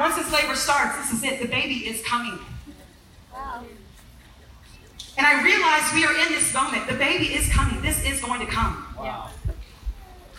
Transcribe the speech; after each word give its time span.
once 0.00 0.16
this 0.16 0.32
labor 0.32 0.54
starts, 0.54 0.96
this 0.98 1.12
is 1.12 1.24
it. 1.24 1.40
The 1.40 1.48
baby 1.48 1.86
is 1.86 2.02
coming. 2.04 2.38
And 5.18 5.26
I 5.26 5.42
realize 5.42 5.92
we 5.92 6.04
are 6.04 6.14
in 6.14 6.32
this 6.32 6.54
moment. 6.54 6.86
The 6.86 6.94
baby 6.94 7.34
is 7.34 7.48
coming. 7.48 7.82
This 7.82 8.04
is 8.04 8.20
going 8.20 8.38
to 8.38 8.46
come. 8.46 8.86
Wow. 8.96 9.30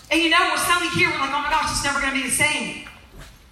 And 0.09 0.21
you 0.21 0.29
know, 0.29 0.39
we're 0.51 0.57
suddenly 0.57 0.87
here, 0.95 1.09
we're 1.09 1.19
like, 1.19 1.29
oh 1.35 1.43
my 1.43 1.49
gosh, 1.49 1.69
it's 1.71 1.83
never 1.83 1.99
going 1.99 2.13
to 2.13 2.19
be 2.21 2.27
the 2.27 2.33
same. 2.33 2.87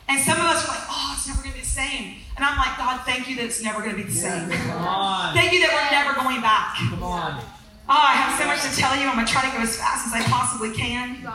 And 0.07 0.23
some 0.23 0.39
of 0.39 0.45
us 0.45 0.63
are 0.63 0.71
like, 0.71 0.87
oh, 0.89 1.13
it's 1.17 1.27
never 1.27 1.41
going 1.41 1.51
to 1.51 1.57
be 1.57 1.63
the 1.63 1.69
same. 1.69 2.15
And 2.37 2.45
I'm 2.45 2.57
like, 2.57 2.77
God, 2.77 3.01
thank 3.05 3.27
you 3.27 3.35
that 3.37 3.45
it's 3.45 3.61
never 3.61 3.79
going 3.79 3.91
to 3.91 3.97
be 3.97 4.07
the 4.07 4.15
same. 4.15 4.49
Come 4.49 4.87
on. 4.87 5.33
Thank 5.33 5.51
you 5.51 5.59
that 5.67 5.73
we're 5.75 5.91
never 5.91 6.15
going 6.15 6.41
back. 6.41 6.77
Come 6.89 7.03
on. 7.03 7.43
Oh, 7.89 8.03
I 8.07 8.13
have 8.13 8.39
so 8.39 8.47
much 8.47 8.61
to 8.63 8.71
tell 8.79 8.95
you. 8.95 9.07
I'm 9.07 9.15
going 9.15 9.27
to 9.27 9.31
try 9.31 9.43
to 9.43 9.51
go 9.55 9.61
as 9.61 9.75
fast 9.75 10.07
as 10.07 10.13
I 10.13 10.23
possibly 10.23 10.71
can. 10.71 11.27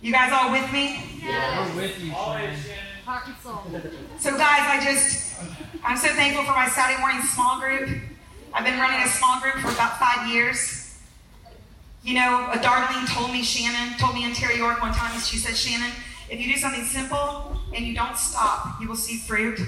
You 0.00 0.12
guys 0.12 0.32
all 0.32 0.50
with 0.50 0.72
me? 0.72 1.04
Yeah. 1.22 1.68
We're 1.68 1.82
with 1.82 2.00
you, 2.02 2.10
Shannon. 2.10 2.89
Heart 3.10 3.26
and 3.26 3.36
soul. 3.38 3.90
So, 4.20 4.38
guys, 4.38 4.62
I 4.70 4.78
just, 4.80 5.34
I'm 5.82 5.96
so 5.96 6.10
thankful 6.10 6.44
for 6.44 6.52
my 6.52 6.68
Saturday 6.68 7.00
morning 7.00 7.20
small 7.22 7.58
group. 7.58 7.90
I've 8.54 8.64
been 8.64 8.78
running 8.78 9.02
a 9.02 9.08
small 9.08 9.40
group 9.40 9.54
for 9.54 9.68
about 9.72 9.98
five 9.98 10.30
years. 10.30 10.96
You 12.04 12.14
know, 12.14 12.48
a 12.52 12.58
Darlene 12.58 13.12
told 13.12 13.32
me, 13.32 13.42
Shannon, 13.42 13.98
told 13.98 14.14
me 14.14 14.22
in 14.24 14.32
Terry 14.32 14.58
York 14.58 14.80
one 14.80 14.94
time, 14.94 15.18
she 15.18 15.38
said, 15.38 15.56
Shannon, 15.56 15.90
if 16.30 16.38
you 16.38 16.54
do 16.54 16.56
something 16.56 16.84
simple 16.84 17.56
and 17.74 17.84
you 17.84 17.96
don't 17.96 18.16
stop, 18.16 18.80
you 18.80 18.86
will 18.86 18.94
see 18.94 19.16
fruit. 19.16 19.58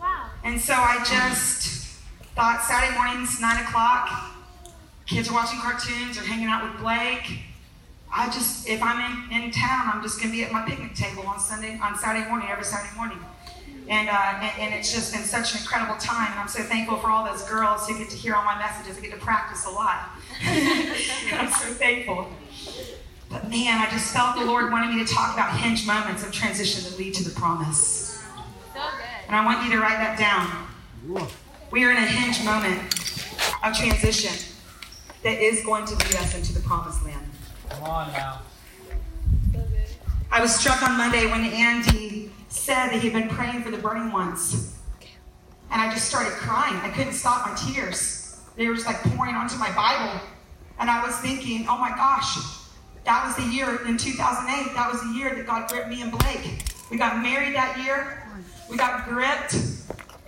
Wow. 0.00 0.28
And 0.42 0.60
so 0.60 0.74
I 0.74 1.04
just 1.04 2.00
thought 2.34 2.64
Saturday 2.64 2.98
mornings, 2.98 3.40
9 3.40 3.64
o'clock, 3.64 4.34
kids 5.06 5.28
are 5.28 5.34
watching 5.34 5.60
cartoons 5.60 6.18
or 6.18 6.22
hanging 6.22 6.48
out 6.48 6.64
with 6.64 6.80
Blake. 6.82 7.44
I 8.14 8.26
just, 8.30 8.68
if 8.68 8.82
I'm 8.82 9.30
in, 9.30 9.44
in 9.44 9.50
town, 9.50 9.90
I'm 9.92 10.02
just 10.02 10.20
to 10.20 10.30
be 10.30 10.44
at 10.44 10.52
my 10.52 10.62
picnic 10.62 10.94
table 10.94 11.26
on 11.26 11.40
Sunday, 11.40 11.78
on 11.82 11.96
Saturday 11.98 12.28
morning, 12.28 12.48
every 12.50 12.64
Saturday 12.64 12.94
morning. 12.94 13.18
And, 13.88 14.08
uh, 14.08 14.12
and, 14.12 14.60
and 14.60 14.74
it's 14.74 14.92
just 14.92 15.12
been 15.14 15.22
such 15.22 15.54
an 15.54 15.60
incredible 15.60 15.96
time. 15.96 16.30
And 16.30 16.40
I'm 16.40 16.48
so 16.48 16.62
thankful 16.62 16.98
for 16.98 17.10
all 17.10 17.24
those 17.24 17.42
girls 17.48 17.88
who 17.88 17.96
get 17.98 18.10
to 18.10 18.16
hear 18.16 18.34
all 18.34 18.44
my 18.44 18.58
messages. 18.58 18.98
I 18.98 19.00
get 19.00 19.12
to 19.12 19.16
practice 19.16 19.64
a 19.64 19.70
lot. 19.70 20.10
I'm 20.44 21.50
so 21.50 21.72
thankful. 21.72 22.28
But 23.30 23.48
man, 23.48 23.78
I 23.78 23.88
just 23.90 24.12
felt 24.12 24.36
the 24.36 24.44
Lord 24.44 24.70
wanted 24.70 24.94
me 24.94 25.04
to 25.04 25.10
talk 25.10 25.32
about 25.32 25.58
hinge 25.58 25.86
moments 25.86 26.22
of 26.24 26.32
transition 26.32 26.84
that 26.84 26.98
lead 26.98 27.14
to 27.14 27.24
the 27.24 27.34
promise. 27.34 28.22
So. 28.74 28.80
And 29.26 29.34
I 29.34 29.44
want 29.44 29.64
you 29.64 29.72
to 29.72 29.80
write 29.80 29.96
that 29.96 30.18
down. 30.18 30.68
We 31.70 31.84
are 31.84 31.90
in 31.90 31.96
a 31.96 32.06
hinge 32.06 32.44
moment 32.44 32.82
of 33.64 33.74
transition 33.74 34.32
that 35.22 35.40
is 35.40 35.64
going 35.64 35.86
to 35.86 35.94
lead 35.94 36.16
us 36.16 36.34
into 36.34 36.52
the 36.52 36.60
promised 36.60 37.04
land. 37.04 37.21
Come 37.72 37.84
on 37.84 38.12
now. 38.12 38.42
I 40.30 40.40
was 40.40 40.54
struck 40.54 40.82
on 40.82 40.96
Monday 40.96 41.26
when 41.26 41.44
Andy 41.44 42.30
said 42.48 42.88
that 42.88 43.00
he'd 43.00 43.12
been 43.12 43.28
praying 43.28 43.62
for 43.62 43.70
the 43.70 43.78
burning 43.78 44.12
ones. 44.12 44.78
And 45.70 45.80
I 45.80 45.90
just 45.90 46.06
started 46.06 46.32
crying. 46.32 46.76
I 46.76 46.90
couldn't 46.90 47.14
stop 47.14 47.46
my 47.46 47.54
tears. 47.54 48.40
They 48.56 48.68
were 48.68 48.74
just 48.74 48.86
like 48.86 49.00
pouring 49.14 49.34
onto 49.34 49.56
my 49.56 49.70
Bible. 49.72 50.20
And 50.78 50.90
I 50.90 51.04
was 51.04 51.16
thinking, 51.16 51.66
oh 51.68 51.78
my 51.78 51.90
gosh, 51.90 52.36
that 53.04 53.24
was 53.26 53.36
the 53.36 53.50
year 53.50 53.86
in 53.86 53.96
2008. 53.96 54.74
That 54.74 54.92
was 54.92 55.00
the 55.02 55.12
year 55.14 55.34
that 55.34 55.46
God 55.46 55.68
gripped 55.68 55.88
me 55.88 56.02
and 56.02 56.12
Blake. 56.12 56.62
We 56.90 56.98
got 56.98 57.22
married 57.22 57.54
that 57.54 57.78
year. 57.82 58.22
We 58.68 58.76
got 58.76 59.08
gripped. 59.08 59.54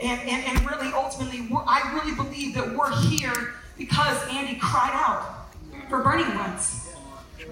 And, 0.00 0.20
and, 0.22 0.45
and 0.47 0.70
really, 0.70 0.92
ultimately, 0.92 1.47
I 1.67 1.92
really 1.95 2.15
believe 2.15 2.55
that 2.55 2.75
we're 2.75 2.95
here 3.03 3.55
because 3.77 4.17
Andy 4.28 4.59
cried 4.59 4.92
out 4.95 5.48
for 5.89 6.03
burning 6.03 6.34
ones. 6.34 6.84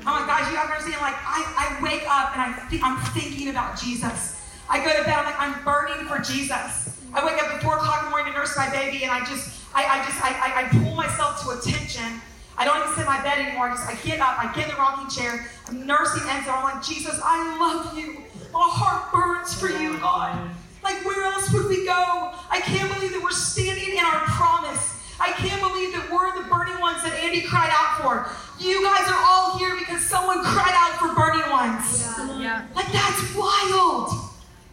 Oh 0.03 0.19
my 0.19 0.27
gosh, 0.27 0.51
you 0.51 0.59
to 0.59 0.63
understand, 0.63 1.01
like, 1.01 1.15
I, 1.15 1.47
I 1.55 1.79
wake 1.83 2.03
up 2.11 2.35
and 2.35 2.43
I 2.43 2.53
think, 2.67 2.83
I'm 2.83 2.99
thinking 3.15 3.51
about 3.51 3.79
Jesus. 3.79 4.43
I 4.69 4.83
go 4.83 4.91
to 4.91 5.05
bed, 5.05 5.15
I'm 5.15 5.25
like, 5.25 5.39
I'm 5.39 5.63
burning 5.63 6.07
for 6.11 6.19
Jesus. 6.19 6.99
I 7.15 7.25
wake 7.25 7.39
up 7.39 7.55
at 7.55 7.63
4 7.63 7.77
o'clock 7.77 8.01
in 8.01 8.05
the 8.07 8.11
morning 8.11 8.33
to 8.33 8.39
nurse 8.39 8.57
my 8.57 8.69
baby, 8.71 9.05
and 9.05 9.13
I 9.13 9.21
just, 9.21 9.63
I, 9.75 9.85
I 9.87 10.05
just, 10.05 10.19
I, 10.19 10.31
I, 10.35 10.49
I 10.63 10.69
pull 10.75 10.97
myself 10.97 11.39
to 11.45 11.55
attention. 11.55 12.21
I 12.59 12.65
don't 12.65 12.83
even 12.83 12.91
sit 12.95 13.03
in 13.03 13.07
my 13.07 13.23
bed 13.23 13.39
anymore. 13.39 13.71
I 13.71 13.75
just, 13.79 13.87
I 13.87 13.95
get 14.03 14.19
up, 14.19 14.43
I 14.43 14.53
get 14.53 14.67
in 14.67 14.75
the 14.75 14.81
rocking 14.81 15.09
chair, 15.09 15.47
I'm 15.69 15.87
nursing 15.87 16.23
Enzo. 16.27 16.51
I'm 16.51 16.65
like, 16.65 16.83
Jesus, 16.83 17.21
I 17.23 17.39
love 17.63 17.97
you. 17.97 18.27
My 18.53 18.67
heart 18.67 19.13
burns 19.13 19.55
for 19.55 19.69
you, 19.71 19.99
God. 19.99 20.51
Like, 20.83 21.05
where 21.05 21.23
else 21.31 21.53
would 21.53 21.69
we 21.69 21.87
go? 21.87 22.35
I 22.51 22.61
can't 22.61 22.93
believe 22.93 23.13
that 23.13 23.23
we're 23.23 23.31
standing 23.31 23.93
in 23.93 24.05
our 24.05 24.27
promise. 24.35 24.99
I 25.21 25.33
can't 25.33 25.61
believe 25.61 25.93
that 25.93 26.11
we're 26.11 26.33
the 26.35 26.49
burning 26.49 26.81
ones 26.81 27.03
that 27.03 27.13
Andy 27.23 27.43
cried 27.43 27.71
out 27.73 28.01
for. 28.01 28.27
You 28.63 28.83
guys 28.83 29.07
are 29.09 29.23
all 29.23 29.59
here 29.59 29.77
because 29.79 30.05
someone 30.05 30.43
cried 30.43 30.75
out 30.75 30.99
for 30.99 31.15
burning 31.15 31.49
ones. 31.51 32.01
Yeah. 32.01 32.41
Yeah. 32.41 32.67
Like, 32.75 32.91
that's 32.93 33.35
wild. 33.35 34.11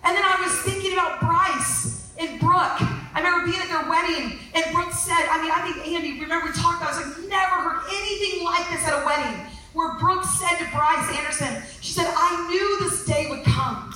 And 0.04 0.16
then 0.16 0.24
I 0.24 0.40
was 0.42 0.54
thinking 0.62 0.94
about 0.94 1.20
Bryce 1.20 2.14
and 2.18 2.40
Brooke. 2.40 2.82
I 2.82 3.22
remember 3.22 3.52
being 3.52 3.62
at 3.62 3.68
their 3.68 3.90
wedding, 3.90 4.40
and 4.56 4.64
Brooke 4.74 4.94
said, 4.94 5.28
I 5.30 5.42
mean, 5.42 5.52
I 5.52 5.62
think 5.66 5.86
Andy, 5.86 6.22
remember 6.22 6.48
we 6.48 6.54
talked 6.54 6.82
about, 6.82 6.94
I 6.94 7.04
was 7.04 7.18
like, 7.18 7.30
never 7.30 7.56
heard 7.62 7.84
anything 7.90 8.46
like 8.46 8.70
this 8.70 8.86
at 8.88 9.02
a 9.02 9.06
wedding. 9.06 9.46
Where 9.74 10.00
Brooke 10.00 10.24
said 10.24 10.58
to 10.58 10.66
Bryce 10.72 11.10
Anderson, 11.16 11.62
she 11.82 11.92
said, 11.92 12.08
I 12.10 12.48
knew 12.50 12.90
this 12.90 13.06
day 13.06 13.28
would 13.30 13.44
come. 13.44 13.94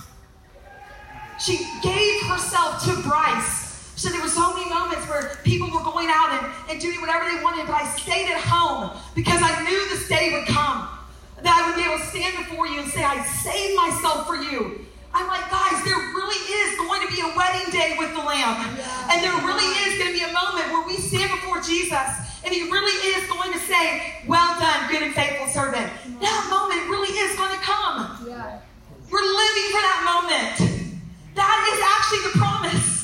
She 1.39 1.57
gave 1.81 2.21
herself 2.29 2.83
to 2.85 2.93
Bryce. 3.07 3.62
So 4.03 4.11
there 4.11 4.19
were 4.19 4.27
so 4.27 4.51
many 4.51 4.67
moments 4.67 5.07
where 5.07 5.39
people 5.47 5.71
were 5.71 5.79
going 5.79 6.11
out 6.11 6.35
and, 6.35 6.43
and 6.67 6.75
doing 6.75 6.99
whatever 6.99 7.23
they 7.23 7.39
wanted, 7.39 7.71
but 7.71 7.79
I 7.79 7.87
stayed 7.95 8.27
at 8.27 8.43
home 8.43 8.91
because 9.15 9.39
I 9.39 9.63
knew 9.63 9.79
this 9.95 10.11
day 10.11 10.35
would 10.35 10.43
come. 10.43 10.91
That 11.39 11.55
I 11.55 11.71
would 11.71 11.79
be 11.79 11.87
able 11.87 12.03
to 12.03 12.11
stand 12.11 12.35
before 12.35 12.67
you 12.67 12.83
and 12.83 12.91
say, 12.91 12.99
I 12.99 13.23
saved 13.23 13.79
myself 13.79 14.27
for 14.27 14.35
you. 14.35 14.83
I'm 15.15 15.23
like, 15.31 15.47
guys, 15.47 15.79
there 15.87 15.95
really 15.95 16.35
is 16.35 16.75
going 16.83 16.99
to 17.07 17.09
be 17.15 17.23
a 17.23 17.31
wedding 17.31 17.71
day 17.71 17.95
with 17.95 18.11
the 18.11 18.19
Lamb. 18.19 18.75
And 19.07 19.23
there 19.23 19.31
really 19.39 19.71
is 19.87 19.95
going 19.95 20.11
to 20.11 20.17
be 20.19 20.27
a 20.27 20.35
moment 20.35 20.67
where 20.75 20.83
we 20.83 20.99
stand 20.99 21.31
before 21.39 21.63
Jesus 21.63 22.03
and 22.43 22.51
he 22.51 22.67
really 22.67 22.91
is 23.15 23.23
going 23.31 23.55
to 23.55 23.61
say, 23.71 24.19
Well 24.27 24.59
done, 24.59 24.91
good 24.91 25.07
and 25.07 25.15
faithful 25.15 25.47
servant. 25.47 25.87
That 26.19 26.43
moment 26.51 26.91
really 26.91 27.15
is 27.23 27.39
going 27.39 27.55
to 27.55 27.61
come. 27.63 28.19
Yeah. 28.27 28.59
We're 29.07 29.23
living 29.23 29.67
for 29.71 29.79
that 29.79 29.99
moment. 30.03 30.91
That 31.39 31.59
is 31.71 31.79
actually 31.79 32.23
the 32.27 32.35
promise. 32.35 33.02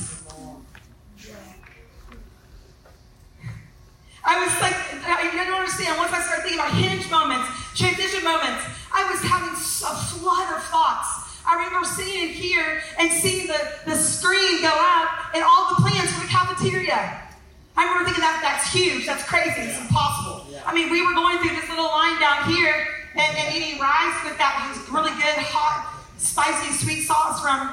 I 4.29 4.45
was 4.45 4.53
like, 4.61 4.77
I 5.09 5.33
don't 5.41 5.57
understand. 5.57 5.97
Once 5.97 6.13
I 6.13 6.21
started 6.21 6.45
thinking 6.45 6.61
about 6.61 6.77
hinge 6.77 7.09
moments, 7.09 7.49
transition 7.73 8.21
moments, 8.21 8.61
I 8.93 9.09
was 9.09 9.17
having 9.25 9.49
a 9.57 9.93
flood 10.13 10.53
of 10.53 10.61
thoughts. 10.69 11.41
I 11.49 11.57
remember 11.57 11.81
sitting 11.81 12.29
in 12.29 12.31
here 12.37 12.77
and 13.01 13.09
seeing 13.09 13.49
the, 13.49 13.57
the 13.89 13.97
screen 13.97 14.61
go 14.61 14.69
out 14.69 15.33
and 15.33 15.41
all 15.41 15.73
the 15.73 15.81
plans 15.81 16.13
for 16.13 16.21
the 16.21 16.29
cafeteria. 16.29 17.25
I 17.73 17.89
remember 17.89 18.05
thinking 18.05 18.21
that 18.21 18.37
that's 18.45 18.69
huge, 18.69 19.09
that's 19.09 19.25
crazy, 19.25 19.65
it's 19.65 19.81
impossible. 19.81 20.45
I 20.61 20.77
mean, 20.77 20.93
we 20.93 21.01
were 21.01 21.17
going 21.17 21.41
through 21.41 21.57
this 21.57 21.65
little 21.65 21.89
line 21.89 22.21
down 22.21 22.53
here 22.53 22.85
and, 23.17 23.33
and 23.33 23.47
eating 23.49 23.81
rice 23.81 24.13
with 24.21 24.37
that 24.37 24.61
really 24.93 25.15
good, 25.17 25.41
hot, 25.49 25.89
spicy, 26.21 26.69
sweet 26.77 27.01
sauce 27.09 27.41
from 27.41 27.65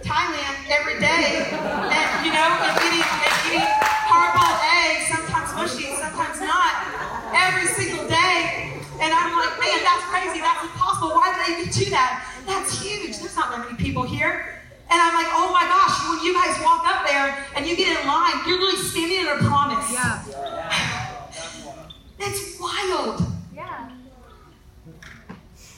Thailand 0.00 0.56
every 0.72 0.96
day. 0.96 1.44
And, 1.52 2.08
you 2.24 2.32
know, 2.32 2.48
and 2.48 2.72
eating, 2.88 3.04
and 3.04 3.36
eating 3.52 3.68
hard-boiled 4.08 4.60
eggs, 4.64 5.23
sometimes 5.68 5.80
mushy, 5.80 5.96
sometimes 5.96 6.40
not, 6.40 7.32
every 7.34 7.66
single 7.68 8.06
day. 8.08 8.72
And 9.00 9.12
I'm 9.12 9.36
like, 9.36 9.58
man, 9.58 9.82
that's 9.82 10.04
crazy. 10.04 10.40
That's 10.40 10.62
impossible. 10.62 11.10
Why 11.10 11.34
do 11.34 11.52
they 11.52 11.60
even 11.60 11.72
do 11.72 11.90
that? 11.90 12.24
That's 12.46 12.80
huge. 12.80 13.18
There's 13.18 13.36
not 13.36 13.50
that 13.50 13.64
many 13.64 13.76
people 13.76 14.02
here. 14.02 14.60
And 14.90 15.00
I'm 15.00 15.14
like, 15.14 15.32
oh 15.32 15.50
my 15.52 15.64
gosh, 15.64 16.08
when 16.08 16.24
you 16.24 16.34
guys 16.34 16.60
walk 16.62 16.86
up 16.86 17.06
there 17.06 17.44
and 17.56 17.66
you 17.66 17.76
get 17.76 18.00
in 18.00 18.06
line, 18.06 18.34
you're 18.46 18.58
really 18.58 18.76
standing 18.76 19.20
in 19.20 19.26
a 19.26 19.36
promise. 19.38 19.90
Yeah. 19.92 20.22
That's 22.18 22.60
wild. 22.60 23.22
Yeah. 23.54 23.90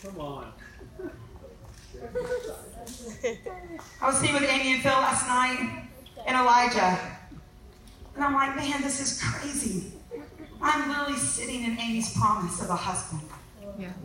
Come 0.02 0.20
on. 0.20 0.52
I 4.00 4.06
was 4.06 4.18
sitting 4.18 4.34
with 4.34 4.44
Amy 4.44 4.74
and 4.74 4.82
Phil 4.82 4.92
last 4.92 5.26
night 5.26 5.88
and 6.26 6.36
Elijah. 6.36 7.16
And 8.16 8.24
I'm 8.24 8.32
like, 8.32 8.56
man, 8.56 8.82
this 8.82 9.00
is 9.00 9.22
crazy. 9.22 9.92
I'm 10.60 10.88
literally 10.88 11.18
sitting 11.18 11.64
in 11.64 11.78
Amy's 11.78 12.16
promise 12.16 12.62
of 12.62 12.70
a 12.70 12.76
husband. 12.76 13.22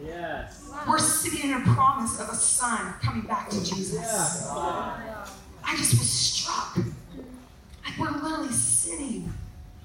Yes. 0.03 0.69
We're 0.85 0.99
sitting 0.99 1.49
in 1.49 1.61
a 1.61 1.61
promise 1.73 2.19
of 2.19 2.27
a 2.27 2.35
son 2.35 2.93
coming 3.01 3.23
back 3.23 3.49
to 3.49 3.63
Jesus. 3.63 3.95
Yeah. 3.95 5.25
I 5.63 5.77
just 5.77 5.97
was 5.97 6.09
struck. 6.09 6.75
Like 6.75 7.97
we're 7.97 8.11
literally 8.11 8.51
sitting 8.51 9.31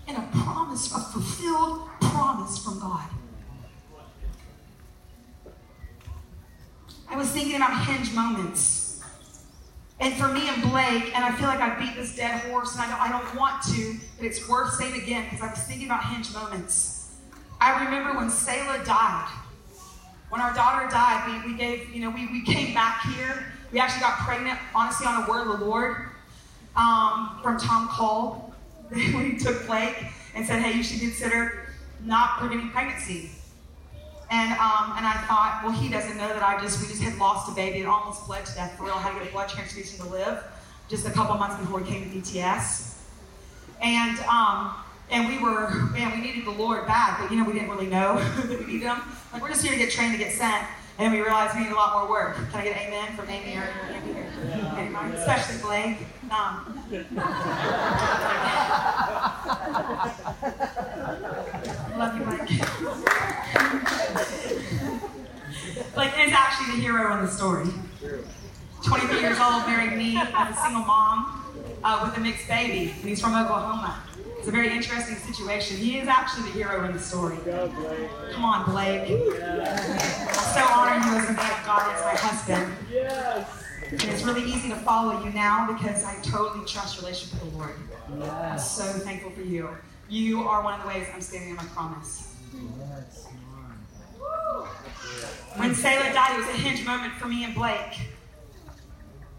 in 0.08 0.16
a 0.16 0.28
promise, 0.32 0.92
a 0.92 0.98
fulfilled 0.98 1.88
promise 2.00 2.58
from 2.58 2.80
God. 2.80 3.08
I 7.08 7.16
was 7.16 7.30
thinking 7.30 7.54
about 7.54 7.84
hinge 7.86 8.12
moments. 8.12 8.85
And 9.98 10.14
for 10.14 10.28
me 10.28 10.48
and 10.48 10.62
Blake, 10.70 11.16
and 11.16 11.24
I 11.24 11.34
feel 11.36 11.48
like 11.48 11.60
I 11.60 11.78
beat 11.78 11.96
this 11.96 12.14
dead 12.14 12.42
horse, 12.50 12.74
and 12.74 12.82
I 12.82 12.88
don't, 12.88 13.00
I 13.00 13.08
don't 13.08 13.34
want 13.34 13.62
to, 13.74 13.96
but 14.18 14.26
it's 14.26 14.46
worth 14.48 14.74
saying 14.74 15.00
again 15.00 15.24
because 15.24 15.40
I 15.40 15.50
was 15.50 15.60
thinking 15.60 15.86
about 15.86 16.04
hinge 16.04 16.34
moments. 16.34 17.14
I 17.60 17.84
remember 17.84 18.18
when 18.18 18.28
Selah 18.28 18.84
died. 18.84 19.28
When 20.28 20.40
our 20.40 20.52
daughter 20.52 20.88
died, 20.90 21.44
we, 21.44 21.52
we 21.52 21.58
gave, 21.58 21.94
you 21.94 22.02
know, 22.02 22.10
we, 22.10 22.26
we 22.26 22.42
came 22.42 22.74
back 22.74 23.02
here 23.14 23.46
We 23.72 23.78
actually 23.78 24.00
got 24.00 24.18
pregnant, 24.18 24.58
honestly, 24.74 25.06
on 25.06 25.24
a 25.24 25.30
word 25.30 25.46
of 25.46 25.58
the 25.58 25.64
Lord 25.64 25.96
um, 26.76 27.38
from 27.42 27.58
Tom 27.58 27.88
Cole 27.88 28.52
when 28.88 29.30
he 29.30 29.38
took 29.38 29.66
Blake 29.66 29.96
and 30.34 30.46
said, 30.46 30.60
hey, 30.60 30.76
you 30.76 30.82
should 30.82 31.00
consider 31.00 31.70
not 32.04 32.38
preventing 32.38 32.70
pregnancy. 32.70 33.30
And 34.28 34.50
um, 34.52 34.94
and 34.96 35.06
I 35.06 35.24
thought, 35.28 35.60
well, 35.62 35.72
he 35.72 35.88
doesn't 35.88 36.16
know 36.16 36.28
that 36.28 36.42
I 36.42 36.60
just 36.60 36.80
we 36.80 36.88
just 36.88 37.02
had 37.02 37.16
lost 37.16 37.50
a 37.50 37.54
baby 37.54 37.78
and 37.78 37.88
almost 37.88 38.26
bled 38.26 38.44
to 38.46 38.54
death 38.54 38.76
for 38.76 38.84
real. 38.84 38.94
Had 38.94 39.12
to 39.12 39.20
get 39.20 39.28
a 39.28 39.32
blood 39.32 39.48
transfusion 39.48 40.04
to 40.04 40.10
live, 40.10 40.42
just 40.88 41.06
a 41.06 41.10
couple 41.10 41.36
months 41.36 41.56
before 41.56 41.80
we 41.80 41.86
came 41.86 42.10
to 42.10 42.16
DTS. 42.16 42.98
And 43.80 44.18
um, 44.20 44.74
and 45.10 45.28
we 45.28 45.38
were 45.38 45.70
man, 45.92 46.10
we 46.10 46.20
needed 46.26 46.44
the 46.44 46.50
Lord 46.50 46.86
bad, 46.86 47.20
but 47.20 47.30
you 47.30 47.38
know 47.38 47.44
we 47.44 47.52
didn't 47.52 47.70
really 47.70 47.86
know 47.86 48.18
that 48.36 48.58
we 48.58 48.66
needed 48.66 48.86
him. 48.86 49.00
Like 49.32 49.42
we're 49.42 49.50
just 49.50 49.62
here 49.62 49.72
to 49.72 49.78
get 49.78 49.92
trained 49.92 50.12
to 50.12 50.18
get 50.18 50.32
sent, 50.32 50.66
and 50.98 51.12
we 51.12 51.20
realized 51.20 51.54
we 51.54 51.62
need 51.62 51.72
a 51.72 51.76
lot 51.76 52.00
more 52.00 52.10
work. 52.10 52.34
Can 52.50 52.60
I 52.60 52.64
get 52.64 52.76
an 52.76 52.88
amen 52.88 53.16
from 53.16 53.28
Amy 53.28 53.56
or 53.56 53.68
Andy 53.92 54.12
or 54.12 54.24
anybody, 54.76 55.14
especially 55.14 55.58
Blake? 55.62 55.98
Um, 56.30 56.82
love 61.96 62.18
you, 62.18 62.24
Blake. 62.24 62.50
Blake 65.96 66.12
is 66.18 66.30
actually 66.32 66.76
the 66.76 66.82
hero 66.82 67.16
in 67.16 67.24
the 67.24 67.30
story. 67.30 67.66
23 68.84 69.18
years 69.18 69.38
old, 69.40 69.66
married 69.66 69.96
me 69.96 70.16
as 70.18 70.54
a 70.56 70.60
single 70.60 70.82
mom 70.84 71.42
uh, 71.82 72.02
with 72.04 72.16
a 72.18 72.20
mixed 72.20 72.46
baby, 72.46 72.90
and 73.00 73.08
he's 73.08 73.18
from 73.20 73.34
Oklahoma. 73.34 74.02
It's 74.38 74.46
a 74.46 74.50
very 74.50 74.68
interesting 74.70 75.16
situation. 75.16 75.78
He 75.78 75.96
is 75.98 76.06
actually 76.06 76.44
the 76.50 76.58
hero 76.58 76.84
in 76.84 76.92
the 76.92 76.98
story. 77.00 77.38
Come 78.32 78.44
on, 78.44 78.70
Blake. 78.70 79.10
I'm 79.10 80.34
so 80.34 80.64
honored 80.70 81.02
you 81.06 81.16
as 81.18 81.30
a 81.30 81.32
man 81.32 81.50
of 81.60 81.66
God 81.66 81.94
as 81.96 82.04
my 82.04 82.14
husband. 82.28 82.72
Yes. 82.92 83.48
And 83.90 84.04
it's 84.04 84.22
really 84.22 84.42
easy 84.44 84.68
to 84.68 84.76
follow 84.76 85.24
you 85.24 85.30
now 85.32 85.72
because 85.72 86.04
I 86.04 86.16
totally 86.20 86.66
trust 86.66 86.96
your 86.96 87.04
relationship 87.06 87.42
with 87.42 87.52
the 87.52 87.58
Lord. 87.58 87.74
I'm 88.12 88.20
Yes. 88.20 88.76
so 88.76 88.84
thankful 89.00 89.30
for 89.30 89.40
you. 89.42 89.70
You 90.10 90.42
are 90.42 90.62
one 90.62 90.74
of 90.74 90.82
the 90.82 90.88
ways 90.88 91.06
I'm 91.14 91.22
standing 91.22 91.50
in 91.50 91.56
my 91.56 91.64
promise. 91.64 92.34
Yes. 92.78 93.26
When 95.56 95.74
Selah 95.74 96.12
died, 96.12 96.38
it 96.38 96.46
was 96.46 96.48
a 96.48 96.58
hinge 96.58 96.84
moment 96.84 97.14
for 97.14 97.28
me 97.28 97.44
and 97.44 97.54
Blake. 97.54 98.00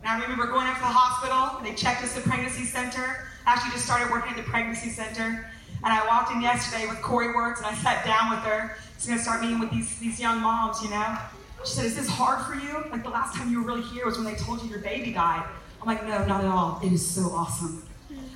And 0.04 0.10
I 0.10 0.22
remember 0.22 0.48
going 0.48 0.68
up 0.68 0.76
to 0.76 0.82
the 0.82 0.88
hospital. 0.88 1.64
They 1.64 1.76
checked 1.76 2.04
us 2.04 2.16
at 2.18 2.24
the 2.24 2.30
pregnancy 2.30 2.64
center. 2.64 3.28
I 3.46 3.54
Actually, 3.54 3.72
just 3.72 3.86
started 3.86 4.10
working 4.10 4.32
at 4.32 4.38
the 4.38 4.50
pregnancy 4.50 4.90
center. 4.90 5.50
And 5.84 5.94
I 5.94 6.06
walked 6.08 6.32
in 6.32 6.42
yesterday 6.42 6.88
with 6.88 7.02
Corey 7.02 7.34
Works, 7.34 7.60
and 7.60 7.68
I 7.68 7.74
sat 7.76 8.04
down 8.04 8.32
with 8.32 8.40
her. 8.40 8.78
She's 8.98 9.08
going 9.08 9.20
to 9.20 9.24
start 9.24 9.42
meeting 9.42 9.60
with 9.60 9.70
these, 9.70 10.00
these 10.00 10.20
young 10.20 10.42
moms, 10.42 10.82
you 10.82 10.90
know. 10.90 11.18
She 11.64 11.74
said, 11.74 11.86
Is 11.86 11.96
this 11.96 12.08
hard 12.10 12.46
for 12.46 12.56
you? 12.56 12.90
Like 12.92 13.04
the 13.04 13.10
last 13.10 13.36
time 13.36 13.52
you 13.52 13.62
were 13.62 13.68
really 13.68 13.84
here 13.84 14.06
was 14.06 14.18
when 14.18 14.26
they 14.26 14.36
told 14.36 14.62
you 14.64 14.70
your 14.70 14.80
baby 14.80 15.12
died. 15.12 15.48
I'm 15.82 15.88
like, 15.88 16.04
No, 16.04 16.26
not 16.26 16.44
at 16.44 16.48
all. 16.48 16.80
It 16.84 16.92
is 16.92 17.06
so 17.06 17.30
awesome. 17.32 17.84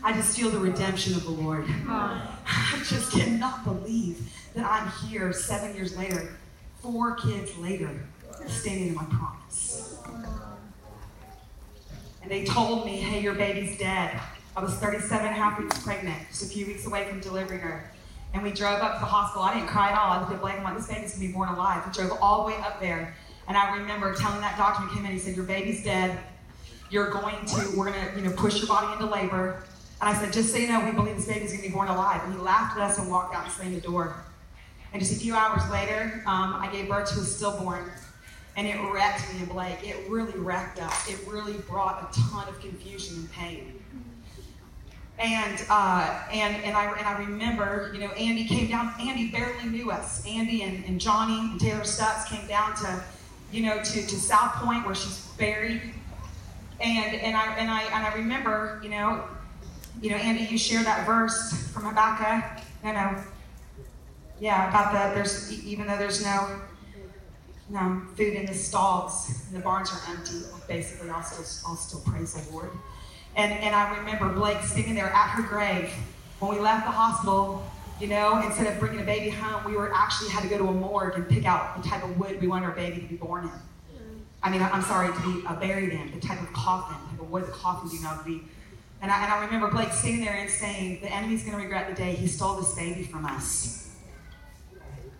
I 0.03 0.13
just 0.13 0.35
feel 0.37 0.49
the 0.49 0.59
redemption 0.59 1.13
of 1.15 1.23
the 1.23 1.31
Lord. 1.31 1.65
I 1.87 2.81
just 2.85 3.11
cannot 3.11 3.63
believe 3.63 4.31
that 4.55 4.65
I'm 4.65 4.91
here 5.07 5.31
seven 5.33 5.75
years 5.75 5.97
later, 5.97 6.35
four 6.81 7.15
kids 7.15 7.55
later, 7.57 7.89
standing 8.47 8.89
in 8.89 8.95
my 8.95 9.05
promise. 9.05 9.99
And 12.21 12.29
they 12.29 12.45
told 12.45 12.85
me, 12.85 12.97
hey, 12.97 13.21
your 13.21 13.33
baby's 13.33 13.77
dead. 13.77 14.19
I 14.55 14.61
was 14.61 14.73
37 14.75 15.25
and 15.25 15.35
a 15.35 15.39
half 15.39 15.59
weeks 15.59 15.81
pregnant, 15.83 16.27
just 16.29 16.43
a 16.43 16.47
few 16.47 16.65
weeks 16.65 16.85
away 16.85 17.07
from 17.07 17.19
delivering 17.19 17.59
her. 17.59 17.91
And 18.33 18.43
we 18.43 18.51
drove 18.51 18.81
up 18.81 18.95
to 18.95 18.99
the 18.99 19.05
hospital. 19.05 19.43
I 19.43 19.53
didn't 19.55 19.69
cry 19.69 19.91
at 19.91 19.97
all. 19.97 20.11
I 20.11 20.19
looked 20.19 20.31
at 20.31 20.41
Blake 20.41 20.55
and 20.55 20.65
I'm 20.65 20.73
like, 20.73 20.81
this 20.81 20.93
baby's 20.93 21.13
gonna 21.13 21.27
be 21.27 21.33
born 21.33 21.49
alive. 21.49 21.83
We 21.85 21.91
drove 21.91 22.17
all 22.21 22.41
the 22.41 22.47
way 22.47 22.57
up 22.59 22.79
there. 22.79 23.15
And 23.47 23.57
I 23.57 23.77
remember 23.77 24.13
telling 24.13 24.39
that 24.41 24.57
doctor 24.57 24.83
who 24.83 24.95
came 24.95 25.05
in, 25.05 25.11
he 25.11 25.19
said, 25.19 25.35
Your 25.35 25.45
baby's 25.45 25.83
dead. 25.83 26.17
You're 26.89 27.09
going 27.09 27.45
to, 27.45 27.71
we're 27.75 27.91
gonna, 27.91 28.11
you 28.15 28.21
know, 28.21 28.31
push 28.31 28.59
your 28.59 28.67
body 28.67 28.93
into 28.93 29.05
labor. 29.05 29.63
And 30.01 30.09
I 30.09 30.19
said, 30.19 30.33
just 30.33 30.51
so 30.51 30.57
you 30.57 30.67
know, 30.67 30.83
we 30.83 30.91
believe 30.91 31.15
this 31.15 31.27
baby's 31.27 31.51
gonna 31.51 31.63
be 31.63 31.69
born 31.69 31.87
alive. 31.87 32.21
And 32.23 32.33
he 32.33 32.39
laughed 32.39 32.77
at 32.77 32.83
us 32.83 32.99
and 32.99 33.09
walked 33.09 33.33
out 33.35 33.45
and 33.45 33.53
slammed 33.53 33.75
the 33.75 33.81
door. 33.81 34.15
And 34.93 35.01
just 35.01 35.13
a 35.13 35.19
few 35.19 35.35
hours 35.35 35.61
later, 35.71 36.21
um, 36.25 36.55
I 36.55 36.69
gave 36.71 36.89
birth 36.89 37.13
to 37.13 37.19
a 37.21 37.23
stillborn. 37.23 37.89
And 38.57 38.67
it 38.67 38.75
wrecked 38.91 39.33
me 39.33 39.39
and 39.39 39.49
Blake. 39.49 39.87
It 39.87 40.09
really 40.09 40.37
wrecked 40.37 40.81
us. 40.81 41.09
It 41.09 41.19
really 41.25 41.53
brought 41.69 42.03
a 42.03 42.19
ton 42.19 42.47
of 42.49 42.59
confusion 42.59 43.17
and 43.17 43.31
pain. 43.31 43.81
And 45.17 45.63
uh, 45.69 46.23
and 46.31 46.61
and 46.63 46.75
I 46.75 46.91
and 46.97 47.07
I 47.07 47.19
remember, 47.19 47.91
you 47.93 47.99
know, 47.99 48.07
Andy 48.13 48.43
came 48.45 48.67
down. 48.67 48.93
Andy 48.99 49.29
barely 49.29 49.69
knew 49.69 49.91
us. 49.91 50.25
Andy 50.25 50.63
and, 50.63 50.83
and 50.85 50.99
Johnny 50.99 51.39
and 51.39 51.59
Taylor 51.59 51.81
Stutz 51.81 52.27
came 52.27 52.45
down 52.47 52.75
to, 52.77 53.03
you 53.51 53.63
know, 53.63 53.77
to, 53.77 54.01
to 54.01 54.15
South 54.15 54.53
Point 54.55 54.85
where 54.85 54.95
she's 54.95 55.27
buried. 55.37 55.81
And 56.79 57.15
and 57.15 57.37
I 57.37 57.55
and 57.55 57.69
I 57.69 57.83
and 57.83 58.05
I 58.05 58.13
remember, 58.15 58.81
you 58.83 58.89
know, 58.89 59.23
you 60.01 60.09
know, 60.09 60.17
Andy, 60.17 60.43
you 60.45 60.57
shared 60.57 60.87
that 60.87 61.05
verse 61.05 61.67
from 61.67 61.83
Habakkuk. 61.83 62.63
No, 62.83 62.91
no. 62.91 63.23
Yeah, 64.41 64.69
about 64.69 64.91
that. 64.93 65.13
there's 65.13 65.53
even 65.63 65.85
though 65.85 65.97
there's 65.97 66.25
no 66.25 66.61
no 67.69 68.01
food 68.17 68.33
in 68.33 68.47
the 68.47 68.55
stalls 68.55 69.45
and 69.47 69.55
the 69.55 69.63
barns 69.63 69.91
are 69.91 70.01
empty. 70.09 70.41
Basically, 70.67 71.11
I'll 71.11 71.21
still 71.21 71.69
I'll 71.69 71.77
still 71.77 71.99
praise 71.99 72.33
the 72.33 72.51
Lord. 72.51 72.71
And 73.35 73.53
and 73.53 73.75
I 73.75 73.95
remember 73.99 74.33
Blake 74.33 74.63
sitting 74.63 74.95
there 74.95 75.11
at 75.11 75.29
her 75.29 75.43
grave 75.43 75.91
when 76.39 76.51
we 76.51 76.59
left 76.59 76.87
the 76.87 76.91
hospital. 76.91 77.63
You 77.99 78.07
know, 78.07 78.41
instead 78.43 78.65
of 78.65 78.79
bringing 78.79 79.01
a 79.01 79.03
baby 79.03 79.29
home, 79.29 79.63
we 79.63 79.77
were 79.77 79.93
actually 79.93 80.31
had 80.31 80.41
to 80.41 80.49
go 80.49 80.57
to 80.57 80.67
a 80.67 80.73
morgue 80.73 81.13
and 81.13 81.29
pick 81.29 81.45
out 81.45 81.79
the 81.79 81.87
type 81.87 82.03
of 82.03 82.19
wood 82.19 82.41
we 82.41 82.47
wanted 82.47 82.65
our 82.65 82.71
baby 82.71 82.99
to 82.99 83.07
be 83.07 83.15
born 83.15 83.43
in. 83.43 83.51
I 84.41 84.49
mean, 84.49 84.59
I'm 84.59 84.81
sorry, 84.81 85.13
to 85.13 85.21
be 85.21 85.45
uh, 85.45 85.53
buried 85.59 85.93
in, 85.93 86.09
the 86.09 86.19
type 86.19 86.41
of 86.41 86.51
coffin, 86.51 86.97
the 87.03 87.11
type 87.11 87.21
of 87.21 87.29
wood 87.29 87.45
the 87.45 87.51
coffin 87.51 87.95
you 87.95 88.03
know 88.03 88.17
to 88.17 88.23
be. 88.23 88.41
And 89.03 89.11
I, 89.11 89.23
and 89.23 89.31
I 89.31 89.45
remember 89.45 89.67
Blake 89.67 89.91
sitting 89.91 90.25
there 90.25 90.33
and 90.33 90.49
saying, 90.49 91.01
the 91.01 91.13
enemy's 91.13 91.43
going 91.43 91.55
to 91.55 91.61
regret 91.61 91.89
the 91.89 91.93
day 91.93 92.13
he 92.13 92.25
stole 92.25 92.55
this 92.55 92.73
baby 92.73 93.03
from 93.03 93.27
us. 93.27 93.90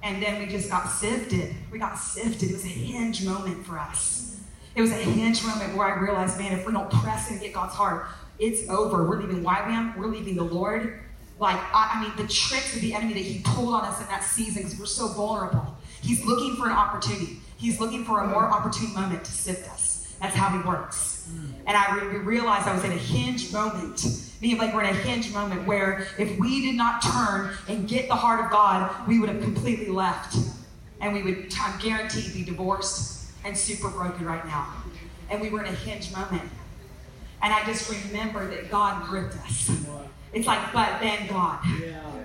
And 0.04 0.22
then 0.22 0.40
we 0.40 0.48
just 0.48 0.70
got 0.70 0.90
sifted. 0.90 1.54
We 1.72 1.80
got 1.80 1.96
sifted. 1.96 2.50
It 2.50 2.54
was 2.54 2.66
a 2.66 2.70
hinge 2.70 3.24
moment 3.24 3.66
for 3.66 3.78
us. 3.78 4.40
It 4.76 4.82
was 4.82 4.92
a 4.92 4.96
hinge 4.96 5.44
moment 5.44 5.76
where 5.76 5.88
I 5.88 6.00
realized, 6.00 6.40
man, 6.40 6.54
if 6.54 6.66
we 6.66 6.74
don't 6.74 6.90
press 6.90 7.30
and 7.30 7.40
get 7.40 7.54
God's 7.54 7.76
heart, 7.76 8.08
it's 8.40 8.70
over. 8.70 9.08
We're 9.08 9.22
leaving 9.22 9.44
YWAM. 9.44 9.98
We're 9.98 10.08
leaving 10.08 10.36
the 10.36 10.44
Lord. 10.44 11.00
Like, 11.40 11.58
I, 11.74 11.94
I 11.96 12.02
mean, 12.02 12.12
the 12.18 12.32
tricks 12.32 12.76
of 12.76 12.82
the 12.82 12.94
enemy 12.94 13.14
that 13.14 13.24
he 13.24 13.42
pulled 13.44 13.74
on 13.74 13.84
us 13.84 14.00
in 14.02 14.08
that 14.08 14.24
season 14.24 14.64
because 14.64 14.80
we're 14.80 14.86
so 14.86 15.08
vulnerable. 15.10 15.76
He's 16.02 16.26
looking 16.26 16.56
for 16.56 16.68
an 16.68 16.72
opportunity. 16.74 17.40
He's 17.58 17.80
looking 17.80 18.06
for 18.06 18.22
a 18.22 18.28
more 18.28 18.46
opportune 18.46 18.94
moment 18.94 19.24
to 19.26 19.32
sift 19.32 19.70
us. 19.72 20.16
That's 20.20 20.36
how 20.36 20.50
he 20.50 20.68
works. 20.68 21.30
And 21.68 21.78
I 21.78 21.96
re- 21.96 22.18
realized 22.18 22.68
I 22.68 22.74
was 22.74 22.84
in 22.84 22.92
a 22.92 22.96
hinge 22.96 23.52
moment. 23.52 24.31
Me 24.42 24.56
Blake 24.56 24.74
were 24.74 24.82
in 24.82 24.90
a 24.90 24.94
hinge 24.94 25.32
moment 25.34 25.68
where 25.68 26.08
if 26.18 26.38
we 26.40 26.62
did 26.62 26.76
not 26.76 27.02
turn 27.04 27.52
and 27.68 27.88
get 27.88 28.08
the 28.08 28.16
heart 28.16 28.44
of 28.44 28.52
God, 28.52 29.08
we 29.08 29.20
would 29.20 29.30
have 29.30 29.42
completely 29.42 29.88
left. 29.88 30.36
And 31.00 31.14
we 31.14 31.22
would, 31.22 31.54
I'm 31.60 31.80
guaranteed, 31.80 32.34
be 32.34 32.44
divorced 32.44 33.32
and 33.46 33.56
super 33.56 33.90
broken 33.90 34.26
right 34.26 34.46
now. 34.46 34.74
And 35.30 35.42
we 35.42 35.50
were 35.50 35.64
in 35.64 35.68
a 35.68 35.76
hinge 35.76 36.12
moment. 36.12 36.50
And 37.44 37.54
I 37.54 37.64
just 37.66 37.90
remember 37.90 38.48
that 38.50 38.70
God 38.70 39.08
gripped 39.08 39.36
us. 39.38 39.72
It's 40.34 40.48
like, 40.48 40.74
but 40.74 41.00
then 41.00 41.28
God. 41.28 41.60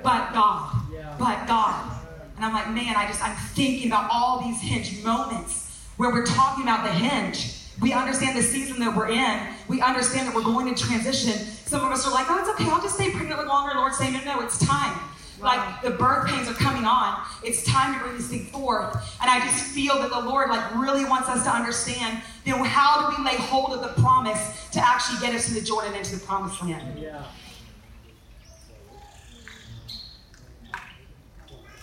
But 0.03 0.33
God. 0.33 0.75
But 1.19 1.47
God. 1.47 1.93
And 2.37 2.45
I'm 2.45 2.53
like, 2.53 2.69
man, 2.71 2.97
I 2.97 3.07
just, 3.07 3.23
I'm 3.23 3.37
thinking 3.37 3.89
about 3.89 4.11
all 4.11 4.41
these 4.41 4.61
hinge 4.61 5.03
moments 5.03 5.85
where 5.97 6.11
we're 6.11 6.27
talking 6.27 6.65
about 6.65 6.85
the 6.85 6.93
hinge. 6.93 7.55
We 7.81 7.93
understand 7.93 8.37
the 8.39 8.43
season 8.43 8.79
that 8.81 8.95
we're 8.95 9.09
in. 9.09 9.55
We 9.69 9.81
understand 9.81 10.29
that 10.29 10.35
we're 10.35 10.45
going 10.45 10.73
to 10.73 10.81
transition. 10.81 11.33
Some 11.33 11.85
of 11.85 11.93
us 11.93 12.07
are 12.07 12.13
like, 12.13 12.27
oh, 12.29 12.39
it's 12.39 12.49
okay. 12.51 12.71
I'll 12.71 12.83
just 12.83 12.95
stay 12.95 13.11
pregnant 13.11 13.47
longer. 13.47 13.75
Lord's 13.75 13.99
saying, 13.99 14.13
no, 14.13 14.25
no, 14.25 14.41
it's 14.41 14.65
time. 14.65 14.99
Like 15.41 15.83
the 15.83 15.91
birth 15.91 16.29
pains 16.29 16.49
are 16.49 16.55
coming 16.55 16.85
on. 16.85 17.23
It's 17.45 17.63
time 17.65 17.95
to 17.95 18.01
bring 18.01 18.17
this 18.17 18.29
thing 18.29 18.47
forth. 18.47 18.95
And 19.21 19.31
I 19.31 19.41
just 19.41 19.67
feel 19.67 19.99
that 19.99 20.11
the 20.11 20.21
Lord 20.21 20.49
like 20.49 20.75
really 20.77 21.05
wants 21.05 21.29
us 21.29 21.45
to 21.45 21.51
understand, 21.51 22.23
you 22.45 22.53
know, 22.53 22.63
how 22.63 23.11
do 23.11 23.17
we 23.17 23.29
lay 23.29 23.37
hold 23.37 23.73
of 23.73 23.83
the 23.83 24.01
promise 24.01 24.69
to 24.71 24.81
actually 24.81 25.19
get 25.21 25.35
us 25.35 25.47
to 25.49 25.55
the 25.55 25.61
Jordan 25.61 25.95
into 25.95 26.17
the 26.17 26.25
promised 26.25 26.63
land. 26.63 26.99
Yeah. 26.99 27.23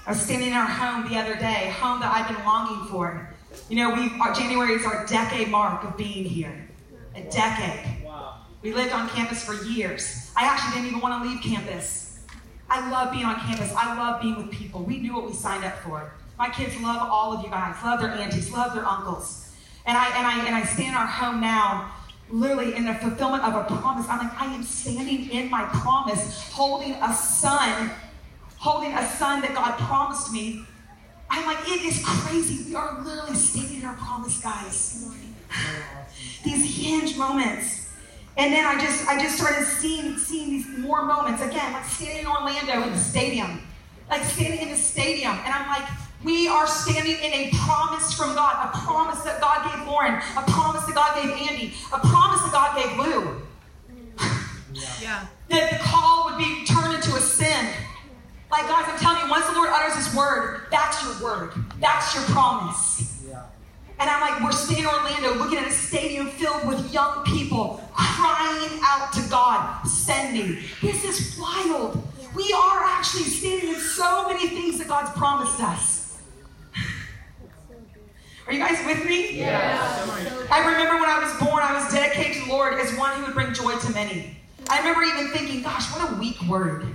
I 0.05 0.09
was 0.09 0.21
standing 0.21 0.49
in 0.49 0.53
our 0.53 0.65
home 0.65 1.09
the 1.09 1.17
other 1.17 1.35
day, 1.35 1.73
home 1.79 2.01
that 2.01 2.13
I've 2.13 2.27
been 2.27 2.45
longing 2.45 2.87
for. 2.87 3.29
You 3.69 3.77
know, 3.77 3.93
we 3.93 4.11
our 4.19 4.33
January 4.33 4.73
is 4.73 4.85
our 4.85 5.05
decade 5.05 5.49
mark 5.49 5.83
of 5.83 5.95
being 5.95 6.25
here. 6.25 6.67
A 7.15 7.21
decade. 7.29 8.03
Wow. 8.03 8.39
We 8.61 8.73
lived 8.73 8.93
on 8.93 9.09
campus 9.09 9.43
for 9.43 9.53
years. 9.65 10.31
I 10.35 10.45
actually 10.45 10.75
didn't 10.75 10.87
even 10.87 11.01
want 11.01 11.23
to 11.23 11.29
leave 11.29 11.41
campus. 11.41 12.19
I 12.69 12.89
love 12.89 13.11
being 13.11 13.25
on 13.25 13.35
campus. 13.39 13.71
I 13.75 13.95
love 13.95 14.21
being 14.21 14.35
with 14.37 14.51
people. 14.51 14.83
We 14.83 14.97
knew 14.97 15.13
what 15.13 15.27
we 15.27 15.33
signed 15.33 15.63
up 15.63 15.77
for. 15.79 16.13
My 16.39 16.49
kids 16.49 16.79
love 16.81 17.07
all 17.11 17.33
of 17.33 17.43
you 17.43 17.49
guys, 17.49 17.75
love 17.83 18.01
their 18.01 18.11
aunties, 18.11 18.51
love 18.51 18.73
their 18.73 18.85
uncles. 18.85 19.53
And 19.85 19.97
I 19.97 20.07
and 20.17 20.25
I 20.25 20.45
and 20.47 20.55
I 20.55 20.63
stand 20.63 20.95
our 20.95 21.05
home 21.05 21.39
now, 21.39 21.91
literally 22.29 22.75
in 22.75 22.85
the 22.85 22.95
fulfillment 22.95 23.43
of 23.43 23.53
a 23.53 23.63
promise. 23.65 24.07
I'm 24.09 24.19
like, 24.19 24.41
I 24.41 24.45
am 24.53 24.63
standing 24.63 25.29
in 25.29 25.49
my 25.49 25.63
promise, 25.65 26.49
holding 26.51 26.93
a 26.93 27.13
son, 27.13 27.91
holding 28.57 28.93
a 28.93 29.05
son 29.05 29.41
that 29.41 29.53
God 29.53 29.77
promised 29.77 30.31
me. 30.31 30.65
I'm 31.29 31.45
like, 31.45 31.67
it 31.67 31.81
is 31.81 32.01
crazy. 32.03 32.69
We 32.69 32.75
are 32.75 33.01
literally 33.03 33.35
standing 33.35 33.79
in 33.79 33.85
our 33.85 33.95
promise, 33.95 34.41
guys. 34.41 35.05
These 36.43 36.77
hinge 36.77 37.17
moments. 37.17 37.83
And 38.35 38.51
then 38.51 38.65
I 38.65 38.81
just 38.81 39.07
I 39.07 39.21
just 39.21 39.37
started 39.37 39.65
seeing 39.65 40.17
seeing 40.17 40.49
these 40.49 40.67
more 40.79 41.05
moments 41.05 41.41
again, 41.43 41.71
like 41.73 41.85
standing 41.85 42.21
in 42.21 42.27
Orlando 42.27 42.83
in 42.83 42.91
the 42.91 42.97
stadium, 42.97 43.61
like 44.09 44.23
standing 44.23 44.59
in 44.59 44.69
the 44.69 44.75
stadium, 44.75 45.33
and 45.33 45.53
I'm 45.53 45.67
like, 45.67 45.87
we 46.23 46.47
are 46.47 46.65
standing 46.65 47.15
in 47.15 47.31
a 47.31 47.51
promise 47.65 48.13
from 48.13 48.33
God, 48.33 48.73
a 48.73 48.77
promise 48.79 49.21
that 49.21 49.39
God 49.39 49.69
gave 49.69 49.87
Loren, 49.87 50.15
a 50.15 50.51
promise 50.51 50.83
that 50.85 50.95
God 50.95 51.21
gave 51.21 51.31
Andy, 51.49 51.73
a 51.91 51.99
promise 51.99 52.41
that 52.41 52.51
God 52.51 52.75
gave 52.75 52.97
Lou. 52.97 53.41
Yeah. 55.01 55.27
That 55.49 55.69
the 55.69 55.77
call 55.83 56.31
would 56.31 56.39
be 56.39 56.65
turned 56.65 56.95
into 56.95 57.13
a 57.15 57.19
sin. 57.19 57.67
Like 58.49 58.63
guys, 58.63 58.85
I'm 58.87 58.97
telling 58.97 59.23
you, 59.23 59.29
once 59.29 59.45
the 59.45 59.51
Lord 59.51 59.69
utters 59.69 59.93
His 60.03 60.15
word, 60.15 60.61
that's 60.71 61.03
your 61.03 61.21
word, 61.21 61.51
that's 61.79 62.15
your 62.15 62.23
promise. 62.23 63.12
And 63.99 64.09
I'm 64.09 64.21
like, 64.21 64.43
we're 64.43 64.51
standing 64.51 64.85
in 64.85 64.89
Orlando 64.89 65.35
looking 65.35 65.59
at 65.59 65.67
a 65.67 65.71
stadium 65.71 66.27
filled 66.27 66.67
with 66.67 66.93
young 66.93 67.23
people 67.23 67.81
crying 67.93 68.79
out 68.83 69.13
to 69.13 69.21
God, 69.29 69.85
send 69.85 70.33
me. 70.33 70.63
This 70.81 71.03
is 71.03 71.39
wild. 71.39 72.01
We 72.35 72.51
are 72.53 72.83
actually 72.83 73.23
standing 73.25 73.69
in 73.69 73.79
so 73.79 74.27
many 74.27 74.47
things 74.47 74.79
that 74.79 74.87
God's 74.87 75.11
promised 75.17 75.61
us. 75.61 76.21
Are 78.47 78.53
you 78.53 78.59
guys 78.59 78.85
with 78.85 79.05
me? 79.05 79.43
I 79.45 80.59
remember 80.59 80.95
when 80.99 81.09
I 81.09 81.19
was 81.23 81.33
born, 81.39 81.63
I 81.63 81.73
was 81.73 81.93
dedicated 81.93 82.41
to 82.41 82.47
the 82.47 82.49
Lord 82.49 82.73
as 82.73 82.95
one 82.97 83.15
who 83.17 83.25
would 83.25 83.33
bring 83.33 83.53
joy 83.53 83.77
to 83.77 83.91
many. 83.93 84.37
I 84.69 84.79
remember 84.79 85.03
even 85.03 85.31
thinking, 85.31 85.61
gosh, 85.61 85.91
what 85.91 86.11
a 86.11 86.15
weak 86.15 86.41
word. 86.43 86.87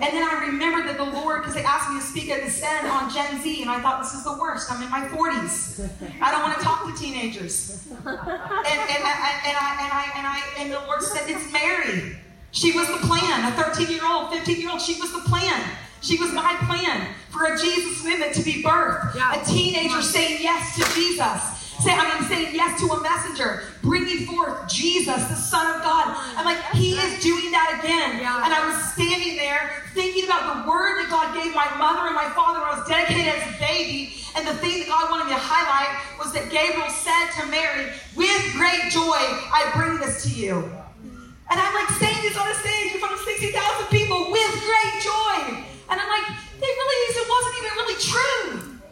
And 0.00 0.12
then 0.12 0.22
I 0.22 0.46
remembered 0.46 0.86
that 0.88 0.98
the 0.98 1.04
Lord, 1.04 1.40
because 1.40 1.54
they 1.54 1.64
asked 1.64 1.90
me 1.90 1.98
to 1.98 2.04
speak 2.04 2.30
at 2.30 2.42
this 2.42 2.62
end 2.62 2.86
on 2.86 3.12
Gen 3.12 3.40
Z, 3.42 3.62
and 3.62 3.70
I 3.70 3.80
thought 3.80 4.02
this 4.02 4.12
is 4.12 4.24
the 4.24 4.36
worst. 4.38 4.70
I'm 4.70 4.82
in 4.82 4.90
my 4.90 5.00
40s. 5.08 5.88
I 6.20 6.30
don't 6.30 6.42
want 6.42 6.58
to 6.58 6.62
talk 6.62 6.84
to 6.86 7.02
teenagers. 7.02 7.86
And, 7.90 8.06
and, 8.06 8.14
I, 8.14 9.40
and, 9.44 9.56
I, 9.56 9.76
and, 9.80 9.92
I, 9.92 10.12
and, 10.16 10.26
I, 10.26 10.42
and 10.58 10.72
the 10.72 10.80
Lord 10.80 11.02
said, 11.02 11.28
It's 11.28 11.50
Mary. 11.52 12.16
She 12.50 12.72
was 12.72 12.88
the 12.88 13.06
plan. 13.06 13.52
A 13.52 13.56
13 13.56 13.88
year 13.88 14.06
old, 14.06 14.30
15 14.30 14.60
year 14.60 14.70
old, 14.70 14.80
she 14.80 15.00
was 15.00 15.12
the 15.12 15.20
plan. 15.20 15.62
She 16.00 16.18
was 16.18 16.32
my 16.32 16.54
plan 16.66 17.08
for 17.30 17.44
a 17.52 17.58
Jesus 17.58 18.04
movement 18.04 18.34
to 18.34 18.42
be 18.42 18.62
birthed. 18.62 19.14
Yeah. 19.14 19.40
A 19.40 19.44
teenager 19.44 20.02
saying 20.02 20.38
yes 20.40 20.76
to 20.76 20.94
Jesus. 20.94 21.55
Say, 21.86 21.94
I 21.94 22.18
mean, 22.18 22.26
saying 22.26 22.50
yes 22.50 22.82
to 22.82 22.90
a 22.90 22.98
messenger, 22.98 23.62
bringing 23.78 24.26
forth 24.26 24.66
Jesus, 24.66 25.22
the 25.30 25.38
Son 25.38 25.70
of 25.70 25.86
God. 25.86 26.18
I'm 26.34 26.42
like, 26.42 26.58
He 26.74 26.98
is 26.98 27.22
doing 27.22 27.54
that 27.54 27.78
again. 27.78 28.18
Yeah. 28.18 28.42
And 28.42 28.50
I 28.50 28.66
was 28.66 28.74
standing 28.90 29.38
there 29.38 29.86
thinking 29.94 30.26
about 30.26 30.50
the 30.50 30.56
word 30.66 30.98
that 30.98 31.06
God 31.14 31.30
gave 31.30 31.54
my 31.54 31.70
mother 31.78 32.10
and 32.10 32.18
my 32.18 32.26
father 32.34 32.58
when 32.58 32.74
I 32.74 32.82
was 32.82 32.90
dedicated 32.90 33.30
as 33.30 33.38
a 33.38 33.54
baby. 33.62 34.18
And 34.34 34.42
the 34.42 34.58
thing 34.58 34.82
that 34.82 34.90
God 34.90 35.14
wanted 35.14 35.30
me 35.30 35.38
to 35.38 35.42
highlight 35.46 35.94
was 36.18 36.34
that 36.34 36.50
Gabriel 36.50 36.90
said 36.90 37.30
to 37.38 37.46
Mary, 37.54 37.94
With 38.18 38.34
great 38.58 38.90
joy, 38.90 39.22
I 39.54 39.70
bring 39.78 40.02
this 40.02 40.26
to 40.26 40.34
you. 40.34 40.66
And 40.66 41.54
I'm 41.54 41.70
like 41.70 41.86
saying 42.02 42.18
this 42.26 42.34
on 42.34 42.50
a 42.50 42.56
stage 42.66 42.92
in 42.92 42.98
front 42.98 43.14
of 43.14 43.22
60,000 43.22 43.54
people 43.94 44.34
with 44.34 44.52
great 44.66 44.94
joy. 45.06 45.62
And 45.86 46.02
I'm 46.02 46.10
like, 46.10 46.26
they 46.58 46.66
really, 46.66 46.98
it 47.14 47.30
wasn't 47.30 47.54
even 47.62 47.72
really 47.78 47.98
true. 48.02 48.82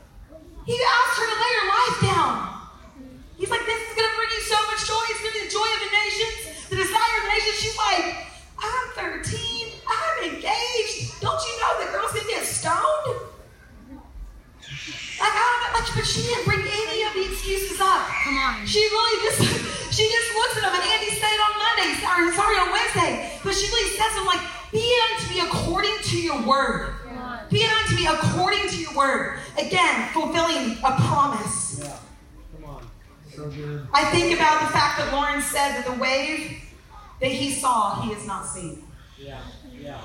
He 0.62 0.78
asked 0.78 1.18
her 1.18 1.26
to 1.26 1.36
lay 1.42 1.52
her 1.58 1.66
life 1.74 1.98
down. 2.14 2.53
He's 3.36 3.50
like, 3.50 3.66
this 3.66 3.80
is 3.82 3.92
going 3.98 4.08
to 4.08 4.16
bring 4.16 4.30
you 4.30 4.42
so 4.46 4.58
much 4.70 4.80
joy. 4.86 5.02
It's 5.10 5.20
going 5.20 5.34
to 5.34 5.38
be 5.38 5.44
the 5.46 5.54
joy 5.54 5.66
of 5.66 5.80
the 5.82 5.90
nations, 5.90 6.36
the 6.70 6.78
desire 6.78 7.14
of 7.18 7.22
the 7.26 7.32
nations. 7.34 7.56
She's 7.58 7.78
like, 7.78 8.30
I'm 8.62 8.86
13. 8.94 9.74
I'm 9.86 10.16
engaged. 10.30 11.18
Don't 11.18 11.40
you 11.42 11.54
know 11.58 11.72
the 11.82 11.90
girl's 11.90 12.14
going 12.14 12.26
to 12.26 12.30
get 12.30 12.46
stoned? 12.46 13.34
Like, 15.18 15.34
I 15.34 15.42
don't 15.42 15.60
know, 15.62 15.72
like, 15.78 15.88
but 15.94 16.06
she 16.06 16.22
didn't 16.22 16.46
bring 16.46 16.62
any 16.62 17.02
of 17.06 17.12
the 17.14 17.24
excuses 17.26 17.78
up. 17.82 18.06
Come 18.22 18.38
on. 18.38 18.66
She 18.66 18.82
really 18.82 19.16
just, 19.26 19.40
she 19.94 20.04
just 20.06 20.28
looks 20.34 20.58
at 20.58 20.70
him, 20.70 20.74
and 20.74 20.84
Andy 20.84 21.10
said 21.14 21.38
on 21.38 21.52
Monday, 21.58 21.90
sorry, 22.02 22.30
sorry, 22.34 22.56
on 22.62 22.70
Wednesday. 22.70 23.34
But 23.42 23.54
she 23.54 23.66
really 23.70 23.90
says 23.98 24.14
to 24.14 24.20
him, 24.22 24.26
like, 24.26 24.42
be 24.70 24.82
unto 24.82 25.24
me 25.30 25.38
according 25.42 25.96
to 26.10 26.16
your 26.18 26.42
word. 26.42 26.94
Be 27.50 27.64
unto 27.64 27.94
me 27.94 28.06
according 28.06 28.68
to 28.68 28.76
your 28.76 28.94
word. 28.94 29.38
Again, 29.58 30.08
fulfilling 30.12 30.78
a 30.82 30.92
promise. 31.06 31.63
Yeah. 33.44 33.52
Come 33.52 33.52
on. 33.52 33.52
So 33.52 33.56
good. 33.56 33.88
I 33.92 34.04
think 34.10 34.34
about 34.34 34.60
the 34.60 34.72
fact 34.72 34.98
that 34.98 35.12
Loren 35.12 35.42
said 35.42 35.76
that 35.76 35.86
the 35.86 36.00
wave 36.00 36.62
that 37.20 37.30
he 37.30 37.52
saw, 37.52 38.00
he 38.02 38.12
has 38.12 38.26
not 38.26 38.46
seen. 38.46 38.84
Yeah. 39.18 39.40
Yeah. 39.78 40.00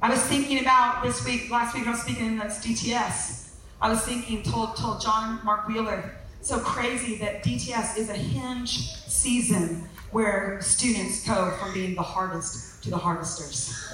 I 0.00 0.10
was 0.10 0.20
thinking 0.20 0.60
about 0.60 1.02
this 1.02 1.24
week, 1.24 1.50
last 1.50 1.74
week 1.74 1.86
I 1.86 1.90
was 1.90 2.02
speaking 2.02 2.26
in 2.26 2.38
this 2.38 2.64
DTS. 2.64 3.54
I 3.82 3.88
was 3.88 4.00
thinking, 4.02 4.42
told, 4.44 4.76
told 4.76 5.00
John 5.00 5.40
Mark 5.44 5.66
Wheeler, 5.66 6.14
so 6.40 6.58
crazy 6.60 7.16
that 7.16 7.42
DTS 7.42 7.96
is 7.98 8.08
a 8.08 8.14
hinge 8.14 8.94
season 9.06 9.88
where 10.12 10.60
students 10.60 11.26
go 11.26 11.50
from 11.58 11.74
being 11.74 11.96
the 11.96 12.02
hardest 12.02 12.82
to 12.84 12.90
the 12.90 12.96
hardesters. 12.96 13.92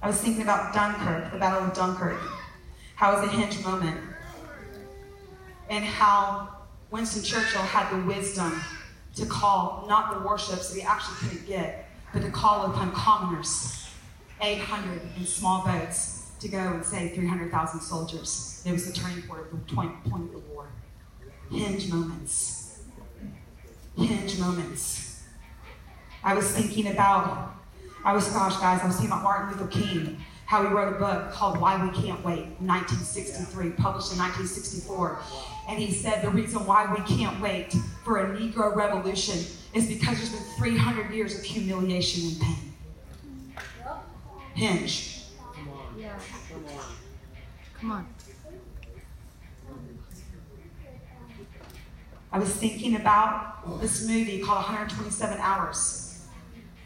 I 0.00 0.06
was 0.06 0.20
thinking 0.20 0.42
about 0.42 0.72
Dunkirk, 0.72 1.32
the 1.32 1.38
Battle 1.38 1.66
of 1.66 1.74
Dunkirk, 1.74 2.20
how 2.94 3.12
it 3.12 3.20
was 3.20 3.28
a 3.28 3.36
hinge 3.36 3.62
moment, 3.64 4.00
and 5.68 5.84
how 5.84 6.48
Winston 6.90 7.22
Churchill 7.22 7.62
had 7.62 7.90
the 7.90 8.06
wisdom 8.06 8.62
to 9.16 9.26
call 9.26 9.86
not 9.88 10.14
the 10.14 10.20
warships 10.24 10.70
that 10.70 10.76
he 10.76 10.82
actually 10.82 11.16
couldn't 11.16 11.46
get, 11.46 11.90
but 12.12 12.22
to 12.22 12.30
call 12.30 12.66
upon 12.70 12.92
commoners, 12.92 13.88
800 14.40 15.00
in 15.16 15.26
small 15.26 15.64
boats, 15.64 16.30
to 16.38 16.48
go 16.48 16.58
and 16.58 16.84
save 16.84 17.14
300,000 17.14 17.80
soldiers. 17.80 18.62
It 18.64 18.70
was 18.70 18.86
the 18.86 18.92
turning 18.92 19.22
point 19.22 19.40
of 19.40 19.50
the 19.50 19.74
point, 19.74 20.04
point 20.04 20.24
of 20.26 20.32
the 20.32 20.38
war. 20.38 20.68
Hinge 21.50 21.90
moments. 21.90 22.82
Hinge 23.96 24.38
moments. 24.38 25.24
I 26.22 26.34
was 26.34 26.50
thinking 26.52 26.86
about, 26.88 27.54
I 28.04 28.12
was, 28.12 28.28
gosh, 28.28 28.56
guys, 28.56 28.80
I 28.82 28.86
was 28.86 28.96
thinking 28.96 29.12
about 29.12 29.24
Martin 29.24 29.58
Luther 29.58 29.66
King, 29.70 30.20
how 30.46 30.62
he 30.66 30.72
wrote 30.72 30.94
a 30.94 30.98
book 30.98 31.32
called 31.32 31.60
Why 31.60 31.84
We 31.84 31.90
Can't 31.90 32.24
Wait, 32.24 32.46
1963, 32.60 33.70
published 33.72 34.12
in 34.12 34.18
1964. 34.18 35.18
And 35.68 35.78
he 35.78 35.92
said 35.92 36.22
the 36.22 36.30
reason 36.30 36.64
why 36.64 36.92
we 36.92 37.02
can't 37.04 37.40
wait 37.40 37.74
for 38.04 38.18
a 38.18 38.38
Negro 38.38 38.74
revolution 38.74 39.44
is 39.74 39.86
because 39.86 40.16
there's 40.16 40.32
been 40.32 40.56
300 40.56 41.12
years 41.12 41.38
of 41.38 41.44
humiliation 41.44 42.30
and 42.30 42.40
pain. 42.40 42.74
Hinge. 44.54 45.24
Come 45.54 45.68
on. 45.68 46.00
Yeah. 46.00 46.18
Come 46.50 46.64
on. 46.64 46.84
Come 47.80 47.90
on. 47.92 48.08
I 52.30 52.38
was 52.38 52.50
thinking 52.50 52.96
about 52.96 53.80
this 53.80 54.06
movie 54.06 54.40
called 54.40 54.58
127 54.58 55.38
Hours. 55.38 56.07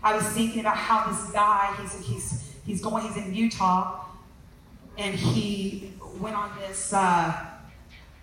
I 0.04 0.16
was 0.16 0.26
thinking 0.28 0.60
about 0.60 0.76
how 0.76 1.08
this 1.10 1.30
guy, 1.30 1.76
he's, 1.80 2.04
he's, 2.04 2.54
he's 2.66 2.82
going, 2.82 3.04
he's 3.06 3.16
in 3.16 3.32
Utah, 3.32 4.04
and 4.98 5.14
he 5.14 5.92
went 6.18 6.34
on 6.34 6.50
this, 6.58 6.92
uh, 6.92 7.46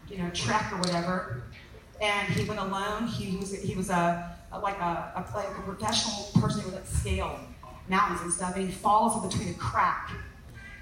you 0.09 0.17
know, 0.17 0.29
trek 0.31 0.74
or 0.74 0.77
whatever, 0.79 1.43
and 2.01 2.27
he 2.33 2.43
went 2.45 2.59
alone. 2.59 3.07
He 3.07 3.38
was, 3.38 3.53
he 3.62 3.75
was 3.75 3.89
a, 3.89 4.36
a 4.51 4.59
like 4.59 4.77
a, 4.79 5.13
a, 5.15 5.38
like 5.38 5.48
a 5.57 5.62
professional 5.62 6.41
person 6.41 6.62
who 6.62 6.71
would 6.71 6.86
scale 6.86 7.39
mountains 7.88 8.21
and 8.21 8.33
stuff, 8.33 8.55
and 8.57 8.65
he 8.65 8.71
falls 8.71 9.24
in 9.24 9.29
between 9.29 9.55
a 9.55 9.57
crack. 9.57 10.12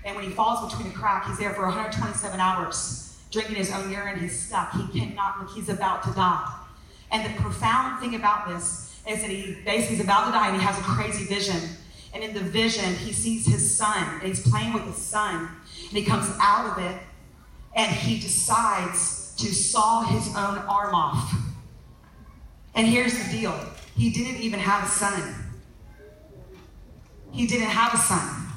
And 0.03 0.15
when 0.15 0.25
he 0.25 0.31
falls 0.31 0.73
between 0.73 0.91
a 0.91 0.95
crack, 0.95 1.27
he's 1.27 1.37
there 1.37 1.53
for 1.53 1.63
127 1.63 2.39
hours, 2.39 3.19
drinking 3.31 3.55
his 3.55 3.71
own 3.71 3.91
urine. 3.91 4.19
He's 4.19 4.39
stuck. 4.39 4.71
He 4.71 4.99
cannot. 4.99 5.49
He's 5.53 5.69
about 5.69 6.03
to 6.03 6.11
die. 6.11 6.53
And 7.11 7.25
the 7.25 7.39
profound 7.41 8.01
thing 8.01 8.15
about 8.15 8.47
this 8.47 8.86
is 9.07 9.21
that 9.21 9.29
he 9.29 9.57
basically 9.63 9.95
is 9.95 10.01
about 10.01 10.25
to 10.25 10.31
die 10.31 10.49
and 10.49 10.57
he 10.57 10.63
has 10.63 10.77
a 10.77 10.81
crazy 10.81 11.25
vision. 11.25 11.57
And 12.13 12.23
in 12.23 12.33
the 12.33 12.41
vision, 12.41 12.95
he 12.95 13.13
sees 13.13 13.45
his 13.45 13.77
son 13.77 14.19
and 14.19 14.23
he's 14.23 14.47
playing 14.47 14.73
with 14.73 14.83
his 14.83 14.97
son. 14.97 15.49
And 15.89 15.97
he 15.97 16.03
comes 16.03 16.29
out 16.41 16.77
of 16.77 16.83
it 16.83 16.99
and 17.75 17.91
he 17.91 18.19
decides 18.19 19.35
to 19.37 19.53
saw 19.53 20.03
his 20.03 20.27
own 20.29 20.57
arm 20.67 20.95
off. 20.95 21.33
And 22.75 22.87
here's 22.87 23.17
the 23.17 23.31
deal 23.31 23.53
he 23.95 24.11
didn't 24.11 24.41
even 24.41 24.59
have 24.59 24.83
a 24.83 24.87
son. 24.87 25.35
He 27.31 27.47
didn't 27.47 27.69
have 27.69 27.93
a 27.93 27.97
son. 27.97 28.47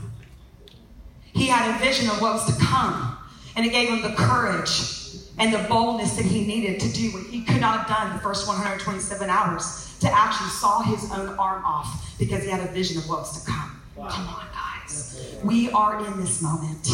He 1.33 1.47
had 1.47 1.75
a 1.75 1.79
vision 1.79 2.09
of 2.11 2.21
what 2.21 2.35
was 2.35 2.47
to 2.47 2.65
come, 2.65 3.17
and 3.57 3.65
it 3.65 3.71
gave 3.71 3.89
him 3.89 4.03
the 4.03 4.15
courage 4.17 4.97
and 5.39 5.53
the 5.53 5.67
boldness 5.69 6.17
that 6.17 6.25
he 6.25 6.45
needed 6.47 6.81
to 6.81 6.93
do 6.93 7.11
what 7.13 7.27
he 7.27 7.43
could 7.45 7.61
not 7.61 7.79
have 7.79 7.89
done 7.89 8.13
the 8.17 8.23
first 8.23 8.47
127 8.47 9.31
hours 9.31 9.90
to 10.01 10.11
actually 10.11 10.51
saw 10.51 10.83
his 10.83 11.11
own 11.13 11.29
arm 11.39 11.65
off 11.65 12.19
because 12.19 12.43
he 12.43 12.51
had 12.51 12.61
a 12.61 12.73
vision 12.73 12.99
of 12.99 13.09
what 13.09 13.21
was 13.21 13.43
to 13.45 13.51
come. 13.51 13.81
Come 13.97 14.29
on, 14.29 14.47
guys. 14.53 15.39
We 15.45 15.71
are 15.71 16.05
in 16.05 16.19
this 16.19 16.43
moment. 16.43 16.89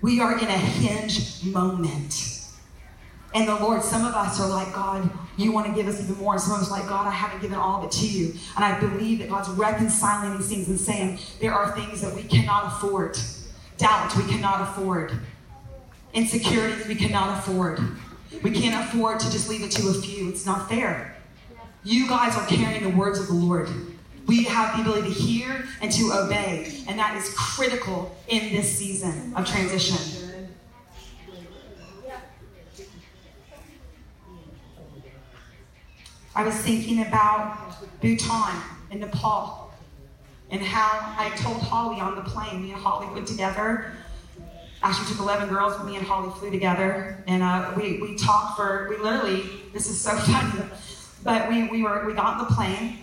We 0.00 0.20
are 0.20 0.38
in 0.38 0.46
a 0.46 0.58
hinge 0.58 1.44
moment. 1.44 2.34
And 3.34 3.46
the 3.46 3.54
Lord, 3.56 3.82
some 3.82 4.06
of 4.06 4.14
us 4.14 4.40
are 4.40 4.48
like, 4.48 4.72
God, 4.72 5.08
you 5.36 5.52
want 5.52 5.66
to 5.66 5.72
give 5.74 5.86
us 5.86 6.02
even 6.02 6.16
more. 6.16 6.34
And 6.34 6.42
someone's 6.42 6.70
like, 6.70 6.88
God, 6.88 7.06
I 7.06 7.10
haven't 7.10 7.42
given 7.42 7.58
all 7.58 7.80
of 7.80 7.84
it 7.84 7.92
to 7.92 8.08
you. 8.08 8.34
And 8.56 8.64
I 8.64 8.80
believe 8.80 9.18
that 9.18 9.28
God's 9.28 9.50
reconciling 9.50 10.38
these 10.38 10.48
things 10.48 10.68
and 10.68 10.80
saying 10.80 11.18
there 11.40 11.52
are 11.52 11.72
things 11.72 12.00
that 12.00 12.14
we 12.14 12.22
cannot 12.22 12.72
afford. 12.72 13.18
Doubt 13.76 14.16
we 14.16 14.24
cannot 14.24 14.62
afford. 14.62 15.12
Insecurities 16.14 16.88
we 16.88 16.94
cannot 16.94 17.38
afford. 17.38 17.80
We 18.42 18.50
can't 18.50 18.88
afford 18.88 19.20
to 19.20 19.30
just 19.30 19.48
leave 19.48 19.62
it 19.62 19.70
to 19.72 19.88
a 19.88 19.94
few. 19.94 20.30
It's 20.30 20.46
not 20.46 20.68
fair. 20.68 21.17
You 21.88 22.06
guys 22.06 22.36
are 22.36 22.44
carrying 22.44 22.82
the 22.82 22.94
words 22.94 23.18
of 23.18 23.28
the 23.28 23.32
Lord. 23.32 23.66
We 24.26 24.44
have 24.44 24.76
the 24.76 24.82
ability 24.82 25.08
to 25.08 25.14
hear 25.14 25.66
and 25.80 25.90
to 25.92 26.12
obey, 26.12 26.84
and 26.86 26.98
that 26.98 27.16
is 27.16 27.32
critical 27.34 28.14
in 28.28 28.54
this 28.54 28.76
season 28.76 29.32
of 29.34 29.46
transition. 29.46 29.96
I 36.36 36.44
was 36.44 36.54
thinking 36.56 37.00
about 37.00 37.56
Bhutan 38.02 38.62
and 38.90 39.00
Nepal 39.00 39.72
and 40.50 40.60
how 40.60 41.14
I 41.18 41.30
told 41.36 41.62
Holly 41.62 42.02
on 42.02 42.16
the 42.16 42.22
plane, 42.22 42.64
me 42.64 42.72
and 42.72 42.82
Holly 42.82 43.06
went 43.14 43.26
together. 43.26 43.94
Actually, 44.82 45.08
took 45.08 45.20
11 45.20 45.48
girls, 45.48 45.74
but 45.78 45.86
me 45.86 45.96
and 45.96 46.06
Holly 46.06 46.30
flew 46.38 46.50
together. 46.50 47.24
And 47.26 47.42
uh, 47.42 47.72
we, 47.74 47.98
we 48.02 48.14
talked 48.14 48.58
for, 48.58 48.88
we 48.90 48.98
literally, 48.98 49.44
this 49.72 49.88
is 49.88 49.98
so 49.98 50.10
funny, 50.16 50.64
but 51.24 51.48
we, 51.48 51.68
we, 51.68 51.82
were, 51.82 52.06
we 52.06 52.14
got 52.14 52.26
on 52.26 52.38
the 52.38 52.54
plane. 52.54 52.98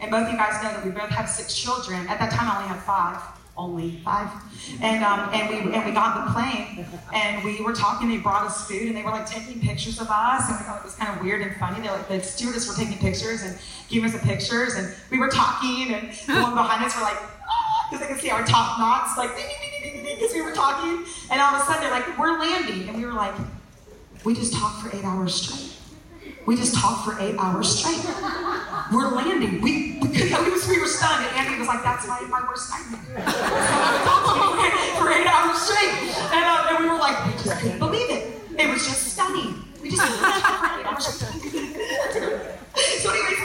And 0.00 0.10
both 0.10 0.26
of 0.26 0.32
you 0.32 0.38
guys 0.38 0.62
know 0.62 0.70
that 0.70 0.84
we 0.84 0.90
both 0.90 1.10
have 1.10 1.28
six 1.28 1.54
children. 1.54 2.06
At 2.06 2.18
that 2.20 2.30
time, 2.30 2.48
I 2.48 2.56
only 2.56 2.68
had 2.68 2.80
five 2.82 3.20
only 3.58 4.00
five. 4.04 4.30
And 4.80 5.04
um, 5.04 5.28
and 5.34 5.48
we 5.48 5.74
and 5.74 5.84
we 5.84 5.92
got 5.92 6.16
on 6.16 6.26
the 6.26 6.32
plane 6.32 6.86
and 7.12 7.44
we 7.44 7.60
were 7.62 7.72
talking. 7.72 8.08
They 8.08 8.18
brought 8.18 8.46
us 8.46 8.68
food 8.68 8.82
and 8.82 8.96
they 8.96 9.02
were 9.02 9.10
like 9.10 9.26
taking 9.26 9.60
pictures 9.60 10.00
of 10.00 10.08
us. 10.08 10.48
And 10.48 10.58
we 10.58 10.64
thought 10.64 10.78
it 10.80 10.84
was 10.84 10.94
kind 10.94 11.14
of 11.14 11.22
weird 11.22 11.42
and 11.42 11.54
funny. 11.56 11.80
They 11.80 11.90
like 11.90 12.08
the 12.08 12.22
stewardess 12.22 12.68
were 12.68 12.74
taking 12.74 12.98
pictures 12.98 13.42
and 13.42 13.58
giving 13.88 14.08
us 14.08 14.18
the 14.18 14.24
pictures. 14.24 14.74
And 14.74 14.94
we 15.10 15.18
were 15.18 15.28
talking 15.28 15.92
and 15.92 16.12
the 16.12 16.40
one 16.40 16.54
behind 16.54 16.84
us 16.84 16.96
were 16.96 17.02
like, 17.02 17.18
because 17.90 18.06
they 18.06 18.12
could 18.12 18.22
see 18.22 18.30
our 18.30 18.44
top 18.44 18.78
knots 18.78 19.18
like 19.18 19.30
because 20.04 20.32
we 20.32 20.42
were 20.42 20.52
talking. 20.52 21.04
And 21.30 21.40
all 21.40 21.54
of 21.54 21.62
a 21.62 21.64
sudden 21.64 21.82
they're 21.82 21.90
like, 21.90 22.18
we're 22.18 22.38
landing, 22.38 22.88
and 22.88 22.96
we 22.96 23.04
were 23.04 23.12
like, 23.12 23.34
we 24.24 24.34
just 24.34 24.52
talked 24.52 24.82
for 24.82 24.96
eight 24.96 25.04
hours 25.04 25.34
straight. 25.34 25.77
We 26.48 26.56
just 26.56 26.74
talked 26.74 27.04
for 27.04 27.12
eight 27.20 27.36
hours 27.36 27.68
straight. 27.68 28.02
We're 28.90 29.08
landing. 29.08 29.60
We, 29.60 29.98
we, 30.00 30.08
we 30.08 30.80
were 30.80 30.86
stunned, 30.86 31.26
and 31.26 31.36
Andy 31.36 31.58
was 31.58 31.68
like, 31.68 31.82
"That's 31.82 32.08
my, 32.08 32.22
my 32.22 32.40
worst 32.48 32.72
nightmare." 32.72 33.20
for 34.96 35.12
eight 35.12 35.26
hours 35.26 35.60
straight, 35.60 35.92
and, 36.32 36.44
uh, 36.48 36.68
and 36.70 36.78
we 36.82 36.88
were 36.88 36.96
like, 36.96 37.26
we 37.26 37.32
just 37.32 37.60
couldn't 37.60 37.78
believe 37.78 38.08
it. 38.08 38.40
It 38.58 38.66
was 38.66 38.82
just 38.86 39.12
stunning. 39.12 39.62
We 39.82 39.90
just 39.90 40.00
straight. 40.00 41.36
so, 42.96 43.10
anyways, 43.12 43.40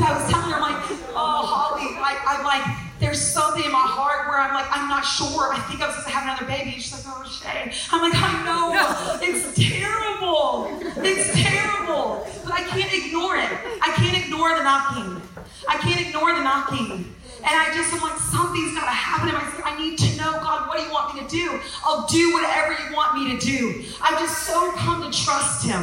I 0.00 0.16
was 0.16 0.32
telling 0.32 0.50
her, 0.50 0.56
I'm 0.56 0.62
like, 0.62 0.80
"Oh, 1.12 1.44
Holly, 1.44 1.92
like, 2.00 2.16
I'm 2.26 2.42
like." 2.42 2.90
there's 3.00 3.20
something 3.20 3.64
in 3.64 3.72
my 3.72 3.78
heart 3.78 4.28
where 4.28 4.38
I'm 4.38 4.52
like, 4.52 4.68
I'm 4.70 4.86
not 4.86 5.02
sure. 5.02 5.52
I 5.52 5.58
think 5.66 5.80
I 5.80 5.86
was 5.86 5.96
supposed 5.96 6.08
to 6.08 6.14
have 6.14 6.24
another 6.28 6.44
baby. 6.46 6.78
She's 6.78 6.92
like, 6.92 7.02
oh, 7.08 7.24
Shay. 7.24 7.72
I'm 7.90 8.02
like, 8.02 8.12
I 8.14 8.44
know. 8.44 8.76
It's 9.22 9.56
terrible. 9.56 10.68
It's 11.02 11.32
terrible. 11.32 12.28
But 12.44 12.52
I 12.52 12.59
can't 12.70 12.92
ignore 12.92 13.36
it. 13.36 13.50
I 13.82 13.92
can't 13.96 14.16
ignore 14.24 14.56
the 14.56 14.62
knocking. 14.62 15.20
I 15.68 15.76
can't 15.78 16.00
ignore 16.00 16.34
the 16.34 16.42
knocking. 16.42 17.14
And 17.40 17.48
I 17.56 17.72
just, 17.74 17.92
I'm 17.94 18.00
like, 18.00 18.18
something's 18.18 18.74
got 18.74 18.84
to 18.84 18.94
happen. 18.94 19.28
And 19.28 19.38
I 19.38 19.50
said, 19.50 19.62
I 19.64 19.78
need 19.78 19.98
to 19.98 20.16
know, 20.16 20.32
God, 20.40 20.68
what 20.68 20.78
do 20.78 20.84
you 20.84 20.92
want 20.92 21.14
me 21.14 21.22
to 21.22 21.28
do? 21.28 21.58
I'll 21.84 22.06
do 22.06 22.32
whatever 22.34 22.72
you 22.72 22.94
want 22.94 23.16
me 23.16 23.36
to 23.36 23.38
do. 23.44 23.84
I've 24.02 24.18
just 24.18 24.46
so 24.46 24.72
come 24.72 25.10
to 25.10 25.24
trust 25.24 25.66
Him 25.66 25.82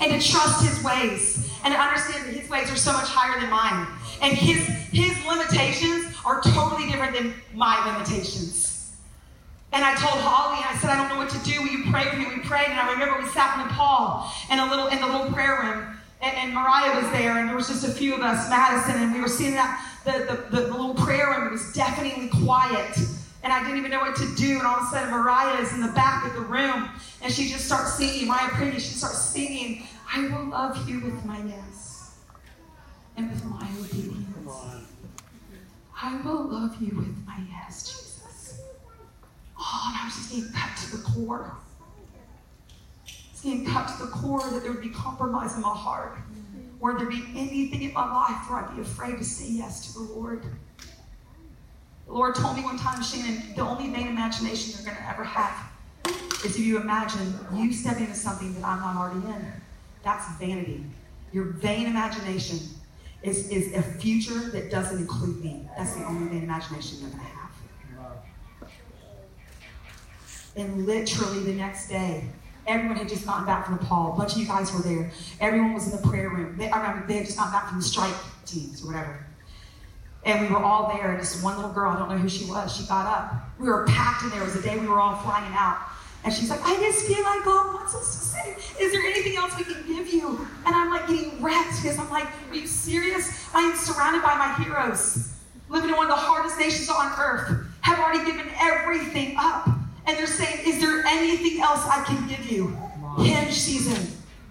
and 0.00 0.12
to 0.12 0.28
trust 0.28 0.64
His 0.64 0.82
ways 0.84 1.50
and 1.64 1.72
to 1.72 1.80
understand 1.80 2.26
that 2.26 2.34
His 2.34 2.48
ways 2.50 2.70
are 2.70 2.76
so 2.76 2.92
much 2.92 3.08
higher 3.08 3.40
than 3.40 3.50
mine. 3.50 3.86
And 4.20 4.36
His, 4.36 4.66
his 4.92 5.16
limitations 5.26 6.14
are 6.24 6.42
totally 6.42 6.90
different 6.90 7.16
than 7.16 7.34
my 7.54 7.80
limitations. 7.86 8.68
And 9.72 9.84
I 9.84 9.94
told 9.96 10.20
Holly, 10.20 10.64
I 10.64 10.76
said, 10.78 10.90
I 10.90 10.96
don't 10.96 11.08
know 11.08 11.16
what 11.16 11.28
to 11.30 11.38
do. 11.44 11.60
Will 11.60 11.68
you 11.68 11.90
pray 11.90 12.04
with 12.08 12.18
me? 12.18 12.26
We 12.26 12.40
prayed, 12.40 12.68
and 12.68 12.80
I 12.80 12.90
remember 12.92 13.18
we 13.20 13.28
sat 13.28 13.60
in 13.60 13.68
Nepal 13.68 14.24
in 14.50 14.58
a 14.58 14.68
little 14.68 14.88
in 14.88 15.00
the 15.00 15.06
little 15.06 15.30
prayer 15.30 15.60
room, 15.60 15.97
and, 16.20 16.36
and 16.36 16.54
Mariah 16.54 17.00
was 17.00 17.10
there, 17.12 17.38
and 17.38 17.48
there 17.48 17.56
was 17.56 17.68
just 17.68 17.86
a 17.86 17.90
few 17.90 18.14
of 18.14 18.20
us, 18.20 18.48
Madison, 18.50 19.00
and 19.02 19.12
we 19.12 19.20
were 19.20 19.28
sitting 19.28 19.56
at 19.56 19.80
the, 20.04 20.46
the, 20.50 20.56
the, 20.56 20.66
little 20.72 20.94
prayer 20.94 21.30
room. 21.30 21.48
It 21.48 21.52
was 21.52 21.72
deafeningly 21.72 22.28
quiet, 22.44 22.98
and 23.42 23.52
I 23.52 23.62
didn't 23.62 23.78
even 23.78 23.90
know 23.90 24.00
what 24.00 24.16
to 24.16 24.34
do. 24.34 24.58
And 24.58 24.66
all 24.66 24.76
of 24.76 24.82
a 24.82 24.86
sudden, 24.86 25.10
Mariah 25.10 25.60
is 25.60 25.72
in 25.72 25.80
the 25.80 25.92
back 25.92 26.26
of 26.26 26.34
the 26.34 26.40
room, 26.40 26.88
and 27.22 27.32
she 27.32 27.48
just 27.48 27.66
starts 27.66 27.94
singing. 27.94 28.26
Mariah 28.26 28.48
Pretty, 28.50 28.78
she 28.78 28.94
starts 28.94 29.20
singing, 29.20 29.84
I 30.12 30.28
will 30.28 30.46
love 30.46 30.88
you 30.88 31.00
with 31.00 31.24
my 31.24 31.38
yes 31.44 32.18
and 33.16 33.30
with 33.30 33.44
my 33.44 33.68
obedience. 33.78 34.24
I 36.00 36.20
will 36.22 36.44
love 36.44 36.80
you 36.80 36.96
with 36.96 37.26
my 37.26 37.38
yes, 37.50 37.88
Jesus. 37.88 38.60
Oh, 39.58 39.84
and 39.88 39.96
I 40.00 40.04
was 40.04 40.14
just 40.14 40.30
getting 40.30 40.52
cut 40.52 40.76
to 40.78 40.96
the 40.96 41.02
core. 41.02 41.56
It's 43.38 43.44
getting 43.44 43.66
cut 43.66 43.86
to 43.86 44.04
the 44.04 44.10
core 44.10 44.42
that 44.50 44.64
there 44.64 44.72
would 44.72 44.82
be 44.82 44.88
compromise 44.88 45.54
in 45.54 45.62
my 45.62 45.68
heart. 45.68 46.18
Or 46.80 46.98
there 46.98 47.06
be 47.06 47.22
anything 47.36 47.82
in 47.82 47.92
my 47.92 48.12
life 48.12 48.50
where 48.50 48.64
I'd 48.64 48.74
be 48.74 48.82
afraid 48.82 49.16
to 49.16 49.24
say 49.24 49.48
yes 49.48 49.86
to 49.86 50.00
the 50.00 50.12
Lord. 50.12 50.42
The 52.06 52.12
Lord 52.12 52.34
told 52.34 52.56
me 52.56 52.64
one 52.64 52.78
time, 52.78 53.00
Shannon, 53.00 53.54
the 53.54 53.62
only 53.62 53.90
vain 53.90 54.08
imagination 54.08 54.72
you're 54.74 54.84
going 54.84 54.96
to 54.96 55.08
ever 55.08 55.22
have 55.22 55.54
is 56.44 56.56
if 56.56 56.58
you 56.58 56.80
imagine 56.80 57.32
you 57.54 57.72
stepping 57.72 58.06
into 58.06 58.16
something 58.16 58.54
that 58.54 58.64
I'm 58.64 58.80
not 58.80 58.96
already 58.96 59.24
in. 59.28 59.52
That's 60.02 60.36
vanity. 60.38 60.84
Your 61.32 61.44
vain 61.44 61.86
imagination 61.86 62.58
is, 63.22 63.48
is 63.50 63.72
a 63.72 63.82
future 63.82 64.50
that 64.50 64.68
doesn't 64.68 64.98
include 64.98 65.44
me. 65.44 65.68
That's 65.76 65.94
the 65.94 66.04
only 66.04 66.28
vain 66.28 66.42
imagination 66.42 66.98
you're 67.02 67.10
going 67.10 67.22
to 67.22 67.26
have. 67.28 67.50
And 70.56 70.86
literally 70.86 71.44
the 71.44 71.52
next 71.52 71.88
day, 71.88 72.24
everyone 72.68 72.96
had 72.96 73.08
just 73.08 73.26
gotten 73.26 73.46
back 73.46 73.66
from 73.66 73.76
Nepal. 73.76 74.12
A 74.12 74.16
bunch 74.16 74.32
of 74.34 74.38
you 74.38 74.46
guys 74.46 74.72
were 74.72 74.80
there. 74.80 75.10
Everyone 75.40 75.74
was 75.74 75.92
in 75.92 76.00
the 76.00 76.06
prayer 76.06 76.28
room. 76.28 76.56
They, 76.56 76.68
I 76.68 76.76
remember 76.80 77.06
they 77.06 77.16
had 77.16 77.26
just 77.26 77.38
gotten 77.38 77.52
back 77.52 77.68
from 77.68 77.78
the 77.78 77.84
strike 77.84 78.14
teams 78.46 78.84
or 78.84 78.88
whatever. 78.88 79.26
And 80.24 80.46
we 80.46 80.52
were 80.52 80.62
all 80.62 80.94
there, 80.94 81.12
and 81.12 81.20
this 81.20 81.42
one 81.42 81.56
little 81.56 81.72
girl, 81.72 81.90
I 81.90 81.98
don't 81.98 82.10
know 82.10 82.18
who 82.18 82.28
she 82.28 82.44
was, 82.44 82.76
she 82.76 82.86
got 82.86 83.06
up. 83.06 83.34
We 83.58 83.68
were 83.68 83.86
packed 83.86 84.24
in 84.24 84.30
there. 84.30 84.42
It 84.42 84.44
was 84.44 84.54
the 84.54 84.62
day 84.62 84.78
we 84.78 84.86
were 84.86 85.00
all 85.00 85.16
flying 85.16 85.52
out. 85.54 85.78
And 86.24 86.34
she's 86.34 86.50
like, 86.50 86.60
I 86.64 86.74
just 86.76 87.06
feel 87.06 87.22
like 87.22 87.44
God 87.44 87.74
wants 87.74 87.94
us 87.94 88.18
to 88.18 88.24
say, 88.26 88.84
is 88.84 88.92
there 88.92 89.00
anything 89.02 89.36
else 89.36 89.56
we 89.56 89.64
can 89.64 89.86
give 89.86 90.12
you? 90.12 90.46
And 90.66 90.74
I'm 90.74 90.90
like 90.90 91.06
getting 91.06 91.40
wrecked 91.40 91.80
because 91.80 91.98
I'm 91.98 92.10
like, 92.10 92.26
are 92.50 92.54
you 92.54 92.66
serious? 92.66 93.48
I 93.54 93.60
am 93.60 93.76
surrounded 93.76 94.22
by 94.22 94.34
my 94.34 94.52
heroes, 94.62 95.32
living 95.68 95.90
in 95.90 95.96
one 95.96 96.10
of 96.10 96.10
the 96.10 96.20
hardest 96.20 96.58
nations 96.58 96.90
on 96.90 97.12
earth, 97.18 97.66
have 97.82 98.00
already 98.00 98.24
given 98.30 98.50
everything 98.60 99.36
up. 99.38 99.77
And 100.08 100.16
they're 100.16 100.26
saying, 100.26 100.66
is 100.66 100.80
there 100.80 101.04
anything 101.04 101.60
else 101.60 101.84
I 101.84 102.02
can 102.02 102.26
give 102.26 102.50
you? 102.50 102.74
Hinge 103.18 103.52
season. 103.52 104.06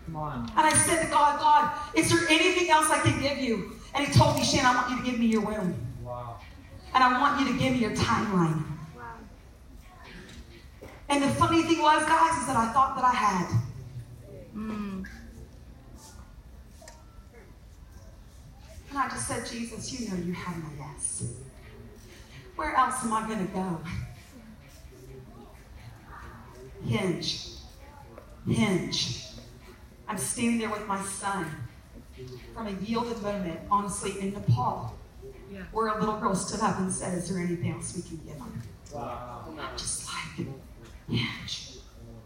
And 0.05 0.51
I 0.55 0.71
said 0.71 1.03
to 1.03 1.09
God, 1.09 1.39
God, 1.39 1.71
is 1.95 2.11
there 2.11 2.29
anything 2.29 2.69
else 2.69 2.91
I 2.91 2.99
can 2.99 3.19
give 3.19 3.39
you? 3.39 3.71
And 3.95 4.05
he 4.05 4.13
told 4.13 4.35
me, 4.35 4.43
Shan, 4.43 4.63
I 4.67 4.75
want 4.75 4.91
you 4.91 4.97
to 4.97 5.03
give 5.03 5.19
me 5.19 5.25
your 5.25 5.41
womb. 5.41 5.75
Wow. 6.03 6.37
And 6.93 7.03
I 7.03 7.19
want 7.19 7.39
you 7.39 7.51
to 7.51 7.57
give 7.57 7.73
me 7.73 7.79
your 7.79 7.95
timeline. 7.95 8.63
And 11.09 11.23
the 11.23 11.29
funny 11.29 11.63
thing 11.63 11.81
was, 11.81 12.03
guys, 12.05 12.39
is 12.39 12.47
that 12.47 12.55
I 12.55 12.71
thought 12.71 12.95
that 12.95 13.05
I 13.05 13.11
had. 13.11 13.47
Mm. 14.55 15.05
And 18.89 18.97
I 18.97 19.09
just 19.09 19.27
said, 19.27 19.43
Jesus, 19.47 19.99
you 19.99 20.09
know 20.09 20.17
you 20.23 20.33
have 20.33 20.55
my 20.57 20.69
yes. 20.77 21.33
Where 22.55 22.75
else 22.75 23.03
am 23.03 23.13
I 23.13 23.27
going 23.27 23.47
to 23.47 23.53
go? 23.53 23.79
Hinge. 26.85 27.49
Hinge. 28.47 29.23
I'm 30.07 30.17
standing 30.17 30.59
there 30.59 30.69
with 30.69 30.87
my 30.87 31.01
son 31.03 31.45
from 32.53 32.67
a 32.67 32.71
yielded 32.81 33.21
moment, 33.21 33.59
honestly, 33.69 34.19
in 34.19 34.33
Nepal, 34.33 34.95
yeah. 35.51 35.61
where 35.71 35.87
a 35.87 35.99
little 35.99 36.17
girl 36.19 36.33
stood 36.35 36.61
up 36.61 36.79
and 36.79 36.91
said, 36.91 37.17
Is 37.17 37.29
there 37.29 37.39
anything 37.39 37.71
else 37.71 37.95
we 37.95 38.01
can 38.01 38.17
give 38.17 38.35
him? 38.35 38.61
Wow. 38.93 39.43
I'm 39.59 39.77
just 39.77 40.07
like, 40.07 40.47
hinge. 41.09 41.73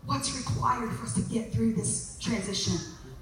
What's 0.05 0.35
required 0.35 0.91
for 0.93 1.05
us 1.05 1.13
to 1.15 1.21
get 1.21 1.51
through 1.51 1.73
this 1.73 2.17
transition? 2.19 2.77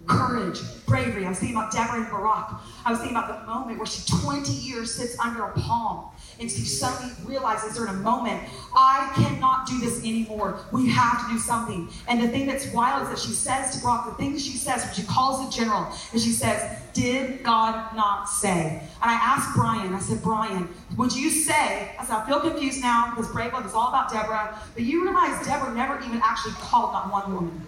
Courage, 0.10 0.60
bravery. 0.88 1.24
I 1.24 1.30
was 1.30 1.38
thinking 1.38 1.56
about 1.56 1.72
Deborah 1.72 2.02
and 2.02 2.10
Barak. 2.10 2.60
I 2.84 2.90
was 2.90 3.00
thinking 3.00 3.16
about 3.16 3.42
the 3.42 3.46
moment 3.46 3.78
where 3.78 3.86
she 3.86 4.02
20 4.24 4.52
years 4.52 4.92
sits 4.92 5.18
under 5.20 5.44
a 5.44 5.52
palm 5.54 6.10
and 6.40 6.50
she 6.50 6.66
suddenly 6.66 7.14
realizes 7.26 7.76
during 7.76 7.92
a 7.92 7.98
moment, 7.98 8.42
I 8.74 9.12
cannot 9.16 9.68
do 9.68 9.80
this 9.80 10.00
anymore. 10.00 10.62
We 10.72 10.90
have 10.90 11.28
to 11.28 11.34
do 11.34 11.38
something. 11.38 11.90
And 12.08 12.24
the 12.24 12.28
thing 12.28 12.48
that's 12.48 12.74
wild 12.74 13.04
is 13.04 13.10
that 13.10 13.20
she 13.20 13.34
says 13.34 13.76
to 13.76 13.84
Barak, 13.84 14.06
the 14.06 14.14
thing 14.14 14.36
she 14.40 14.58
says 14.58 14.84
when 14.84 14.96
she 14.96 15.04
calls 15.04 15.46
the 15.46 15.56
general, 15.56 15.88
and 16.12 16.20
she 16.20 16.32
says, 16.32 16.80
Did 16.94 17.44
God 17.44 17.96
not 17.96 18.26
say? 18.26 18.82
And 19.04 19.12
I 19.12 19.14
asked 19.14 19.56
Brian, 19.56 19.94
I 19.94 20.00
said, 20.00 20.24
Brian, 20.24 20.70
would 20.98 21.16
you 21.16 21.30
say, 21.30 21.96
I 22.00 22.04
said, 22.04 22.16
I 22.16 22.26
feel 22.26 22.40
confused 22.40 22.82
now 22.82 23.12
because 23.12 23.32
Brave 23.32 23.54
Love 23.54 23.68
is 23.68 23.74
all 23.74 23.90
about 23.90 24.12
Deborah, 24.12 24.58
but 24.74 24.84
you 24.84 25.04
realize 25.04 25.46
Deborah 25.46 25.76
never 25.76 26.00
even 26.00 26.20
actually 26.24 26.54
called 26.54 26.94
not 26.94 27.12
one 27.12 27.32
woman. 27.32 27.68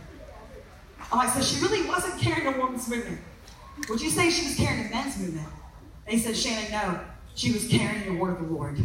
I'm 1.12 1.18
like, 1.18 1.30
so 1.30 1.42
she 1.42 1.62
really 1.62 1.88
wasn't 1.88 2.20
carrying 2.22 2.54
a 2.54 2.58
woman's 2.58 2.88
movement. 2.88 3.20
Would 3.90 4.02
you 4.02 4.10
say 4.10 4.30
she 4.30 4.46
was 4.46 4.56
carrying 4.56 4.88
a 4.88 4.90
men's 4.90 5.18
movement? 5.18 5.48
They 6.08 6.18
said, 6.18 6.36
Shannon, 6.36 6.72
no. 6.72 7.00
She 7.36 7.52
was 7.52 7.68
carrying 7.68 8.06
the 8.06 8.20
word 8.22 8.40
of 8.40 8.48
the 8.48 8.54
Lord. 8.54 8.78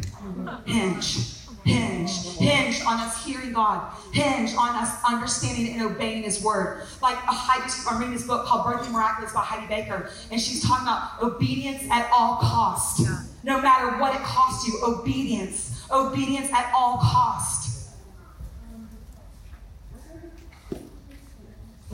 Hinge. 0.64 1.36
Hinge. 1.64 2.36
Hinge 2.38 2.80
on 2.86 3.00
us 3.00 3.24
hearing 3.24 3.52
God. 3.52 3.92
Hinge 4.12 4.54
on 4.56 4.76
us 4.76 5.02
understanding 5.04 5.74
and 5.74 5.82
obeying 5.82 6.22
His 6.22 6.42
word. 6.42 6.84
Like 7.02 7.16
a 7.16 7.32
Heidi, 7.32 7.72
I'm 7.90 7.98
reading 7.98 8.14
this 8.14 8.26
book 8.26 8.46
called 8.46 8.64
Birthing 8.66 8.92
Miraculous 8.92 9.32
by 9.32 9.40
Heidi 9.40 9.66
Baker, 9.66 10.10
and 10.30 10.40
she's 10.40 10.62
talking 10.62 10.84
about 10.86 11.20
obedience 11.20 11.82
at 11.90 12.08
all 12.16 12.36
cost. 12.36 13.06
No 13.42 13.60
matter 13.60 13.98
what 13.98 14.14
it 14.14 14.22
costs 14.22 14.66
you, 14.68 14.78
obedience. 14.84 15.84
Obedience 15.90 16.50
at 16.52 16.72
all 16.74 16.98
cost. 16.98 17.65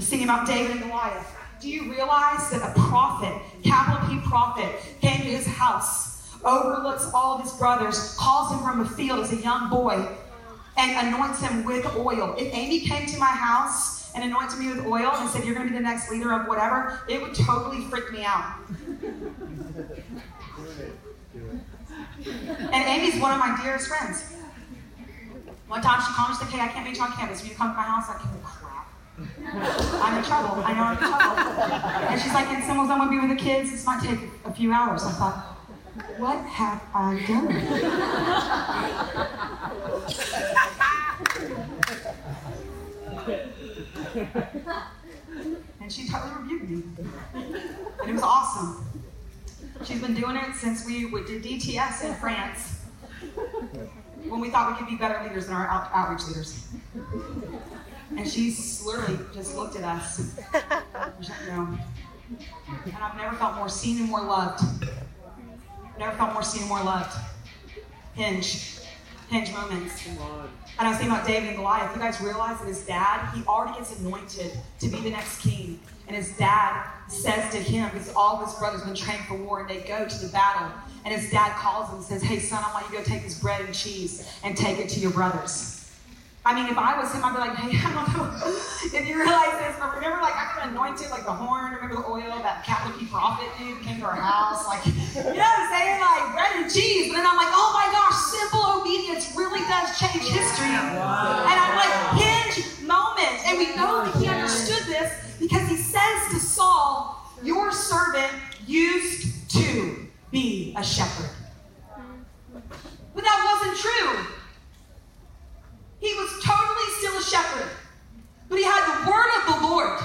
Singing 0.02 0.24
about 0.24 0.46
David 0.46 0.72
and 0.72 0.80
Goliath. 0.82 1.34
Do 1.60 1.68
you 1.68 1.90
realize 1.90 2.50
that 2.50 2.60
a 2.60 2.78
prophet, 2.78 3.40
capital 3.62 4.08
P 4.08 4.20
prophet, 4.28 4.74
came 5.00 5.18
to 5.18 5.28
his 5.28 5.46
house, 5.46 6.36
overlooks 6.44 7.08
all 7.14 7.36
of 7.36 7.42
his 7.42 7.52
brothers, 7.52 8.14
calls 8.18 8.52
him 8.52 8.58
from 8.58 8.80
a 8.80 8.84
field 8.84 9.20
as 9.20 9.32
a 9.32 9.36
young 9.36 9.70
boy, 9.70 10.06
and 10.76 11.08
anoints 11.08 11.40
him 11.40 11.64
with 11.64 11.86
oil? 11.96 12.34
If 12.36 12.52
Amy 12.52 12.80
came 12.80 13.06
to 13.06 13.18
my 13.18 13.26
house 13.26 14.12
and 14.14 14.24
anointed 14.24 14.58
me 14.58 14.68
with 14.68 14.84
oil 14.84 15.12
and 15.14 15.30
said, 15.30 15.44
You're 15.44 15.54
going 15.54 15.68
to 15.68 15.72
be 15.72 15.78
the 15.78 15.82
next 15.82 16.10
leader 16.10 16.32
of 16.32 16.48
whatever, 16.48 17.00
it 17.08 17.22
would 17.22 17.34
totally 17.34 17.84
freak 17.84 18.12
me 18.12 18.24
out. 18.24 18.56
And 22.24 22.88
Amy's 22.88 23.20
one 23.20 23.32
of 23.32 23.38
my 23.38 23.58
dearest 23.62 23.86
friends. 23.86 24.34
One 25.68 25.80
time 25.80 26.00
she 26.00 26.12
called 26.12 26.30
me, 26.30 26.34
she 26.34 26.44
said, 26.44 26.52
Hey, 26.52 26.60
I 26.60 26.68
can't 26.68 26.86
meet 26.86 26.96
you 26.96 27.02
on 27.04 27.12
campus. 27.12 27.42
Will 27.42 27.50
you 27.50 27.54
come 27.54 27.70
to 27.70 27.76
my 27.76 27.82
house? 27.82 28.10
I 28.10 28.18
can't. 28.18 28.42
I'm 29.18 30.18
in 30.18 30.24
trouble. 30.24 30.62
I 30.64 30.72
know 30.72 30.82
I'm 30.84 30.92
in 30.92 30.98
trouble. 30.98 32.08
And 32.08 32.20
she's 32.20 32.32
like, 32.32 32.48
and 32.48 32.64
someone's 32.64 32.88
to 33.10 33.10
be 33.10 33.18
with 33.18 33.30
the 33.36 33.42
kids. 33.42 33.70
This 33.70 33.84
might 33.86 34.02
take 34.02 34.18
a 34.44 34.52
few 34.52 34.72
hours. 34.72 35.04
I 35.04 35.12
thought, 35.12 35.34
what 36.18 36.38
have 36.44 36.82
I 36.94 37.22
done? 37.26 37.48
and 45.80 45.92
she 45.92 46.08
totally 46.08 46.32
rebuked 46.42 46.70
me. 46.70 46.82
And 47.34 48.10
it 48.10 48.12
was 48.12 48.22
awesome. 48.22 48.84
She's 49.84 50.00
been 50.00 50.14
doing 50.14 50.36
it 50.36 50.54
since 50.54 50.86
we 50.86 51.02
did 51.24 51.42
DTS 51.42 52.04
in 52.04 52.14
France 52.14 52.80
when 54.28 54.40
we 54.40 54.50
thought 54.50 54.70
we 54.72 54.78
could 54.78 54.88
be 54.88 54.96
better 54.96 55.22
leaders 55.24 55.46
than 55.46 55.56
our 55.56 55.66
out- 55.66 55.90
outreach 55.92 56.26
leaders. 56.28 56.68
And 58.16 58.28
she 58.28 58.54
literally 58.84 59.18
just 59.34 59.56
looked 59.56 59.76
at 59.76 59.84
us. 59.84 60.38
And 61.48 61.78
I've 63.00 63.16
never 63.16 63.36
felt 63.36 63.56
more 63.56 63.68
seen 63.68 63.98
and 63.98 64.08
more 64.08 64.22
loved. 64.22 64.62
Never 65.98 66.16
felt 66.16 66.32
more 66.32 66.42
seen 66.42 66.62
and 66.62 66.68
more 66.68 66.82
loved. 66.82 67.16
Hinge. 68.14 68.78
Hinge 69.28 69.52
moments. 69.52 70.06
And 70.06 70.18
I 70.86 70.88
was 70.88 70.98
thinking 70.98 71.14
about 71.14 71.26
David 71.26 71.48
and 71.50 71.56
Goliath. 71.56 71.94
You 71.94 72.00
guys 72.00 72.20
realize 72.20 72.58
that 72.60 72.68
his 72.68 72.84
dad, 72.84 73.32
he 73.34 73.42
already 73.44 73.78
gets 73.78 73.98
anointed 73.98 74.52
to 74.80 74.88
be 74.88 75.00
the 75.00 75.10
next 75.10 75.40
king. 75.40 75.80
And 76.06 76.16
his 76.16 76.36
dad 76.36 76.86
says 77.08 77.50
to 77.52 77.58
him, 77.58 77.88
because 77.90 78.12
all 78.14 78.36
of 78.36 78.48
his 78.48 78.58
brothers 78.58 78.82
been 78.82 78.94
trained 78.94 79.24
for 79.24 79.34
war, 79.34 79.60
and 79.60 79.70
they 79.70 79.80
go 79.80 80.06
to 80.06 80.18
the 80.18 80.30
battle. 80.32 80.70
And 81.04 81.14
his 81.14 81.30
dad 81.30 81.56
calls 81.56 81.88
him 81.88 81.96
and 81.96 82.04
says, 82.04 82.22
Hey, 82.22 82.38
son, 82.38 82.62
I 82.66 82.72
want 82.72 82.90
you 82.90 82.98
to 82.98 83.02
go 83.02 83.04
take 83.04 83.22
this 83.22 83.38
bread 83.38 83.60
and 83.60 83.74
cheese 83.74 84.28
and 84.44 84.56
take 84.56 84.78
it 84.78 84.88
to 84.90 85.00
your 85.00 85.10
brothers. 85.10 85.81
I 86.44 86.58
mean, 86.58 86.66
if 86.66 86.76
I 86.76 86.98
was 86.98 87.14
him, 87.14 87.22
I'd 87.22 87.34
be 87.34 87.38
like, 87.38 87.54
hey, 87.54 87.70
I 87.86 87.94
don't 87.94 88.10
know 88.18 88.26
if 88.42 89.04
you 89.06 89.14
realize 89.14 89.54
this, 89.62 89.78
but 89.78 89.94
remember, 89.94 90.18
like, 90.18 90.34
I 90.34 90.50
got 90.50 90.74
anointed, 90.74 91.10
like 91.14 91.22
the 91.22 91.30
horn, 91.30 91.70
remember 91.70 92.02
the 92.02 92.06
oil, 92.06 92.34
that 92.42 92.66
Catholic 92.66 92.98
prophet 93.06 93.46
dude 93.58 93.78
came 93.86 94.02
to 94.02 94.06
our 94.10 94.18
house, 94.18 94.66
like, 94.66 94.82
you 94.82 95.22
know 95.22 95.38
what 95.38 95.62
I'm 95.62 95.70
saying? 95.70 96.02
Like, 96.02 96.34
bread 96.34 96.52
and 96.58 96.66
cheese. 96.66 97.14
But 97.14 97.22
then 97.22 97.26
I'm 97.30 97.38
like, 97.38 97.54
oh 97.54 97.70
my 97.70 97.86
gosh, 97.94 98.18
simple 98.34 98.62
obedience 98.82 99.30
really 99.38 99.62
does 99.70 99.94
change 100.02 100.26
history. 100.26 100.74
And 100.74 101.56
I'm 101.62 101.78
like, 101.78 101.94
hinge 102.18 102.82
moment. 102.82 103.38
And 103.46 103.58
we 103.62 103.70
know 103.78 104.02
that 104.02 104.18
he 104.18 104.26
understood 104.26 104.82
this 104.90 105.38
because 105.38 105.62
he 105.70 105.76
says 105.78 106.18
to 106.34 106.42
Saul, 106.42 107.22
your 107.42 107.70
servant 107.70 108.34
used 108.66 109.48
to 109.62 110.10
be 110.32 110.74
a 110.76 110.82
shepherd. 110.82 111.30
But 113.14 113.22
that 113.22 113.38
wasn't 113.46 113.78
true. 113.78 114.26
He 116.02 116.12
was 116.14 116.30
totally 116.42 116.88
still 116.98 117.16
a 117.16 117.21
shepherd. 117.32 117.70
But 118.48 118.58
he 118.58 118.64
had 118.64 118.84
the 118.92 119.10
word 119.10 119.30
of 119.40 119.42
the 119.54 119.66
Lord. 119.66 119.98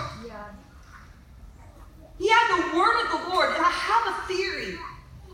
He 2.17 2.27
had 2.29 2.47
the 2.57 2.77
word 2.77 3.05
of 3.05 3.07
the 3.11 3.29
Lord. 3.29 3.49
And 3.55 3.63
I 3.63 3.69
have 3.69 4.07
a 4.15 4.27
theory. 4.27 4.79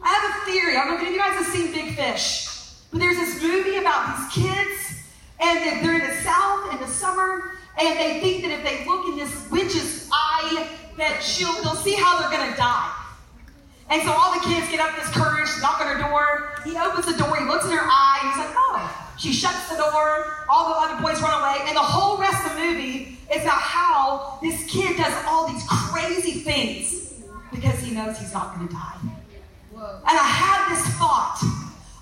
I 0.03 0.07
have 0.09 0.25
a 0.41 0.51
theory. 0.51 0.75
I 0.75 0.85
don't 0.85 0.97
know 0.99 1.07
if 1.07 1.11
you 1.13 1.17
guys 1.17 1.33
have 1.33 1.45
seen 1.45 1.71
Big 1.71 1.95
Fish. 1.95 2.49
But 2.91 2.99
there's 2.99 3.17
this 3.17 3.41
movie 3.41 3.77
about 3.77 4.17
these 4.17 4.43
kids, 4.43 5.03
and 5.39 5.59
they're- 5.83 5.93
in 5.93 6.07
the 6.07 6.21
South 6.23 6.71
in 6.73 6.79
the 6.79 6.87
summer, 6.87 7.55
and 7.77 7.97
they 7.97 8.19
think 8.19 8.43
that 8.43 8.51
if 8.51 8.63
they 8.63 8.85
look 8.85 9.07
in 9.07 9.17
this 9.17 9.31
witch's 9.49 10.09
eye, 10.11 10.67
that 10.97 11.23
she'll 11.23 11.53
they'll 11.63 11.75
see 11.75 11.93
how 11.95 12.19
they're 12.19 12.29
gonna 12.29 12.55
die. 12.55 12.91
And 13.89 14.01
so 14.03 14.11
all 14.11 14.33
the 14.33 14.39
kids 14.41 14.69
get 14.69 14.79
up 14.79 14.95
this 14.95 15.09
courage, 15.09 15.49
knock 15.61 15.81
on 15.81 15.87
her 15.87 15.97
door. 16.09 16.53
He 16.63 16.77
opens 16.77 17.05
the 17.05 17.17
door, 17.17 17.35
he 17.37 17.45
looks 17.45 17.65
in 17.65 17.71
her 17.71 17.81
eye, 17.83 18.19
he's 18.23 18.37
like. 18.37 18.62
She 19.23 19.31
shuts 19.31 19.69
the 19.69 19.77
door, 19.77 20.35
all 20.49 20.67
the 20.67 20.75
other 20.75 21.01
boys 21.01 21.21
run 21.21 21.31
away, 21.31 21.63
and 21.63 21.77
the 21.77 21.81
whole 21.81 22.17
rest 22.17 22.45
of 22.45 22.57
the 22.57 22.59
movie 22.59 23.17
is 23.33 23.41
about 23.41 23.61
how 23.61 24.37
this 24.41 24.65
kid 24.69 24.97
does 24.97 25.13
all 25.25 25.47
these 25.47 25.63
crazy 25.65 26.43
things 26.43 27.23
because 27.49 27.79
he 27.79 27.95
knows 27.95 28.19
he's 28.19 28.33
not 28.33 28.53
gonna 28.53 28.69
die. 28.69 28.99
And 29.71 30.17
I 30.19 30.27
had 30.27 30.75
this 30.75 30.83
thought. 30.99 31.39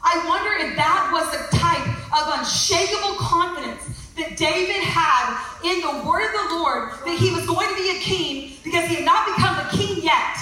I 0.02 0.18
wonder 0.26 0.66
if 0.66 0.76
that 0.78 1.14
was 1.14 1.30
the 1.30 1.46
type 1.62 1.86
of 2.10 2.42
unshakable 2.42 3.14
confidence 3.22 3.86
that 4.18 4.36
David 4.36 4.82
had 4.82 5.38
in 5.62 5.78
the 5.82 6.10
word 6.10 6.26
of 6.26 6.50
the 6.50 6.56
Lord 6.58 6.90
that 7.06 7.18
he 7.22 7.30
was 7.30 7.46
going 7.46 7.70
to 7.70 7.76
be 7.76 7.98
a 7.98 8.00
king 8.02 8.58
because 8.64 8.90
he 8.90 8.96
had 8.96 9.06
not 9.06 9.30
become 9.30 9.62
a 9.62 9.70
king 9.70 10.02
yet. 10.02 10.42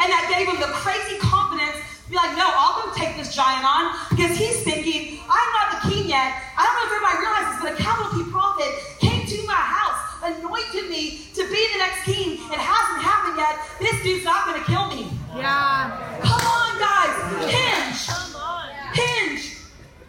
And 0.00 0.08
that 0.08 0.24
gave 0.32 0.48
him 0.48 0.58
the 0.58 0.72
crazy 0.72 1.16
confidence 1.20 1.62
to 1.62 1.71
be 2.12 2.20
like, 2.20 2.36
no, 2.36 2.44
I'll 2.44 2.84
go 2.84 2.92
take 2.92 3.16
this 3.16 3.34
giant 3.34 3.64
on 3.64 3.96
because 4.12 4.36
he's 4.36 4.60
thinking, 4.62 5.18
I'm 5.24 5.48
not 5.56 5.80
the 5.80 5.88
king 5.88 6.12
yet. 6.12 6.36
I 6.52 6.60
don't 6.60 6.76
know 6.76 6.84
if 6.84 6.92
everybody 6.92 7.16
realizes, 7.24 7.56
but 7.56 7.72
a 7.72 7.76
capital 7.80 8.12
P 8.12 8.28
prophet 8.28 8.68
came 9.00 9.24
to 9.24 9.38
my 9.48 9.56
house, 9.56 10.20
anointed 10.20 10.92
me 10.92 11.24
to 11.32 11.42
be 11.48 11.60
the 11.72 11.78
next 11.80 12.04
king. 12.04 12.36
It 12.52 12.60
hasn't 12.60 13.00
happened 13.00 13.40
yet. 13.40 13.56
This 13.80 13.96
dude's 14.04 14.28
not 14.28 14.44
going 14.44 14.60
to 14.60 14.66
kill 14.68 14.92
me. 14.92 15.08
Yeah. 15.32 16.20
Come 16.20 16.44
on, 16.44 16.76
guys. 16.76 17.16
Hinge. 17.48 18.04
Come 18.04 18.36
on. 18.36 18.68
Hinge. 18.92 19.56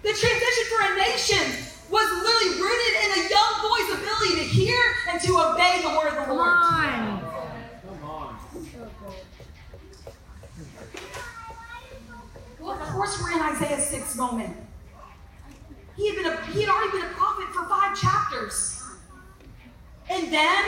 The 0.04 0.12
transition 0.12 0.66
for 0.76 0.80
a 0.84 0.92
nation 1.00 1.46
was 1.88 2.04
literally 2.20 2.60
rooted 2.60 2.94
in 3.00 3.10
a 3.16 3.22
young 3.32 3.54
boy's 3.64 3.90
ability 3.96 4.44
to 4.44 4.46
hear 4.52 4.76
and 5.08 5.24
to 5.24 5.32
obey 5.40 5.80
the 5.80 5.96
word 5.96 6.12
of 6.20 6.28
the 6.28 6.36
Come 6.36 6.36
Lord. 6.36 6.52
on. 6.52 7.24
Come 7.80 8.04
on. 8.04 8.36
Well, 12.64 12.80
of 12.80 12.83
course, 12.94 13.20
we're 13.20 13.32
in 13.32 13.42
Isaiah 13.42 13.80
6 13.80 14.16
moment. 14.16 14.56
He 15.98 16.08
had, 16.08 16.16
been 16.16 16.26
a, 16.32 16.46
he 16.54 16.62
had 16.62 16.70
already 16.70 16.92
been 16.92 17.10
a 17.10 17.14
prophet 17.14 17.48
for 17.54 17.66
five 17.66 18.00
chapters. 18.00 18.84
And 20.10 20.32
then 20.32 20.64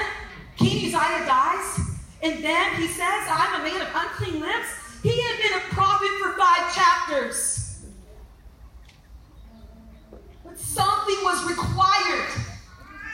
King 0.57 0.85
Uzziah 0.85 1.25
dies. 1.25 1.79
And 2.23 2.43
then 2.43 2.75
he 2.75 2.87
says, 2.87 3.27
I'm 3.29 3.61
a 3.61 3.63
man 3.63 3.81
of 3.81 3.87
unclean 3.93 4.39
lips. 4.39 4.67
He 5.03 5.21
had 5.21 5.37
been 5.41 5.53
a 5.59 5.73
prophet 5.73 6.09
for 6.21 6.33
five 6.37 6.73
chapters. 6.73 7.85
But 10.43 10.57
something 10.57 11.15
was 11.23 11.47
required. 11.47 12.29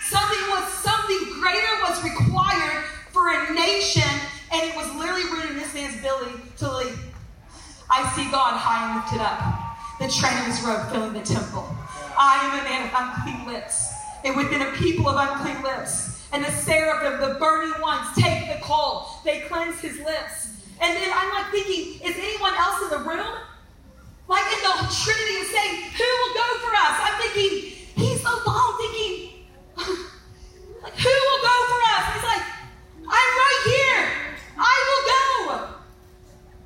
Something 0.03 0.49
was 0.49 0.71
something 0.73 1.39
greater 1.39 1.67
was 1.83 2.03
required 2.03 2.85
for 3.11 3.29
a 3.29 3.53
nation, 3.53 4.09
and 4.53 4.69
it 4.69 4.75
was 4.75 4.93
literally 4.95 5.23
rooted 5.25 5.51
in 5.51 5.57
this 5.57 5.73
man's 5.73 5.99
ability 5.99 6.39
to 6.57 6.77
lead. 6.77 6.93
I 7.91 8.07
see 8.15 8.31
God 8.31 8.55
high 8.55 8.87
and 8.87 9.03
lifted 9.03 9.19
up, 9.19 9.43
the 9.99 10.07
train 10.07 10.31
of 10.39 10.47
his 10.47 10.63
robe 10.63 10.87
filling 10.87 11.11
the 11.11 11.27
temple. 11.27 11.67
I 12.17 12.39
am 12.47 12.55
a 12.55 12.63
man 12.63 12.87
of 12.87 12.91
unclean 12.95 13.43
lips, 13.51 13.91
and 14.23 14.35
within 14.37 14.61
a 14.61 14.71
people 14.79 15.09
of 15.09 15.19
unclean 15.19 15.61
lips. 15.61 16.23
And 16.31 16.45
the 16.45 16.51
seraphim, 16.51 17.19
the 17.19 17.35
burning 17.35 17.75
ones, 17.81 18.07
take 18.15 18.47
the 18.47 18.63
coal. 18.63 19.19
They 19.25 19.41
cleanse 19.41 19.81
his 19.81 19.99
lips. 19.99 20.55
And 20.79 20.95
then 20.95 21.11
I'm 21.13 21.29
like 21.35 21.51
thinking, 21.51 21.99
is 21.99 22.15
anyone 22.15 22.55
else 22.55 22.81
in 22.83 22.89
the 22.95 23.03
room? 23.03 23.35
Like 24.29 24.47
in 24.55 24.63
the 24.63 24.73
Trinity 24.87 25.37
is 25.43 25.51
saying, 25.51 25.91
who 25.91 26.07
will 26.07 26.33
go 26.33 26.47
for 26.63 26.71
us? 26.71 26.95
I'm 27.03 27.15
thinking, 27.19 27.75
he's 27.99 28.23
alone, 28.23 28.73
thinking, 28.79 29.43
like, 30.81 30.95
who 30.95 31.11
will 31.11 31.41
go 31.43 31.55
for 31.67 31.79
us? 31.91 32.03
He's 32.15 32.23
like, 32.23 32.45
I'm 33.03 33.31
right 33.35 33.61
here. 33.67 34.07
I 34.57 34.75
will 34.87 35.03
go. 35.11 35.21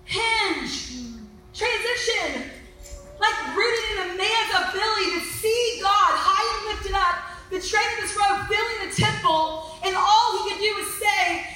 Hinge. 0.05 1.04
Transition. 1.55 2.51
Like 3.19 3.55
rooted 3.55 3.85
in 3.95 3.97
a 4.03 4.17
man's 4.19 4.51
ability 4.59 5.07
to 5.15 5.21
see 5.39 5.79
God 5.81 6.11
high 6.19 6.43
and 6.43 6.75
lifted 6.75 6.91
up, 6.99 7.15
the 7.47 7.63
train 7.63 7.87
of 7.95 8.03
this 8.03 8.11
robe 8.11 8.43
filling 8.51 8.79
the 8.83 8.91
temple, 8.91 9.71
and 9.87 9.95
all 9.95 10.43
he 10.43 10.51
could 10.51 10.59
do 10.59 10.71
is 10.83 10.89
say 10.99 11.47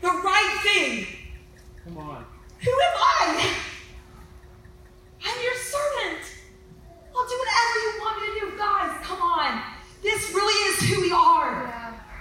the 0.00 0.08
right 0.24 0.54
thing 0.64 1.04
Come 1.84 1.98
on. 1.98 2.24
Who 2.64 2.72
am 2.72 2.94
I? 2.96 3.52
I'm 5.24 5.38
your 5.44 5.56
servant. 5.60 6.24
I'll 7.12 7.28
do 7.28 7.36
whatever 7.36 7.76
you 7.84 7.92
want 8.00 8.14
me 8.16 8.24
to 8.28 8.34
do. 8.40 8.46
Guys, 8.56 8.92
come 9.04 9.20
on. 9.20 9.60
This 10.02 10.32
really 10.32 10.56
is 10.72 10.76
who 10.88 11.00
we 11.04 11.12
are. 11.12 11.68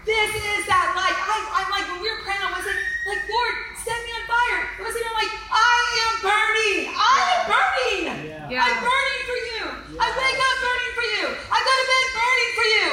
This 0.05 0.31
is 0.35 0.63
that, 0.71 0.95
like, 0.95 1.19
I, 1.19 1.35
I'm 1.51 1.67
like, 1.67 1.83
when 1.91 1.99
we 1.99 2.07
were 2.07 2.23
praying, 2.23 2.39
I 2.39 2.51
wasn't 2.55 2.79
like, 2.79 3.21
Lord, 3.27 3.55
set 3.83 3.97
me 4.07 4.11
on 4.15 4.23
fire. 4.23 4.59
It 4.79 4.83
wasn't 4.87 5.03
even 5.03 5.15
like, 5.19 5.33
I 5.51 5.79
am 6.07 6.13
burning. 6.23 6.79
I 6.95 7.17
am 7.27 7.41
burning. 7.51 8.03
Yeah. 8.23 8.47
Yeah. 8.47 8.63
I'm 8.63 8.77
burning 8.79 9.23
for 9.27 9.39
you. 9.51 9.63
I 9.99 10.07
wake 10.15 10.39
up 10.39 10.57
burning 10.63 10.93
for 10.95 11.05
you. 11.11 11.23
I 11.51 11.57
go 11.59 11.71
to 11.75 11.85
bed 11.91 12.07
burning 12.15 12.51
for 12.55 12.67
you. 12.71 12.87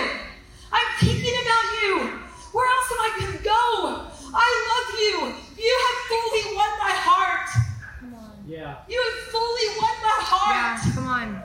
I'm 0.75 0.89
thinking 0.99 1.37
about 1.39 1.67
you. 1.79 1.91
Where 2.51 2.67
else 2.67 2.89
am 2.91 2.99
I 2.99 3.11
going 3.15 3.33
to 3.39 3.43
go? 3.47 3.63
I 4.35 4.49
love 4.75 4.89
you. 4.99 5.15
You 5.55 5.71
have 5.87 5.99
fully 6.11 6.45
won 6.59 6.71
my 6.83 6.93
heart. 6.99 7.47
Yeah. 8.45 8.77
You 8.91 8.99
have 8.99 9.19
fully 9.31 9.69
won 9.79 9.95
my 10.03 10.19
Yeah. 10.19 10.27
heart. 10.27 10.81
Come 10.95 11.07
on. 11.07 11.43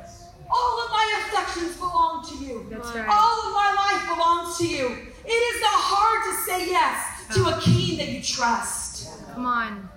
All 0.52 0.76
of 0.84 0.90
my 0.90 1.06
affections 1.22 1.78
belong 1.78 2.26
to 2.28 2.36
you. 2.44 2.66
That's 2.70 2.90
right. 2.90 3.08
All 3.08 3.38
of 3.48 3.54
my 3.54 3.70
life 3.78 4.04
belongs 4.10 4.58
to 4.58 4.68
you. 4.68 4.88
It 5.24 5.30
is 5.32 5.62
not 5.62 5.78
hard 5.78 6.20
to 6.26 6.34
say 6.42 6.68
yes 6.72 6.98
to 7.36 7.46
a 7.46 7.62
king 7.62 7.98
that 8.00 8.10
you 8.10 8.22
trust. 8.40 9.10
Come 9.34 9.46
on. 9.46 9.90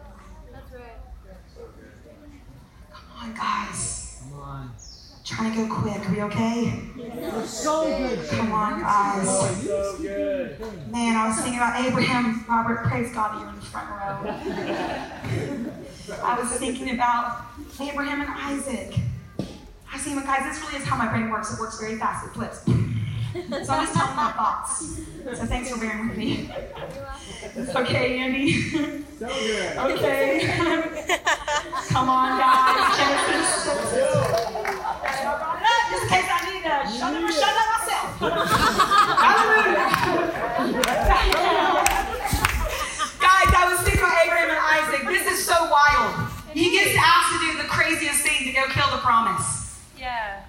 That's 0.52 0.72
right. 0.72 0.98
Come 2.90 3.04
on, 3.20 3.34
guys. 3.34 4.20
Come 4.20 4.40
on. 4.40 4.70
Trying 5.24 5.52
to 5.52 5.56
go 5.58 5.74
quick. 5.74 6.08
Are 6.08 6.12
we 6.12 6.22
okay? 6.22 6.82
So 7.44 7.84
good. 7.84 8.28
Come 8.30 8.52
on, 8.52 8.80
guys. 8.80 9.28
So 9.28 9.96
good. 9.98 10.60
Man, 10.90 11.16
I 11.16 11.28
was 11.28 11.36
thinking 11.36 11.58
about 11.58 11.86
Abraham. 11.86 12.44
Robert, 12.48 12.84
praise 12.84 13.12
God 13.14 13.34
that 13.34 13.40
you're 13.40 13.50
in 13.50 13.54
the 13.54 13.62
front 13.62 13.88
row. 13.90 14.34
I 16.24 16.40
was 16.40 16.50
thinking 16.58 16.90
about 16.94 17.44
Abraham 17.80 18.22
and 18.22 18.30
Isaac. 18.30 18.98
I 19.92 19.98
see, 19.98 20.14
guys, 20.14 20.42
this 20.42 20.60
really 20.62 20.82
is 20.82 20.84
how 20.84 20.96
my 20.96 21.06
brain 21.08 21.30
works. 21.30 21.52
It 21.54 21.60
works 21.60 21.78
very 21.78 21.96
fast. 21.96 22.26
It 22.26 22.30
flips. 22.30 22.64
So 23.32 23.40
I'm 23.40 23.86
just 23.86 23.94
telling 23.94 24.16
my 24.16 24.32
thoughts. 24.32 25.00
So 25.24 25.46
thanks 25.46 25.70
for 25.70 25.78
bearing 25.80 26.08
with 26.08 26.18
me. 26.18 26.50
Okay, 27.74 28.18
Andy. 28.18 28.52
So 29.18 29.26
good. 29.26 29.76
Okay. 29.78 30.46
Come 31.88 32.08
on, 32.08 32.38
guys. 32.38 32.96
Genesis. 32.98 33.64
Just 35.90 36.02
in 36.02 36.08
case 36.08 36.28
I 36.28 36.40
need 36.52 36.62
to 36.62 36.74
shut 36.92 37.14
up 37.14 37.22
or 37.22 37.32
shut 37.32 37.56
up 37.56 37.68
myself. 37.72 38.08
Hallelujah. 39.22 39.88
Guys, 43.18 43.50
I 43.54 43.64
was 43.70 43.80
thinking 43.80 44.02
about 44.02 44.16
Abraham 44.24 44.50
and 44.50 44.60
Isaac. 44.60 45.02
This 45.08 45.24
is 45.32 45.44
so 45.44 45.56
wild. 45.70 46.28
He 46.52 46.70
gets 46.70 46.94
asked 46.98 47.32
to 47.32 47.38
do 47.40 47.56
the 47.62 47.68
craziest 47.68 48.20
thing 48.20 48.44
to 48.44 48.52
go 48.52 48.66
kill 48.68 48.90
the 48.90 48.98
promise. 48.98 49.80
Yeah. 49.98 50.41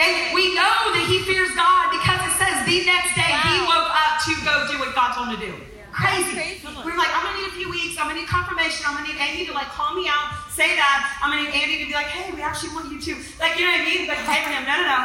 And 0.00 0.32
we 0.32 0.56
know 0.56 0.96
that 0.96 1.04
he 1.04 1.20
fears 1.28 1.52
God 1.52 1.92
because 1.92 2.24
it 2.24 2.34
says 2.40 2.56
the 2.64 2.88
next 2.88 3.12
day 3.12 3.28
he 3.28 3.60
woke 3.68 3.92
up 3.92 4.16
to 4.24 4.32
go 4.48 4.64
do 4.72 4.80
what 4.80 4.96
God 4.96 5.12
told 5.12 5.28
him 5.28 5.36
to 5.36 5.42
do. 5.44 5.52
Crazy. 5.92 6.32
Crazy. 6.32 6.64
We're 6.64 6.96
like, 6.96 7.12
I'm 7.12 7.28
gonna 7.28 7.36
need 7.36 7.52
a 7.52 7.56
few 7.60 7.68
weeks. 7.68 8.00
I'm 8.00 8.08
gonna 8.08 8.24
need 8.24 8.30
confirmation. 8.32 8.88
I'm 8.88 8.96
gonna 8.96 9.12
need 9.12 9.20
Andy 9.20 9.44
to 9.44 9.52
like 9.52 9.68
call 9.68 9.92
me 9.92 10.08
out, 10.08 10.32
say 10.48 10.72
that. 10.72 11.20
I'm 11.20 11.28
gonna 11.28 11.44
need 11.44 11.52
Andy 11.52 11.84
to 11.84 11.86
be 11.86 11.92
like, 11.92 12.08
hey, 12.08 12.32
we 12.32 12.40
actually 12.40 12.72
want 12.72 12.88
you 12.88 12.96
to. 12.96 13.12
Like, 13.36 13.60
you 13.60 13.68
know 13.68 13.76
what 13.76 13.84
I 13.84 13.90
mean? 13.92 14.08
But 14.08 14.24
Abraham, 14.24 14.64
no, 14.64 14.74
no, 14.80 14.88
no. 14.88 15.00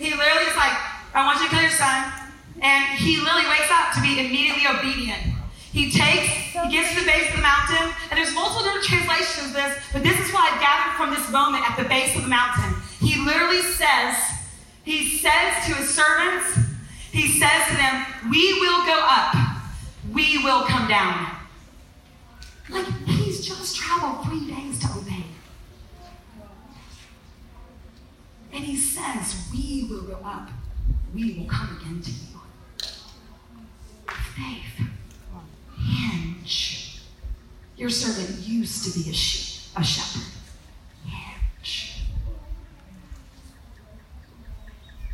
He 0.00 0.08
literally 0.16 0.48
is 0.48 0.56
like, 0.56 0.72
I 1.12 1.28
want 1.28 1.44
you 1.44 1.46
to 1.46 1.52
kill 1.52 1.60
your 1.68 1.76
son. 1.76 2.08
And 2.64 2.96
he 2.96 3.20
literally 3.20 3.44
wakes 3.52 3.68
up 3.68 3.92
to 3.94 4.00
be 4.00 4.16
immediately 4.16 4.64
obedient. 4.64 5.38
He 5.68 5.92
takes, 5.92 6.56
he 6.56 6.72
gets 6.72 6.96
to 6.96 7.04
the 7.04 7.06
base 7.06 7.28
of 7.28 7.36
the 7.36 7.44
mountain, 7.44 7.92
and 8.10 8.16
there's 8.16 8.32
multiple 8.32 8.64
different 8.64 8.88
translations 8.88 9.52
of 9.52 9.54
this, 9.54 9.76
but 9.92 10.02
this 10.02 10.18
is 10.18 10.32
what 10.32 10.50
I've 10.50 10.58
gathered 10.58 10.96
from 10.96 11.12
this 11.12 11.28
moment 11.30 11.62
at 11.68 11.76
the 11.76 11.84
base 11.84 12.16
of 12.16 12.22
the 12.24 12.32
mountain. 12.32 12.74
He 12.98 13.20
literally 13.20 13.62
says, 13.62 14.16
he 14.88 15.18
says 15.18 15.66
to 15.66 15.74
his 15.74 15.90
servants, 15.90 16.58
he 17.12 17.38
says 17.38 17.66
to 17.68 17.76
them, 17.76 18.06
We 18.30 18.58
will 18.58 18.86
go 18.86 18.98
up, 19.02 19.34
we 20.14 20.38
will 20.42 20.62
come 20.62 20.88
down. 20.88 21.36
Like 22.70 22.86
he's 23.04 23.46
just 23.46 23.76
traveled 23.76 24.24
three 24.24 24.50
days 24.50 24.78
to 24.78 24.98
obey. 24.98 25.24
And 28.50 28.64
he 28.64 28.78
says, 28.78 29.46
We 29.52 29.88
will 29.90 30.04
go 30.04 30.20
up, 30.24 30.48
we 31.14 31.34
will 31.34 31.46
come 31.46 31.78
again 31.78 32.00
to 32.00 32.10
you. 32.10 32.40
Faith, 34.06 34.88
hinge. 35.76 37.02
Your 37.76 37.90
servant 37.90 38.38
used 38.38 38.84
to 38.84 38.98
be 38.98 39.10
a 39.10 39.12
sheep, 39.12 39.70
a 39.76 39.84
shepherd. 39.84 40.32
Hinge. 41.04 41.98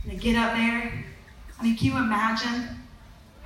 And 0.05 0.13
to 0.13 0.17
get 0.17 0.37
up 0.37 0.55
there, 0.55 1.05
I 1.59 1.63
mean, 1.63 1.77
can 1.77 1.87
you 1.87 1.97
imagine? 1.97 2.69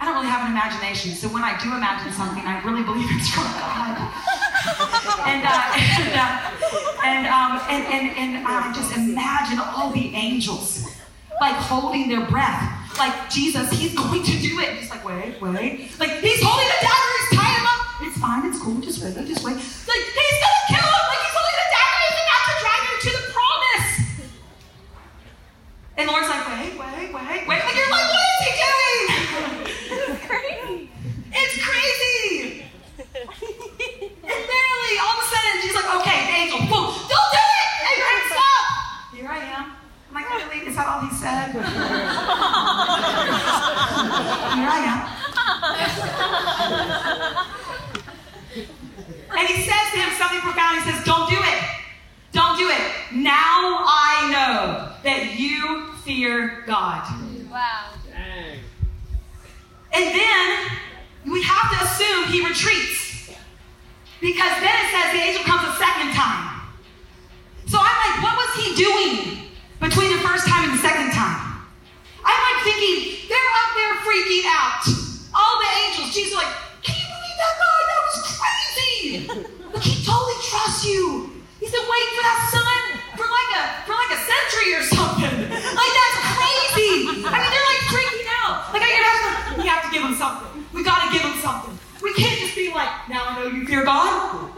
I 0.01 0.05
don't 0.05 0.15
really 0.15 0.29
have 0.29 0.47
an 0.47 0.53
imagination, 0.53 1.13
so 1.13 1.29
when 1.29 1.43
I 1.43 1.59
do 1.59 1.75
imagine 1.75 2.13
something, 2.13 2.43
I 2.47 2.63
really 2.63 2.83
believe 2.83 3.07
it's 3.11 3.31
from 3.31 3.47
God. 3.59 3.99
and 5.27 5.43
uh, 5.43 5.75
and 6.03 6.15
uh, 6.15 6.59
and, 7.03 7.27
um, 7.27 7.53
and 7.71 7.83
and 7.87 8.07
and 8.15 8.47
I 8.47 8.73
just 8.75 8.97
imagine 8.97 9.59
all 9.59 9.91
the 9.91 10.15
angels 10.15 10.87
like 11.41 11.55
holding 11.55 12.09
their 12.09 12.27
breath, 12.27 12.99
like 12.99 13.31
Jesus, 13.31 13.71
he's 13.71 13.95
going 13.95 14.23
to 14.23 14.35
do 14.39 14.59
it. 14.61 14.79
He's 14.79 14.91
like, 14.91 15.05
wait, 15.05 15.41
wait, 15.41 15.91
like 15.99 16.19
he's 16.19 16.43
holding 16.43 16.67
the 16.67 16.81
dagger, 16.83 17.11
he's 17.19 17.39
tying 17.39 17.59
him 17.59 17.67
up. 17.67 17.83
It's 18.03 18.19
fine, 18.19 18.47
it's 18.47 18.59
cool, 18.63 18.81
just 18.81 19.03
wait, 19.03 19.15
just 19.27 19.45
wait. 19.47 19.55
Like 19.55 20.03
he's 20.15 20.39
gonna 20.43 20.65
kill 20.75 20.87
him, 20.87 21.05
like 21.11 21.23
he's 21.23 21.35
holding 21.39 21.59
the 21.59 21.69
dagger, 21.75 21.99
he's 22.07 22.19
about 22.23 22.43
to 22.47 22.55
drag 22.63 22.81
him 22.87 22.97
to 22.99 23.11
the 23.15 23.25
promise. 23.35 23.91
And 25.99 26.07
Lord's 26.07 26.29
like, 26.29 26.47
wait, 26.47 26.79
wait, 26.79 27.13
wait, 27.13 27.13
wait. 27.13 27.49
Like 27.49 27.75
you're 27.75 27.91
like, 27.91 28.09
what 28.09 28.23
is 28.23 28.47
he 28.47 28.53
doing? 28.63 29.07
Crazy. 30.29 30.91
It's 31.33 31.55
crazy. 31.59 32.63
and 33.19 33.27
literally, 34.23 34.95
all 35.03 35.15
of 35.19 35.21
a 35.21 35.27
sudden, 35.27 35.59
she's 35.61 35.75
like, 35.75 35.91
okay, 36.01 36.19
the 36.27 36.33
angel, 36.39 36.59
boom, 36.71 36.87
don't 37.11 37.31
do 37.35 37.43
it! 37.43 37.67
Abraham, 37.91 38.23
stop! 38.31 38.63
Here 39.13 39.27
I 39.29 39.39
am. 39.59 39.65
I'm 40.09 40.15
like, 40.15 40.31
really? 40.35 40.59
Is 40.69 40.77
that 40.77 40.87
all 40.87 41.01
he 41.01 41.11
said? 41.17 41.51
Here 41.53 41.63
I 44.71 44.79
am. 44.87 44.99
and 49.39 49.47
he 49.49 49.55
says 49.63 49.91
to 49.93 49.99
him 49.99 50.11
something 50.17 50.41
profound. 50.41 50.83
He 50.83 50.91
says, 50.91 51.05
don't 51.05 51.29
do 51.29 51.37
it. 51.37 51.63
Don't 52.33 52.57
do 52.59 52.69
it. 52.69 52.81
Now 53.15 53.85
I 53.87 54.29
know 54.31 54.93
that 55.03 55.39
you 55.39 55.87
fear 56.05 56.63
God. 56.67 57.05
Wow. 57.51 57.93
Dang. 58.11 58.59
And 59.93 60.15
then 60.15 60.69
we 61.33 61.43
have 61.43 61.71
to 61.73 61.77
assume 61.85 62.25
he 62.33 62.45
retreats. 62.47 63.31
Because 64.21 64.53
then 64.61 64.75
it 64.75 64.91
says 64.91 65.13
the 65.15 65.21
angel 65.23 65.45
comes 65.45 65.63
a 65.69 65.73
second 65.79 66.13
time. 66.13 66.61
So 67.67 67.79
I'm 67.79 67.97
like, 68.03 68.23
what 68.25 68.37
was 68.37 68.51
he 68.65 68.75
doing 68.75 69.39
between 69.81 70.11
the 70.17 70.23
first 70.27 70.47
time 70.49 70.65
and 70.69 70.77
the 70.79 70.83
second 70.83 71.13
time? 71.13 71.63
I'm 72.25 72.41
like 72.43 72.63
thinking, 72.65 73.15
they're 73.31 73.53
up 73.63 73.71
there 73.79 73.95
freaking 74.05 74.45
out. 74.51 74.83
All 75.33 75.55
the 75.63 75.71
angels, 75.87 76.11
Jesus 76.13 76.35
like, 76.35 76.51
can 76.83 76.97
you 76.99 77.07
believe 77.07 77.37
that 77.39 77.55
God? 77.63 77.83
That 77.89 78.01
was 78.05 78.17
crazy. 78.27 79.23
Like 79.73 79.85
he 79.87 80.03
totally 80.05 80.35
trusts 80.51 80.83
you. 80.85 81.31
He's 81.61 81.71
been 81.71 81.87
waiting 81.87 82.13
for 82.19 82.23
that 82.27 82.41
son 82.51 82.81
for 83.19 83.27
like 83.29 83.51
a 83.55 83.63
for 83.87 83.95
like 83.95 84.11
a 84.19 84.21
century 84.27 84.75
or 84.75 84.83
something. 84.83 85.31
Like 85.53 85.93
that's 85.95 86.19
crazy. 86.35 87.07
I 87.07 87.15
mean, 87.15 87.23
they're 87.23 87.69
like 87.71 87.83
freaking 87.87 88.27
out. 88.43 88.75
Like 88.75 88.83
I 88.83 88.91
can 88.91 89.03
have 89.07 89.23
to, 89.55 89.63
we 89.63 89.69
have 89.69 89.83
to 89.87 89.91
give 89.95 90.03
him 90.03 90.15
something. 90.19 90.67
We 90.73 90.83
gotta 90.83 91.07
give 91.13 91.23
him 91.23 91.39
something. 91.39 91.79
We 92.03 92.15
can't 92.15 92.39
just 92.41 92.55
be 92.55 92.71
like, 92.73 92.89
now 93.09 93.25
I 93.29 93.39
know 93.43 93.49
you 93.51 93.67
fear 93.67 93.85
God. 93.85 94.51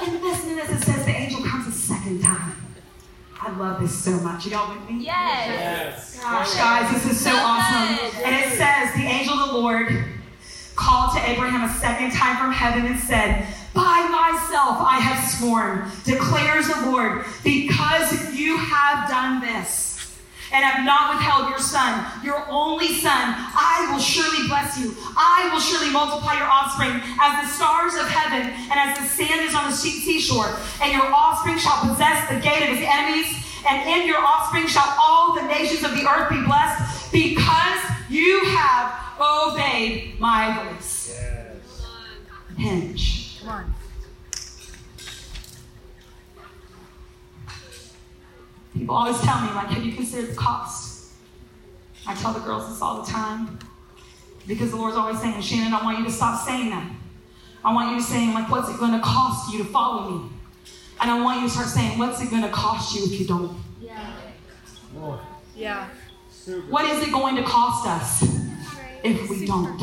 and 0.00 0.22
listen 0.22 0.48
to 0.50 0.54
this. 0.56 0.70
It 0.70 0.82
says 0.84 1.04
the 1.04 1.10
angel 1.12 1.42
comes 1.42 1.66
a 1.68 1.72
second 1.72 2.22
time. 2.22 2.56
I 3.42 3.50
love 3.56 3.80
this 3.80 3.96
so 4.04 4.12
much. 4.20 4.46
You 4.46 4.56
all 4.56 4.68
with 4.74 4.88
me? 4.90 5.04
Yes. 5.04 5.48
Yes. 5.48 6.20
Gosh, 6.20 6.54
guys, 6.56 6.92
this 6.92 7.12
is 7.12 7.20
so 7.20 7.30
So 7.30 7.36
awesome. 7.36 7.96
good. 7.96 8.14
And 8.24 8.34
it 8.36 8.50
says, 8.58 8.92
the 8.94 9.06
angel 9.08 9.34
of 9.34 9.48
the 9.48 9.54
Lord 9.58 9.88
called 10.76 11.14
to 11.16 11.30
Abraham 11.30 11.64
a 11.68 11.72
second 11.74 12.12
time 12.12 12.36
from 12.36 12.52
heaven 12.52 12.86
and 12.86 12.98
said, 13.00 13.46
By 13.74 14.06
myself 14.10 14.78
I 14.80 14.98
have 15.00 15.26
sworn, 15.30 15.90
declares 16.04 16.68
the 16.68 16.90
Lord, 16.90 17.24
because 17.42 18.34
you 18.34 18.56
have 18.58 19.08
done 19.08 19.40
this 19.40 19.88
and 20.52 20.64
have 20.64 20.84
not 20.84 21.14
withheld 21.14 21.48
your 21.48 21.58
son, 21.60 22.04
your 22.24 22.44
only 22.50 22.88
son, 22.88 23.19
I 23.36 23.88
will 23.90 24.00
surely 24.00 24.48
bless 24.48 24.78
you. 24.78 24.94
I 25.16 25.50
will 25.52 25.60
surely 25.60 25.90
multiply 25.90 26.34
your 26.34 26.48
offspring 26.48 27.00
as 27.20 27.44
the 27.44 27.48
stars 27.52 27.94
of 27.94 28.08
heaven 28.08 28.50
and 28.70 28.76
as 28.78 28.98
the 28.98 29.04
sand 29.06 29.40
is 29.48 29.54
on 29.54 29.70
the 29.70 29.76
sea- 29.76 30.00
seashore. 30.00 30.56
And 30.82 30.92
your 30.92 31.06
offspring 31.12 31.58
shall 31.58 31.80
possess 31.86 32.28
the 32.28 32.40
gate 32.40 32.62
of 32.68 32.76
his 32.76 32.86
enemies, 32.86 33.28
and 33.68 33.88
in 33.88 34.06
your 34.06 34.18
offspring 34.18 34.66
shall 34.66 34.94
all 34.98 35.34
the 35.34 35.42
nations 35.42 35.84
of 35.84 35.92
the 35.92 36.08
earth 36.08 36.30
be 36.30 36.42
blessed, 36.42 37.12
because 37.12 37.80
you 38.08 38.44
have 38.46 38.94
obeyed 39.20 40.18
my 40.18 40.64
voice. 40.64 41.16
hinge. 42.56 43.40
Come 43.40 43.48
on. 43.48 43.74
People 48.74 48.94
always 48.94 49.20
tell 49.20 49.40
me, 49.40 49.48
like, 49.48 49.68
have 49.68 49.84
you 49.84 49.92
considered 49.92 50.30
the 50.30 50.36
cost? 50.36 50.89
I 52.06 52.14
tell 52.14 52.32
the 52.32 52.40
girls 52.40 52.68
this 52.68 52.80
all 52.82 53.02
the 53.02 53.10
time 53.10 53.58
because 54.46 54.70
the 54.70 54.76
Lord's 54.76 54.96
always 54.96 55.20
saying, 55.20 55.40
Shannon, 55.42 55.72
I 55.74 55.82
want 55.84 55.98
you 55.98 56.04
to 56.04 56.10
stop 56.10 56.44
saying 56.46 56.70
that. 56.70 56.90
I 57.64 57.72
want 57.74 57.90
you 57.90 57.96
to 57.98 58.02
say, 58.02 58.32
like, 58.32 58.50
what's 58.50 58.68
it 58.70 58.78
going 58.78 58.92
to 58.92 59.00
cost 59.00 59.52
you 59.52 59.58
to 59.58 59.64
follow 59.64 60.10
me? 60.10 60.30
And 61.00 61.10
I 61.10 61.22
want 61.22 61.40
you 61.42 61.46
to 61.48 61.52
start 61.52 61.68
saying, 61.68 61.98
what's 61.98 62.20
it 62.22 62.30
going 62.30 62.42
to 62.42 62.48
cost 62.48 62.94
you 62.94 63.04
if 63.04 63.20
you 63.20 63.26
don't? 63.26 63.56
Oh, 64.98 65.20
Yeah. 65.54 65.88
super. 66.30 66.66
What 66.70 66.84
is 66.86 67.06
it 67.06 67.12
going 67.12 67.36
to 67.36 67.42
cost 67.42 67.86
us 67.86 68.22
if 69.04 69.28
we 69.30 69.46
don't 69.46 69.78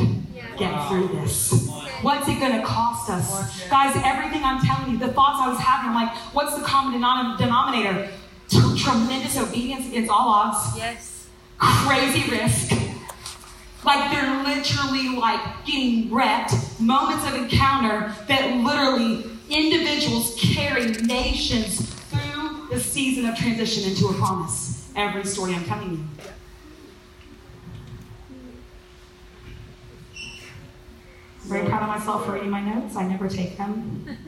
get 0.57 0.87
through 0.89 1.07
this? 1.09 1.69
What's 2.01 2.27
it 2.27 2.39
going 2.39 2.59
to 2.59 2.65
cost 2.65 3.09
us? 3.09 3.67
Guys, 3.69 3.95
everything 4.03 4.43
I'm 4.43 4.59
telling 4.65 4.91
you, 4.91 4.97
the 4.99 5.13
thoughts 5.13 5.39
I 5.39 5.49
was 5.49 5.59
having, 5.59 5.91
I'm 5.91 5.95
like, 5.95 6.15
what's 6.33 6.55
the 6.55 6.63
common 6.63 6.99
denom- 6.99 7.37
denominator? 7.37 8.09
T- 8.49 8.77
Tremendous 8.77 9.37
obedience 9.37 9.87
against 9.87 10.09
all 10.09 10.29
odds, 10.29 10.77
Yes. 10.77 11.16
Crazy 11.57 12.29
risk. 12.29 12.71
Like 13.83 14.11
they're 14.11 14.43
literally 14.43 15.15
like 15.17 15.65
getting 15.65 16.13
wrecked, 16.13 16.53
moments 16.79 17.25
of 17.27 17.35
encounter 17.35 18.13
that 18.27 18.57
literally 18.57 19.25
individuals 19.49 20.37
carry 20.39 20.91
nations 20.91 21.89
through 22.09 22.67
the 22.69 22.79
season 22.79 23.25
of 23.25 23.37
transition 23.37 23.89
into 23.89 24.07
a 24.07 24.13
promise. 24.13 24.91
Every 24.95 25.23
story 25.23 25.53
I'm 25.53 25.63
telling 25.65 25.91
you. 25.91 26.05
I'm 31.43 31.49
very 31.49 31.67
proud 31.67 31.83
of 31.83 31.87
myself 31.87 32.25
for 32.25 32.33
reading 32.33 32.49
my 32.49 32.61
notes. 32.61 32.95
I 32.95 33.07
never 33.07 33.29
take 33.29 33.57
them. 33.57 34.05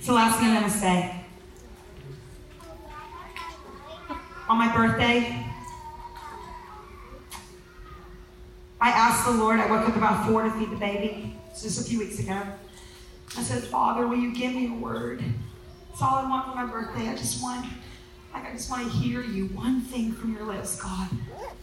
So 0.00 0.14
last 0.14 0.38
thing 0.38 0.48
I'm 0.48 0.62
gonna 0.62 0.70
say. 0.70 1.17
On 4.48 4.56
my 4.56 4.74
birthday, 4.74 5.44
I 8.80 8.88
asked 8.90 9.26
the 9.26 9.32
Lord, 9.32 9.60
I 9.60 9.70
woke 9.70 9.86
up 9.86 9.96
about 9.96 10.26
four 10.26 10.42
to 10.42 10.50
feed 10.52 10.70
the 10.70 10.76
baby, 10.76 11.36
it's 11.50 11.62
just 11.62 11.80
a 11.80 11.84
few 11.84 11.98
weeks 11.98 12.18
ago. 12.18 12.40
I 13.36 13.42
said, 13.42 13.62
Father, 13.64 14.06
will 14.06 14.16
you 14.16 14.34
give 14.34 14.54
me 14.54 14.68
a 14.68 14.72
word? 14.72 15.22
That's 15.90 16.00
all 16.00 16.16
I 16.16 16.28
want 16.28 16.46
for 16.46 16.54
my 16.54 16.64
birthday. 16.64 17.08
I 17.08 17.16
just 17.16 17.42
want, 17.42 17.66
like, 18.32 18.46
I 18.46 18.52
just 18.52 18.70
want 18.70 18.90
to 18.90 18.96
hear 18.96 19.20
you. 19.20 19.48
One 19.48 19.82
thing 19.82 20.12
from 20.12 20.34
your 20.34 20.44
lips, 20.44 20.80
God. 20.80 21.08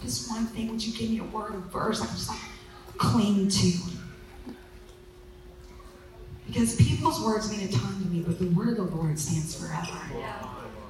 Just 0.04 0.30
one 0.30 0.45
thing. 0.45 0.69
Would 0.69 0.86
you 0.86 0.93
give 0.93 1.10
me 1.10 1.19
a 1.19 1.24
word, 1.24 1.56
a 1.56 1.58
verse 1.58 2.02
I 2.02 2.06
can 2.06 2.15
just 2.15 2.30
like 2.30 2.39
cling 2.98 3.48
to? 3.48 3.71
Because 6.45 6.76
people's 6.76 7.24
words 7.24 7.50
mean 7.50 7.67
a 7.67 7.71
ton 7.71 8.04
to 8.04 8.08
me, 8.10 8.21
but 8.21 8.38
the 8.38 8.48
word 8.50 8.78
of 8.78 8.91
the 8.91 8.95
Lord 8.95 9.17
stands 9.17 9.56
forever. 9.56 10.00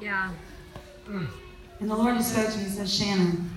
Yeah. 0.02 0.34
Mm. 1.08 1.28
And 1.80 1.90
the 1.90 1.96
Lord 1.96 2.16
just 2.18 2.34
spoke 2.34 2.52
to 2.52 2.58
me 2.58 2.66
and 2.66 2.74
said, 2.74 2.90
Shannon, 2.90 3.50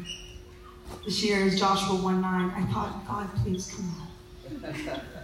this 1.04 1.24
year 1.24 1.40
is 1.40 1.59
Joshua 1.59 1.94
1 1.96 2.20
9. 2.20 2.50
I 2.50 2.62
thought, 2.72 3.07
God, 3.07 3.28
please 3.42 3.72
come 3.74 3.94
on. 4.00 4.09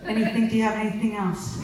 Anything, 0.07 0.49
do 0.49 0.57
you 0.57 0.63
have 0.63 0.77
anything 0.77 1.17
else? 1.17 1.59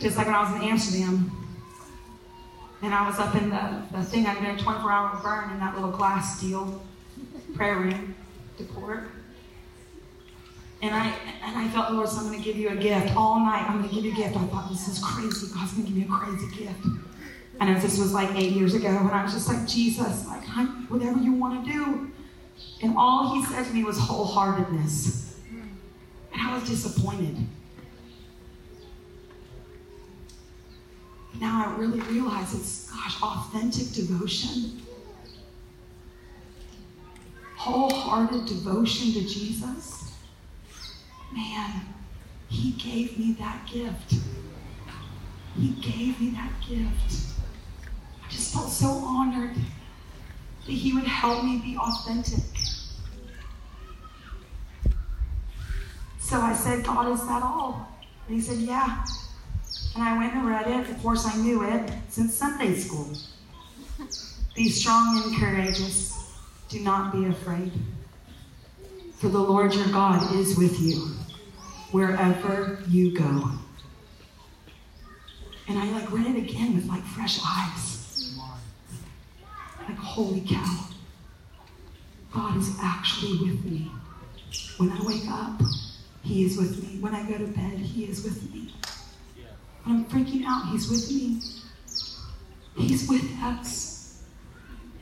Just 0.00 0.16
like 0.16 0.26
when 0.26 0.34
I 0.34 0.42
was 0.42 0.54
in 0.62 0.68
Amsterdam. 0.68 1.32
And 2.82 2.94
I 2.94 3.08
was 3.08 3.18
up 3.18 3.34
in 3.34 3.48
the, 3.48 3.82
the 3.92 4.04
thing, 4.04 4.26
I'm 4.26 4.42
doing 4.42 4.58
24 4.58 4.92
hour 4.92 5.20
burn 5.22 5.50
in 5.50 5.58
that 5.60 5.74
little 5.74 5.90
glass 5.90 6.38
steel 6.38 6.82
prayer 7.54 7.76
room 7.78 8.14
port. 8.74 9.08
And 10.82 10.94
I 10.94 11.06
and 11.42 11.56
I 11.56 11.68
felt 11.68 11.92
Lord 11.92 12.08
said, 12.08 12.20
I'm 12.20 12.26
gonna 12.26 12.42
give 12.42 12.56
you 12.56 12.68
a 12.68 12.76
gift. 12.76 13.16
All 13.16 13.40
night 13.40 13.64
I'm 13.68 13.80
gonna 13.80 13.92
give 13.92 14.04
you 14.04 14.12
a 14.12 14.14
gift. 14.14 14.36
I 14.36 14.44
thought 14.46 14.68
this 14.70 14.88
is 14.88 15.02
crazy. 15.02 15.52
God's 15.54 15.72
gonna 15.72 15.86
give 15.86 15.96
me 15.96 16.04
a 16.04 16.08
crazy 16.08 16.64
gift. 16.64 16.86
I 17.58 17.64
know 17.66 17.78
this 17.78 17.98
was 17.98 18.12
like 18.12 18.34
eight 18.36 18.52
years 18.52 18.74
ago, 18.74 18.88
and 18.88 19.10
I 19.10 19.22
was 19.22 19.32
just 19.32 19.48
like, 19.48 19.66
Jesus, 19.66 20.26
like 20.26 20.42
whatever 20.88 21.18
you 21.18 21.32
want 21.32 21.64
to 21.64 21.72
do. 21.72 22.12
And 22.82 22.96
all 22.96 23.34
he 23.34 23.44
said 23.46 23.64
to 23.64 23.72
me 23.72 23.84
was 23.84 23.98
wholeheartedness. 23.98 25.38
And 26.32 26.42
I 26.42 26.54
was 26.54 26.68
disappointed. 26.68 27.36
Now 31.40 31.66
I 31.66 31.78
really 31.78 32.00
realize 32.00 32.54
it's, 32.54 32.90
gosh, 32.90 33.22
authentic 33.22 33.92
devotion, 33.92 34.82
wholehearted 37.56 38.46
devotion 38.46 39.12
to 39.12 39.20
Jesus. 39.20 40.14
Man, 41.34 41.82
he 42.48 42.72
gave 42.72 43.18
me 43.18 43.32
that 43.38 43.66
gift. 43.66 44.14
He 45.58 45.70
gave 45.70 46.20
me 46.20 46.30
that 46.30 46.52
gift. 46.66 47.34
I 48.26 48.32
just 48.32 48.52
felt 48.52 48.68
so 48.68 48.88
honored 48.88 49.54
that 49.54 50.72
he 50.72 50.92
would 50.92 51.04
help 51.04 51.44
me 51.44 51.58
be 51.58 51.76
authentic. 51.76 52.44
So 56.18 56.40
I 56.40 56.54
said, 56.54 56.84
God, 56.84 57.12
is 57.12 57.24
that 57.28 57.42
all? 57.42 57.88
And 58.26 58.34
he 58.34 58.42
said, 58.42 58.58
Yeah. 58.58 59.04
And 59.94 60.02
I 60.02 60.18
went 60.18 60.34
and 60.34 60.46
read 60.46 60.66
it. 60.66 60.90
Of 60.90 61.00
course, 61.02 61.24
I 61.24 61.36
knew 61.36 61.62
it 61.62 61.90
since 62.08 62.34
Sunday 62.34 62.74
school. 62.74 63.12
Be 64.54 64.68
strong 64.68 65.22
and 65.22 65.36
courageous. 65.38 66.34
Do 66.68 66.80
not 66.80 67.12
be 67.12 67.26
afraid. 67.26 67.70
For 69.18 69.28
the 69.28 69.38
Lord 69.38 69.72
your 69.72 69.86
God 69.86 70.34
is 70.34 70.58
with 70.58 70.80
you 70.80 70.96
wherever 71.92 72.82
you 72.88 73.16
go. 73.16 73.50
And 75.68 75.78
I 75.78 75.90
like 75.92 76.10
read 76.12 76.26
it 76.26 76.36
again 76.36 76.74
with 76.74 76.86
like 76.86 77.02
fresh 77.04 77.40
eyes. 77.46 77.95
Like, 79.88 79.98
holy 79.98 80.40
cow. 80.40 80.88
God 82.32 82.56
is 82.58 82.76
actually 82.82 83.50
with 83.50 83.64
me. 83.64 83.90
When 84.78 84.90
I 84.90 84.98
wake 85.02 85.28
up, 85.28 85.60
He 86.22 86.44
is 86.44 86.58
with 86.58 86.82
me. 86.82 87.00
When 87.00 87.14
I 87.14 87.28
go 87.28 87.38
to 87.38 87.46
bed, 87.46 87.78
He 87.78 88.04
is 88.04 88.24
with 88.24 88.52
me. 88.52 88.72
When 89.84 89.96
I'm 89.96 90.04
freaking 90.06 90.44
out, 90.44 90.68
He's 90.70 90.90
with 90.90 91.10
me. 91.10 91.40
He's 92.76 93.08
with 93.08 93.24
us. 93.42 94.22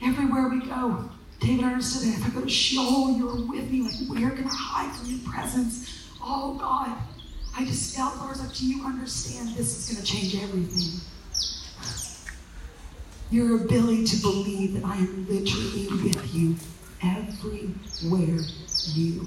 Everywhere 0.01 0.49
we 0.49 0.65
go. 0.65 1.09
David 1.39 1.65
understood 1.65 2.13
that 2.13 2.19
if 2.19 2.25
I 2.25 2.29
go 2.29 2.41
to 2.41 2.49
Sheol, 2.49 3.17
you're 3.17 3.47
with 3.47 3.69
me. 3.69 3.81
Like, 3.81 3.95
where 4.07 4.29
can 4.31 4.45
I 4.45 4.53
hide 4.53 4.95
from 4.95 5.09
your 5.09 5.19
presence? 5.29 6.07
Oh, 6.21 6.55
God. 6.55 6.95
I 7.57 7.65
just 7.65 7.95
felt, 7.95 8.17
Lord, 8.17 8.37
like, 8.37 8.53
do 8.53 8.67
you 8.67 8.85
understand 8.85 9.49
this 9.49 9.89
is 9.89 9.93
going 9.93 10.05
to 10.05 10.11
change 10.11 10.35
everything? 10.43 11.01
Your 13.31 13.63
ability 13.63 14.05
to 14.05 14.21
believe 14.21 14.73
that 14.73 14.85
I 14.85 14.97
am 14.97 15.27
literally 15.27 15.87
with 15.87 16.35
you 16.35 16.55
everywhere 17.03 18.45
you 18.93 19.19
go. 19.21 19.25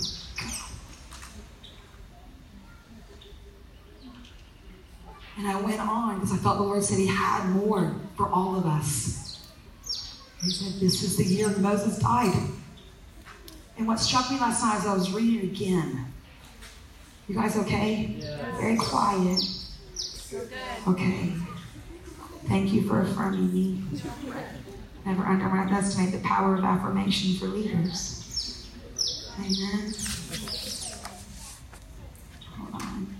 And 5.36 5.46
I 5.46 5.60
went 5.60 5.80
on 5.80 6.14
because 6.16 6.32
I 6.32 6.36
thought 6.36 6.56
the 6.56 6.64
Lord 6.64 6.82
said 6.82 6.98
He 6.98 7.06
had 7.06 7.48
more 7.50 7.94
for 8.16 8.28
all 8.28 8.56
of 8.56 8.66
us. 8.66 9.48
He 10.42 10.50
said, 10.50 10.80
This 10.80 11.02
is 11.02 11.16
the 11.16 11.24
year 11.24 11.48
Moses 11.58 11.98
died. 11.98 12.34
And 13.76 13.86
what 13.86 14.00
struck 14.00 14.30
me 14.30 14.38
last 14.38 14.62
night 14.62 14.76
as 14.78 14.86
I 14.86 14.94
was 14.94 15.12
reading 15.12 15.40
it 15.40 15.52
again, 15.52 16.06
you 17.28 17.36
guys 17.36 17.56
okay? 17.56 18.16
Very 18.60 18.76
quiet. 18.76 19.40
Okay. 20.88 21.32
Thank 22.48 22.72
you 22.72 22.88
for 22.88 23.02
affirming 23.02 23.52
me. 23.52 23.82
Never 25.04 25.22
underestimate 25.22 26.12
the 26.12 26.26
power 26.26 26.54
of 26.54 26.64
affirmation 26.64 27.34
for 27.34 27.46
leaders. 27.46 28.66
Amen. 29.38 29.92
Hold 32.56 32.82
on. 32.82 33.16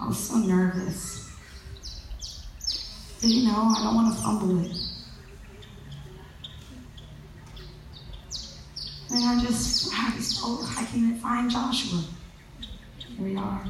I 0.00 0.06
was 0.06 0.18
so 0.18 0.36
nervous. 0.36 1.30
But 3.20 3.30
you 3.30 3.48
know, 3.48 3.74
I 3.76 3.82
don't 3.82 3.94
want 3.94 4.14
to 4.14 4.22
fumble 4.22 4.64
it. 4.64 4.76
And 9.10 9.24
I 9.24 9.42
just, 9.42 9.90
I 9.94 10.12
just 10.16 10.44
like 10.44 10.78
I 10.78 10.84
can't 10.84 11.18
find 11.18 11.50
Joshua. 11.50 12.04
Here 12.98 13.26
we 13.26 13.36
are. 13.36 13.62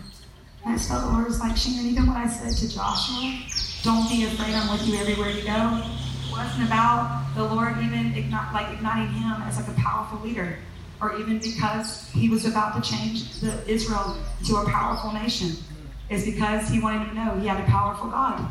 And 0.65 0.73
I 0.73 0.77
just 0.77 0.89
felt 0.89 1.05
the 1.05 1.13
Lord 1.13 1.27
was 1.27 1.39
like, 1.41 1.57
Shannon, 1.57 1.87
even 1.87 2.09
what 2.09 2.17
I 2.17 2.29
said 2.29 2.55
to 2.57 2.75
Joshua, 2.75 3.39
don't 3.83 4.09
be 4.09 4.25
afraid, 4.25 4.55
I'm 4.55 4.71
with 4.73 4.87
you 4.87 4.97
everywhere 4.97 5.31
you 5.31 5.43
go, 5.43 5.83
It 6.25 6.33
wasn't 6.33 6.67
about 6.67 7.31
the 7.35 7.45
Lord 7.45 7.77
even 7.79 8.13
like 8.53 8.73
igniting 8.75 9.13
him 9.15 9.43
as 9.43 9.57
like 9.57 9.69
a 9.69 9.81
powerful 9.81 10.19
leader, 10.21 10.59
or 11.01 11.17
even 11.17 11.39
because 11.39 12.09
he 12.11 12.29
was 12.29 12.45
about 12.45 12.83
to 12.83 12.91
change 12.91 13.41
the 13.41 13.63
Israel 13.71 14.17
to 14.47 14.57
a 14.57 14.69
powerful 14.69 15.13
nation. 15.13 15.53
It's 16.11 16.25
because 16.25 16.69
he 16.69 16.81
wanted 16.81 17.09
to 17.09 17.15
know 17.15 17.39
he 17.39 17.47
had 17.47 17.61
a 17.61 17.67
powerful 17.67 18.09
God. 18.11 18.51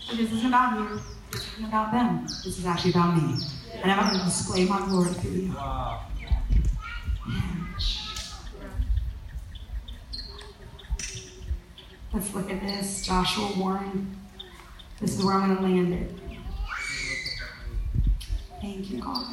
So 0.00 0.16
this 0.16 0.32
isn't 0.32 0.48
about 0.48 0.78
you. 0.78 1.00
This 1.30 1.46
isn't 1.54 1.64
about 1.64 1.92
them. 1.92 2.24
This 2.44 2.58
is 2.58 2.66
actually 2.66 2.90
about 2.90 3.16
me. 3.16 3.36
And 3.82 3.90
I'm 3.90 4.08
going 4.08 4.18
to 4.18 4.24
display 4.24 4.66
my 4.66 4.84
glory 4.86 5.12
through 5.14 5.30
you. 5.30 5.54
Let's 12.14 12.32
look 12.32 12.48
at 12.48 12.60
this. 12.60 13.04
Joshua 13.04 13.46
1. 13.46 14.16
This 15.00 15.18
is 15.18 15.24
where 15.24 15.34
I'm 15.34 15.56
going 15.56 15.56
to 15.56 15.62
land 15.62 15.94
it. 15.94 16.10
Thank 18.60 18.88
you, 18.88 19.02
God. 19.02 19.26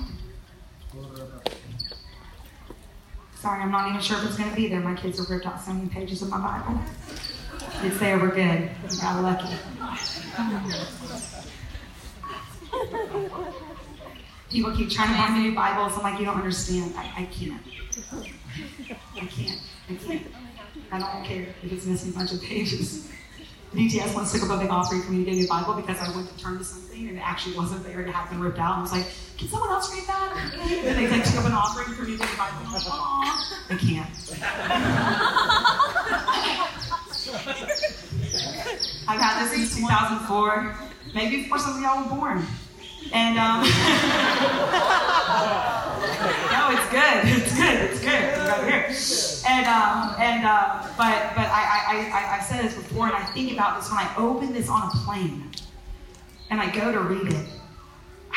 Sorry, 3.36 3.62
I'm 3.62 3.72
not 3.72 3.90
even 3.90 4.02
sure 4.02 4.18
if 4.18 4.26
it's 4.26 4.38
going 4.38 4.50
to 4.50 4.56
be 4.56 4.68
there. 4.68 4.80
My 4.80 4.96
kids 4.96 5.20
have 5.20 5.30
ripped 5.30 5.46
out 5.46 5.62
so 5.62 5.74
many 5.74 5.90
pages 5.90 6.24
of 6.24 6.30
my 6.30 6.40
Bible. 6.40 6.82
It's 7.84 8.00
there. 8.00 8.18
We're 8.18 8.34
good. 8.34 8.72
We 8.90 8.98
got 8.98 9.22
lucky. 9.22 9.56
People 14.50 14.76
keep 14.76 14.90
trying 14.90 15.10
to 15.10 15.22
buy 15.22 15.30
me 15.38 15.50
new 15.50 15.56
Bibles. 15.56 15.94
I'm 15.98 16.02
like, 16.02 16.20
you 16.20 16.26
don't 16.26 16.38
understand. 16.38 16.96
I, 16.98 17.14
I 17.16 17.26
can't. 17.26 17.62
I 19.16 19.26
can't. 19.28 19.60
I 19.88 19.96
can't. 19.96 20.24
I 20.92 21.00
don't 21.00 21.24
care 21.24 21.44
if 21.64 21.72
it's 21.72 21.86
missing 21.86 22.12
a 22.14 22.18
bunch 22.18 22.34
of 22.34 22.42
pages. 22.42 23.08
DTS 23.74 24.14
once 24.14 24.34
took 24.34 24.44
up 24.44 24.50
a 24.58 24.60
big 24.60 24.70
offering 24.70 25.02
to 25.04 25.08
a 25.08 25.12
new 25.12 25.48
Bible 25.48 25.76
because 25.76 25.98
I 26.02 26.14
went 26.14 26.30
to 26.30 26.38
turn 26.38 26.58
to 26.58 26.64
something 26.64 27.08
and 27.08 27.18
it 27.18 27.22
actually 27.22 27.56
wasn't 27.56 27.86
there 27.86 28.00
and 28.00 28.10
it 28.10 28.12
had 28.12 28.30
been 28.30 28.42
ripped 28.42 28.60
out. 28.60 28.74
And 28.74 28.80
I 28.80 28.82
was 28.82 28.92
like, 28.92 29.06
can 29.38 29.48
someone 29.48 29.70
else 29.70 29.89
read 29.94 30.06
that? 30.08 30.52
And 30.54 30.62
they 30.98 31.08
like, 31.08 31.24
took 31.24 31.38
up 31.38 31.46
an 31.46 31.54
offering 31.54 31.96
for 31.96 32.04
me 32.04 32.18
to 32.18 32.20
Bible. 32.20 32.66
I'm 32.66 32.74
like, 32.74 32.84
Aw, 32.88 33.66
I 33.70 33.76
can't. 33.76 34.10
I've 39.08 39.22
had 39.22 39.46
this 39.46 39.54
since 39.54 39.78
2004, 39.78 40.76
maybe 41.16 41.44
before 41.44 41.60
some 41.60 41.78
of 41.78 41.82
y'all 41.82 42.04
were 42.04 42.10
born. 42.14 42.46
And 43.14 43.39
um, 43.39 43.64
no, 46.51 46.72
it's 46.72 46.89
good. 46.91 47.20
It's 47.26 47.55
good. 47.55 47.78
It's 47.89 48.01
good. 48.01 48.24
It's 48.24 48.49
right 48.49 48.66
here. 48.68 48.86
And 49.47 49.66
um, 49.66 50.16
and 50.20 50.45
uh, 50.45 50.84
but 50.97 51.36
but 51.36 51.47
I, 51.47 51.62
I 51.88 52.12
I 52.14 52.38
I 52.38 52.41
said 52.41 52.66
this 52.66 52.76
before, 52.76 53.07
and 53.07 53.16
I 53.16 53.24
think 53.34 53.53
about 53.53 53.80
this 53.80 53.89
when 53.89 53.99
I 53.99 54.14
open 54.18 54.53
this 54.53 54.70
on 54.70 54.84
a 54.84 54.91
plane, 55.03 55.49
and 56.49 56.59
I 56.59 56.70
go 56.72 56.91
to 56.91 56.99
read 56.99 57.34
it. 57.34 57.47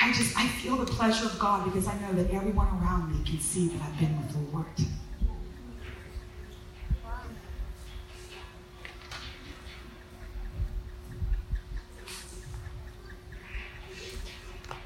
I 0.00 0.12
just 0.12 0.36
I 0.38 0.46
feel 0.46 0.76
the 0.76 0.86
pleasure 0.86 1.26
of 1.26 1.38
God 1.38 1.64
because 1.64 1.86
I 1.86 1.98
know 2.00 2.12
that 2.14 2.32
everyone 2.32 2.68
around 2.68 3.10
me 3.12 3.24
can 3.24 3.40
see 3.40 3.68
that 3.68 3.82
I've 3.82 3.98
been 3.98 4.16
with 4.20 4.32
the 4.32 4.56
Lord. 4.56 4.66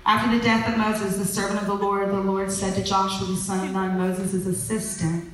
After 0.08 0.34
the 0.34 0.42
death 0.42 0.66
of 0.66 0.78
Moses, 0.78 1.18
the 1.18 1.26
servant 1.26 1.60
of 1.60 1.66
the 1.66 1.74
Lord, 1.74 2.08
the 2.08 2.18
Lord 2.18 2.50
said 2.50 2.74
to 2.76 2.82
Joshua, 2.82 3.26
the 3.26 3.36
son 3.36 3.68
of 3.68 3.74
Nun, 3.74 3.98
Moses' 3.98 4.46
assistant, 4.46 5.30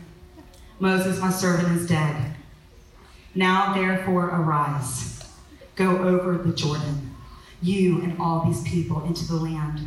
Moses, 0.81 1.21
my 1.21 1.31
servant, 1.31 1.79
is 1.79 1.87
dead. 1.87 2.35
Now, 3.37 3.73
therefore, 3.73 4.25
arise, 4.25 5.23
go 5.77 5.99
over 5.99 6.37
the 6.39 6.53
Jordan, 6.53 7.15
you 7.63 8.03
and 8.03 8.21
all 8.21 8.47
these 8.47 8.65
people, 8.65 9.05
into 9.05 9.25
the 9.29 9.37
land 9.37 9.87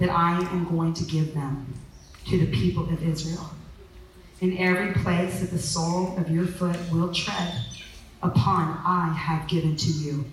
that 0.00 0.08
I 0.08 0.40
am 0.40 0.64
going 0.64 0.94
to 0.94 1.04
give 1.04 1.34
them 1.34 1.74
to 2.28 2.38
the 2.38 2.50
people 2.50 2.84
of 2.84 3.06
Israel. 3.06 3.50
In 4.40 4.56
every 4.56 4.94
place 4.94 5.40
that 5.40 5.50
the 5.50 5.58
sole 5.58 6.16
of 6.16 6.30
your 6.30 6.46
foot 6.46 6.78
will 6.90 7.12
tread 7.12 7.66
upon, 8.22 8.80
I 8.86 9.12
have 9.12 9.46
given 9.46 9.76
to 9.76 9.90
you, 9.90 10.24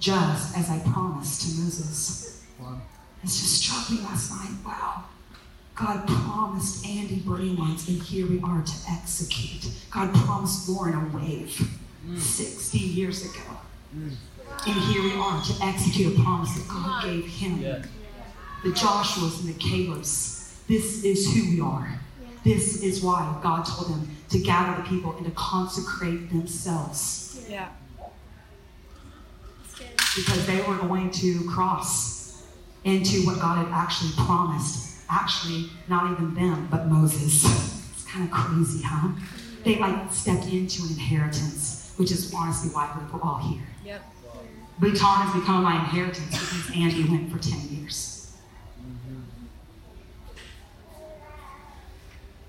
just 0.00 0.58
as 0.58 0.68
I 0.68 0.80
promised 0.80 1.42
to 1.42 1.62
Moses. 1.62 2.19
It 3.22 3.26
just 3.26 3.62
struck 3.62 3.90
me 3.90 3.98
last 3.98 4.30
night. 4.30 4.50
Wow. 4.64 5.04
God 5.74 6.06
promised 6.06 6.86
Andy 6.86 7.20
Birdie 7.20 7.54
once, 7.54 7.88
and 7.88 8.02
here 8.02 8.26
we 8.26 8.40
are 8.42 8.62
to 8.62 8.72
execute. 8.90 9.70
God 9.90 10.14
promised 10.14 10.68
Loren 10.68 10.94
a 10.94 11.16
wave 11.16 11.70
60 12.16 12.78
years 12.78 13.24
ago. 13.24 13.58
And 13.92 14.80
here 14.82 15.02
we 15.02 15.12
are 15.14 15.42
to 15.42 15.64
execute 15.64 16.18
a 16.18 16.22
promise 16.22 16.54
that 16.54 16.68
God 16.68 17.04
gave 17.04 17.26
him. 17.26 17.60
The 17.60 18.70
Joshuas 18.70 19.40
and 19.40 19.54
the 19.54 19.58
Calebs. 19.58 20.66
This 20.66 21.02
is 21.02 21.32
who 21.32 21.50
we 21.50 21.60
are. 21.60 21.98
This 22.44 22.82
is 22.82 23.02
why 23.02 23.38
God 23.42 23.64
told 23.64 23.90
them 23.90 24.16
to 24.30 24.38
gather 24.38 24.82
the 24.82 24.88
people 24.88 25.16
and 25.16 25.24
to 25.24 25.32
consecrate 25.32 26.30
themselves. 26.30 27.44
Yeah. 27.48 27.68
Because 30.14 30.46
they 30.46 30.60
were 30.62 30.76
going 30.76 31.10
to 31.12 31.48
cross 31.48 32.19
into 32.84 33.26
what 33.26 33.40
God 33.40 33.66
had 33.66 33.72
actually 33.72 34.10
promised. 34.24 35.02
Actually, 35.08 35.70
not 35.88 36.10
even 36.12 36.34
them, 36.34 36.68
but 36.70 36.86
Moses. 36.86 37.44
It's 37.92 38.04
kind 38.04 38.24
of 38.24 38.30
crazy, 38.30 38.82
huh? 38.84 39.08
They 39.64 39.76
like 39.78 40.10
stepped 40.12 40.46
into 40.46 40.82
an 40.84 40.90
inheritance, 40.90 41.92
which 41.96 42.10
is 42.10 42.32
honestly 42.34 42.70
why 42.70 42.90
we're 43.12 43.20
all 43.20 43.38
here. 43.38 43.62
Yep. 43.84 44.02
Bhutan 44.78 45.26
has 45.26 45.40
become 45.40 45.62
my 45.62 45.74
inheritance 45.74 46.30
because 46.30 46.70
Andy 46.74 47.04
went 47.04 47.30
for 47.30 47.38
10 47.38 47.60
years. 47.70 48.36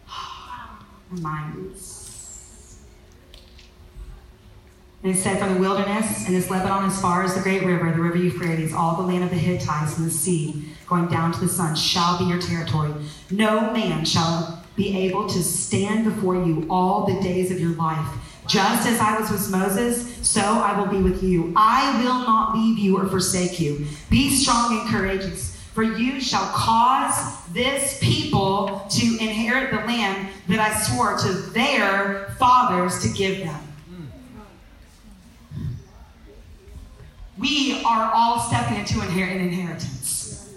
Minds. 1.11 1.90
And 5.03 5.15
it 5.15 5.17
said, 5.17 5.39
From 5.39 5.55
the 5.55 5.59
wilderness 5.59 6.27
and 6.27 6.35
this 6.35 6.49
Lebanon 6.49 6.85
as 6.89 7.01
far 7.01 7.23
as 7.23 7.33
the 7.33 7.41
great 7.41 7.63
river, 7.63 7.91
the 7.91 8.01
river 8.01 8.17
Euphrates, 8.17 8.73
all 8.73 8.95
the 8.95 9.01
land 9.01 9.23
of 9.23 9.31
the 9.31 9.35
Hittites 9.35 9.97
and 9.97 10.05
the 10.05 10.11
sea, 10.11 10.65
going 10.87 11.07
down 11.07 11.31
to 11.31 11.39
the 11.39 11.47
sun, 11.47 11.75
shall 11.75 12.19
be 12.19 12.25
your 12.25 12.39
territory. 12.39 12.93
No 13.31 13.71
man 13.71 14.05
shall 14.05 14.63
be 14.75 14.95
able 15.05 15.27
to 15.27 15.41
stand 15.41 16.05
before 16.05 16.35
you 16.35 16.67
all 16.69 17.05
the 17.05 17.19
days 17.21 17.51
of 17.51 17.59
your 17.59 17.71
life. 17.71 18.07
Just 18.47 18.87
as 18.87 18.99
I 18.99 19.19
was 19.19 19.31
with 19.31 19.49
Moses, 19.49 20.27
so 20.27 20.41
I 20.41 20.79
will 20.79 20.87
be 20.87 21.01
with 21.01 21.23
you. 21.23 21.53
I 21.55 22.03
will 22.03 22.19
not 22.19 22.55
leave 22.55 22.77
you 22.77 22.97
or 22.97 23.07
forsake 23.07 23.59
you. 23.59 23.85
Be 24.09 24.29
strong 24.29 24.79
and 24.79 24.89
courageous, 24.89 25.55
for 25.73 25.83
you 25.83 26.19
shall 26.19 26.45
cause 26.53 27.37
this 27.53 27.97
people 28.01 28.85
to 28.89 29.05
inherit 29.19 29.71
the 29.71 29.77
land 29.77 30.29
that 30.47 30.59
I 30.59 30.77
swore 30.81 31.17
to 31.19 31.33
their 31.51 32.35
fathers 32.39 33.01
to 33.03 33.09
give 33.09 33.39
them. 33.39 33.70
We 37.41 37.83
are 37.83 38.11
all 38.13 38.39
stepping 38.39 38.77
into 38.77 39.01
an 39.01 39.09
inheritance. 39.17 40.53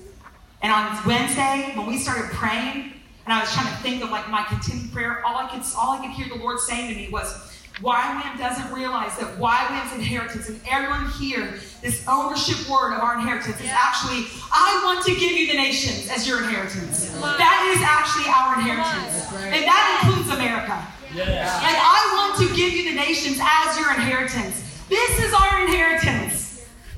And 0.63 0.73
on 0.73 0.99
Wednesday, 1.07 1.73
when 1.75 1.87
we 1.87 1.99
started 1.99 2.31
praying, 2.31 2.93
and 3.25 3.33
I 3.33 3.41
was 3.41 3.53
trying 3.55 3.75
to 3.75 3.83
think 3.83 4.05
of 4.05 4.11
like 4.11 4.29
my 4.29 4.45
continued 4.45 4.93
prayer, 4.93 5.25
all 5.25 5.37
I 5.37 5.49
could 5.49 5.63
all 5.77 5.93
I 5.93 6.07
could 6.07 6.11
hear 6.11 6.29
the 6.29 6.43
Lord 6.43 6.59
saying 6.61 6.91
to 6.91 6.95
me 6.95 7.09
was, 7.11 7.51
YWAM 7.81 8.39
doesn't 8.39 8.73
realize 8.73 9.17
that 9.19 9.37
YWAM's 9.37 9.95
inheritance, 9.95 10.49
and 10.49 10.61
everyone 10.71 11.11
here, 11.19 11.59
this 11.83 12.05
ownership 12.07 12.69
word 12.71 12.95
of 12.95 13.01
our 13.01 13.19
inheritance 13.19 13.59
is 13.61 13.71
actually, 13.73 14.27
I 14.53 14.81
want 14.85 15.05
to 15.07 15.15
give 15.17 15.33
you 15.33 15.49
the 15.49 15.55
nations 15.55 16.09
as 16.09 16.29
your 16.29 16.43
inheritance. 16.45 17.11
That 17.21 17.75
is 17.75 17.83
actually 17.83 18.31
our 18.31 18.61
inheritance. 18.61 19.33
And 19.43 19.65
that 19.65 20.05
includes 20.05 20.31
America. 20.31 20.87
Like, 21.17 21.81
I 21.81 22.13
want 22.15 22.39
to 22.47 22.55
give 22.55 22.73
you 22.73 22.91
the 22.91 22.97
nations 22.97 23.39
as 23.41 23.79
your 23.79 23.91
inheritance. 23.95 24.63
This 24.89 25.19
is 25.19 25.33
our 25.35 25.63
inheritance. 25.63 26.44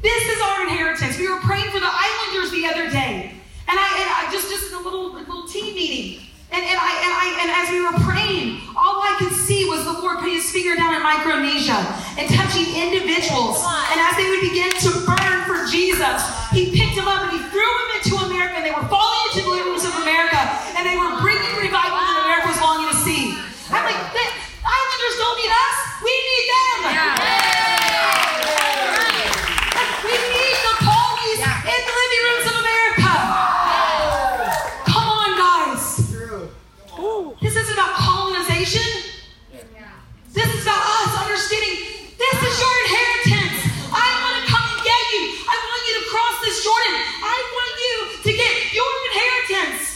This 0.02 0.28
is 0.28 0.40
our 0.42 0.62
inheritance. 0.62 1.18
We 1.18 1.28
were 1.28 1.40
praying 1.40 1.70
for 1.70 1.80
the 1.80 1.88
Islanders 1.88 2.50
the 2.52 2.66
other 2.66 2.90
day, 2.90 3.32
and 3.68 3.76
I, 3.78 3.88
and 4.00 4.08
I 4.12 4.28
just 4.30 4.50
just 4.50 4.70
in 4.70 4.78
a 4.78 4.82
little 4.82 5.12
little 5.12 5.48
team 5.48 5.74
meeting, 5.74 6.20
and, 6.52 6.62
and 6.62 6.78
I 6.78 6.92
and 7.00 7.12
I 7.12 7.26
and 7.40 7.48
as 7.50 7.66
we 7.72 7.80
were 7.80 7.96
praying, 8.04 8.60
all 8.76 9.00
I 9.00 9.16
could 9.18 9.32
see 9.32 9.64
was 9.68 9.84
the 9.84 9.92
Lord 9.96 10.18
putting 10.20 10.34
His 10.36 10.50
finger 10.52 10.76
down 10.76 10.94
in 10.94 11.02
Micronesia 11.02 11.80
and 12.20 12.28
touching 12.28 12.68
individuals, 12.76 13.64
and 13.64 13.98
as 13.98 14.14
they 14.20 14.28
would 14.28 14.44
begin 14.44 14.70
to 14.84 14.90
burn 15.08 15.38
for 15.48 15.64
Jesus, 15.64 16.20
He 16.52 16.76
picked 16.76 16.94
them 16.96 17.08
up 17.08 17.26
and 17.26 17.32
He 17.32 17.40
threw 17.48 17.64
them 17.64 17.90
into 17.96 18.14
America, 18.20 18.60
and 18.60 18.64
they 18.68 18.76
were 18.76 18.86
falling 18.92 19.32
into 19.32 19.48
the 19.48 19.64
rooms 19.64 19.84
of 19.84 19.96
America, 19.96 20.05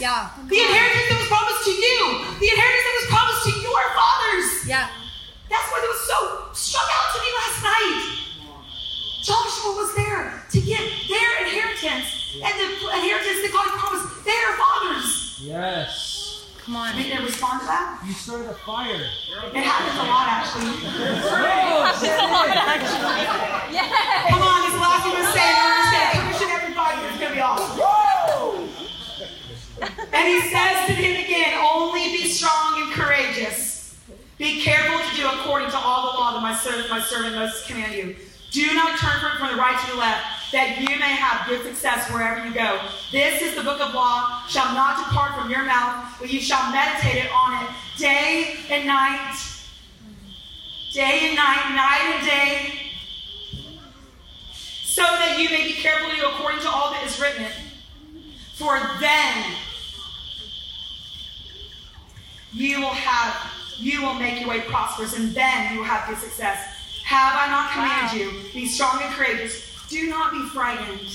Yeah. 0.01 0.33
The 0.49 0.57
inheritance 0.57 1.13
that 1.13 1.17
was 1.21 1.29
promised 1.29 1.61
to 1.69 1.73
you. 1.77 1.99
The 2.41 2.49
inheritance 2.49 2.85
that 2.89 2.95
was 3.05 3.09
promised 3.13 3.41
to 3.45 3.53
your 3.61 3.83
fathers. 3.93 4.47
Yeah. 4.65 4.89
That's 5.45 5.67
what 5.69 5.85
was 5.85 6.01
so 6.09 6.17
struck 6.57 6.89
out 6.89 7.13
to 7.13 7.17
me 7.21 7.29
last 7.37 7.59
night. 7.61 8.01
Joshua 9.21 9.77
was 9.77 9.93
there 9.93 10.41
to 10.41 10.57
get 10.57 10.81
their 11.05 11.29
inheritance 11.45 12.33
and 12.33 12.49
the 12.49 12.67
inheritance 12.97 13.45
that 13.45 13.53
God 13.53 13.69
promised 13.77 14.25
their 14.25 14.49
fathers. 14.57 15.37
Yes. 15.37 16.49
Come 16.65 16.81
on. 16.81 16.97
Did 16.97 17.13
they 17.13 17.21
respond 17.21 17.61
to 17.61 17.69
that? 17.69 18.01
You 18.01 18.17
started 18.17 18.49
a 18.49 18.57
fire. 18.65 19.05
It 19.53 19.61
happens 19.61 20.01
a 20.01 20.05
lot, 20.09 20.25
actually. 20.33 20.81
Yeah. 23.71 23.85
Come 24.33 24.41
on, 24.41 24.65
this 24.65 24.75
last 24.81 25.05
one 25.05 25.15
to 25.15 25.25
say, 25.31 25.45
and 25.45 25.61
we're 25.69 25.77
just 25.77 25.93
gonna 25.93 26.11
commission 26.25 26.49
everybody. 26.49 26.97
It's 27.07 27.19
gonna 27.21 27.35
be 27.35 27.41
awesome. 27.41 27.90
And 30.13 30.27
he 30.27 30.41
says 30.49 30.87
to 30.87 30.93
him 30.93 31.23
again, 31.23 31.57
only 31.73 32.11
be 32.11 32.27
strong 32.27 32.81
and 32.81 32.91
courageous. 32.91 33.97
Be 34.37 34.61
careful 34.61 34.99
to 34.99 35.15
do 35.15 35.27
according 35.27 35.69
to 35.69 35.77
all 35.77 36.11
the 36.11 36.17
law 36.17 36.33
that 36.33 36.41
my 36.41 36.55
servant, 36.55 36.89
my 36.89 36.99
servant 36.99 37.35
Moses 37.35 37.65
command 37.65 37.93
you. 37.93 38.15
Do 38.51 38.73
not 38.73 38.99
turn 38.99 39.19
from, 39.21 39.37
from 39.37 39.55
the 39.55 39.61
right 39.61 39.79
to 39.85 39.91
the 39.91 39.97
left, 39.97 40.51
that 40.51 40.77
you 40.81 40.99
may 40.99 41.15
have 41.15 41.47
good 41.47 41.63
success 41.63 42.11
wherever 42.11 42.45
you 42.45 42.53
go. 42.53 42.81
This 43.11 43.41
is 43.41 43.55
the 43.55 43.63
book 43.63 43.79
of 43.79 43.93
law, 43.93 44.45
shall 44.49 44.73
not 44.73 44.97
depart 44.97 45.39
from 45.39 45.49
your 45.49 45.63
mouth, 45.63 46.17
but 46.19 46.29
you 46.29 46.41
shall 46.41 46.69
meditate 46.71 47.31
on 47.31 47.63
it 47.63 47.69
day 47.97 48.57
and 48.69 48.85
night, 48.85 49.37
day 50.91 51.19
and 51.29 51.35
night, 51.37 51.75
night 51.75 52.15
and 52.15 52.27
day, 52.27 52.79
so 54.83 55.03
that 55.03 55.39
you 55.39 55.49
may 55.49 55.67
be 55.67 55.73
careful 55.73 56.09
to 56.09 56.15
do 56.17 56.25
according 56.27 56.59
to 56.59 56.67
all 56.67 56.91
that 56.91 57.03
is 57.05 57.21
written. 57.21 57.45
For 58.55 58.77
then 58.99 59.55
you 62.53 62.79
will 62.79 62.87
have, 62.87 63.51
you 63.77 64.01
will 64.01 64.15
make 64.15 64.39
your 64.39 64.49
way 64.49 64.61
prosperous, 64.61 65.17
and 65.17 65.33
then 65.33 65.73
you 65.73 65.79
will 65.79 65.85
have 65.85 66.07
good 66.07 66.17
success. 66.17 67.01
Have 67.05 67.33
I 67.35 67.47
not 67.49 67.71
commanded 67.71 68.19
you? 68.19 68.51
Be 68.53 68.67
strong 68.67 69.01
and 69.01 69.13
courageous. 69.13 69.67
Do 69.89 70.07
not 70.07 70.31
be 70.31 70.45
frightened. 70.49 71.07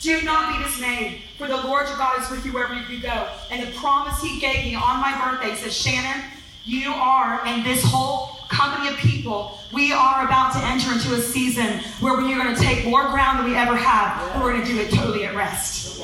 Do 0.00 0.20
not 0.22 0.56
be 0.56 0.64
dismayed, 0.64 1.22
for 1.38 1.46
the 1.46 1.56
Lord 1.56 1.86
your 1.88 1.96
God 1.96 2.20
is 2.20 2.30
with 2.30 2.44
you 2.44 2.52
wherever 2.52 2.74
you 2.74 3.00
go. 3.00 3.28
And 3.50 3.62
the 3.62 3.70
promise 3.78 4.20
he 4.20 4.40
gave 4.40 4.64
me 4.64 4.74
on 4.74 5.00
my 5.00 5.16
birthday 5.24 5.54
says, 5.54 5.76
Shannon, 5.76 6.24
you 6.64 6.92
are, 6.92 7.40
and 7.46 7.64
this 7.64 7.82
whole 7.84 8.38
company 8.48 8.88
of 8.88 8.96
people, 8.96 9.58
we 9.72 9.92
are 9.92 10.24
about 10.24 10.52
to 10.52 10.64
enter 10.64 10.92
into 10.92 11.14
a 11.14 11.20
season 11.20 11.78
where 12.00 12.16
we 12.16 12.32
are 12.34 12.42
going 12.42 12.54
to 12.54 12.60
take 12.60 12.84
more 12.84 13.08
ground 13.10 13.38
than 13.38 13.46
we 13.46 13.56
ever 13.56 13.76
have, 13.76 14.32
and 14.32 14.42
we're 14.42 14.52
going 14.52 14.66
to 14.66 14.72
do 14.72 14.80
it 14.80 14.92
totally 14.92 15.24
at 15.24 15.34
rest. 15.34 16.02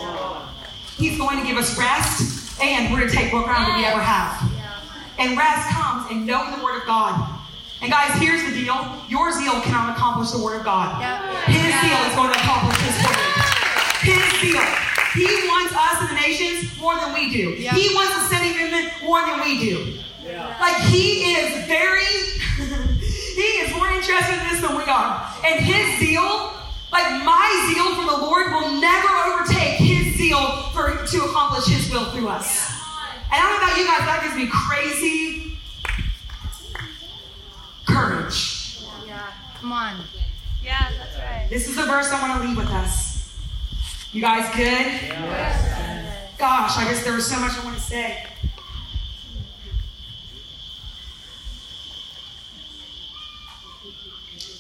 He's 0.97 1.19
going 1.19 1.39
to 1.41 1.47
give 1.47 1.57
us 1.57 1.77
rest, 1.79 2.38
and 2.61 2.93
we're 2.93 3.01
going 3.01 3.11
to 3.11 3.17
take 3.17 3.33
what 3.33 3.45
ground 3.45 3.69
than 3.71 3.79
we 3.79 3.85
ever 3.85 4.01
have. 4.01 4.43
And 5.19 5.37
rest 5.37 5.69
comes 5.71 6.11
in 6.11 6.27
knowing 6.27 6.57
the 6.57 6.63
Word 6.63 6.81
of 6.81 6.87
God. 6.87 7.39
And 7.83 7.91
guys, 7.91 8.11
here's 8.21 8.43
the 8.43 8.55
deal 8.55 8.75
your 9.09 9.31
zeal 9.33 9.61
cannot 9.63 9.97
accomplish 9.97 10.31
the 10.31 10.43
Word 10.43 10.59
of 10.59 10.65
God. 10.65 10.99
His 11.47 11.63
zeal 11.63 12.01
is 12.07 12.15
going 12.15 12.33
to 12.33 12.39
accomplish 12.39 12.79
His 12.83 12.97
Word. 13.03 13.19
His 14.03 14.23
zeal. 14.41 14.67
He 15.15 15.27
wants 15.49 15.75
us 15.75 16.03
in 16.03 16.15
the 16.15 16.21
nations 16.21 16.79
more 16.79 16.95
than 16.95 17.15
we 17.15 17.33
do. 17.33 17.57
Yeah. 17.59 17.75
He 17.75 17.95
wants 17.95 18.15
the 18.15 18.35
sending 18.35 18.55
movement 18.61 18.93
more 19.03 19.21
than 19.23 19.41
we 19.41 19.59
do. 19.59 19.99
Like 20.61 20.77
he 20.93 21.33
is 21.35 21.67
very, 21.67 22.05
he 23.35 23.49
is 23.65 23.75
more 23.75 23.89
interested 23.89 24.35
in 24.37 24.49
this 24.51 24.61
than 24.61 24.77
we 24.77 24.85
are. 24.85 25.27
And 25.45 25.59
his 25.65 25.99
zeal, 25.99 26.53
like 26.93 27.09
my 27.25 27.49
zeal 27.73 27.95
for 27.97 28.05
the 28.05 28.23
Lord, 28.27 28.53
will 28.53 28.81
never 28.81 29.09
overtake 29.33 29.79
his 29.81 29.98
zeal 30.29 30.63
for 30.73 31.07
to 31.07 31.25
accomplish 31.25 31.67
his 31.67 31.91
will 31.91 32.05
through 32.07 32.29
us. 32.29 32.71
And 33.31 33.35
I 33.35 33.39
don't 33.41 33.51
know 33.51 33.67
about 33.67 33.79
you 33.79 33.87
guys, 33.87 34.01
that 34.01 34.23
gives 34.23 34.37
me 34.37 34.49
crazy 34.53 35.59
courage. 37.87 38.85
Come 39.61 39.73
on. 39.73 39.97
Yeah, 40.63 40.91
that's 40.99 41.17
right. 41.19 41.47
This 41.51 41.69
is 41.69 41.77
the 41.77 41.83
verse 41.83 42.11
I 42.13 42.21
want 42.21 42.41
to 42.41 42.49
leave 42.49 42.57
with 42.57 42.69
us. 42.69 43.37
You 44.13 44.21
guys 44.21 44.55
good? 44.55 44.87
Gosh, 46.39 46.79
I 46.79 46.85
guess 46.85 47.05
there 47.05 47.15
was 47.15 47.27
so 47.27 47.39
much 47.41 47.59
I 47.59 47.65
want 47.65 47.77
to 47.77 47.83
say. 47.83 48.25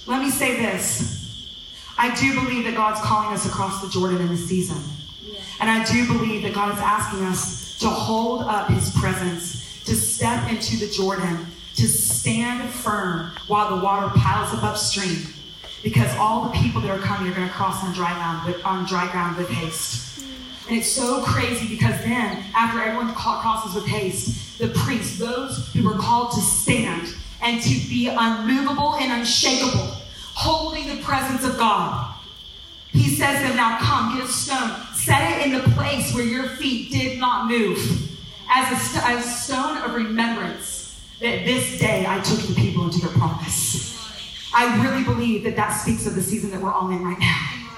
Let 0.07 0.23
me 0.23 0.31
say 0.31 0.57
this. 0.57 1.16
I 1.97 2.14
do 2.14 2.35
believe 2.35 2.64
that 2.64 2.75
God's 2.75 3.01
calling 3.01 3.35
us 3.35 3.47
across 3.47 3.83
the 3.83 3.89
Jordan 3.89 4.21
in 4.21 4.29
this 4.29 4.49
season. 4.49 4.79
And 5.61 5.70
I 5.70 5.85
do 5.85 6.07
believe 6.07 6.43
that 6.43 6.55
God 6.55 6.72
is 6.74 6.81
asking 6.81 7.24
us 7.24 7.79
to 7.79 7.89
hold 7.89 8.43
up 8.43 8.68
his 8.68 8.91
presence, 8.99 9.83
to 9.85 9.95
step 9.95 10.51
into 10.51 10.76
the 10.76 10.89
Jordan, 10.89 11.47
to 11.76 11.87
stand 11.87 12.68
firm 12.70 13.31
while 13.47 13.76
the 13.76 13.83
water 13.83 14.11
piles 14.16 14.53
up 14.55 14.64
upstream. 14.64 15.35
Because 15.83 16.14
all 16.16 16.45
the 16.45 16.51
people 16.51 16.81
that 16.81 16.91
are 16.91 16.99
coming 16.99 17.31
are 17.31 17.35
going 17.35 17.47
to 17.47 17.55
cross 17.55 17.85
on 17.85 17.95
dry 17.95 18.12
ground 18.14 18.47
with, 18.47 18.64
on 18.64 18.85
dry 18.87 19.11
ground 19.12 19.37
with 19.37 19.49
haste. 19.49 20.09
And 20.68 20.76
it's 20.76 20.89
so 20.89 21.22
crazy 21.22 21.68
because 21.68 21.99
then, 22.03 22.45
after 22.55 22.81
everyone 22.81 23.14
crosses 23.14 23.74
with 23.74 23.87
haste, 23.87 24.59
the 24.59 24.68
priests, 24.68 25.18
those 25.18 25.72
who 25.72 25.83
were 25.83 25.97
called 25.97 26.33
to 26.33 26.41
stand 26.41 27.14
and 27.41 27.62
to 27.62 27.89
be 27.89 28.09
unmovable 28.09 28.97
and 28.97 29.12
unshakable, 29.12 29.97
holding 30.35 30.95
the 30.95 31.03
presence 31.03 31.45
of 31.45 31.57
God, 31.57 32.14
he 32.91 33.09
says 33.14 33.41
to 33.41 33.49
them, 33.49 33.57
Now 33.57 33.79
come, 33.79 34.18
get 34.18 34.29
a 34.29 34.29
stone, 34.29 34.70
set 35.09 35.40
it 35.40 35.46
in 35.46 35.52
the 35.54 35.70
place 35.70 36.14
where 36.14 36.22
your 36.22 36.44
feet 36.44 36.92
did 36.92 37.18
not 37.18 37.48
move, 37.48 37.78
as 38.50 38.70
a, 38.70 38.76
st- 38.76 39.18
a 39.18 39.22
stone 39.22 39.78
of 39.78 39.94
remembrance 39.94 41.02
that 41.20 41.46
this 41.46 41.78
day 41.78 42.04
I 42.06 42.20
took 42.20 42.40
the 42.40 42.54
people 42.54 42.84
into 42.84 43.00
their 43.00 43.16
promise. 43.16 43.96
I 44.54 44.84
really 44.84 45.04
believe 45.04 45.44
that 45.44 45.56
that 45.56 45.70
speaks 45.70 46.06
of 46.06 46.14
the 46.14 46.20
season 46.20 46.50
that 46.50 46.61
we're 46.61 46.70
all 46.70 46.90
in 46.90 47.02
right 47.02 47.18
now. 47.18 47.68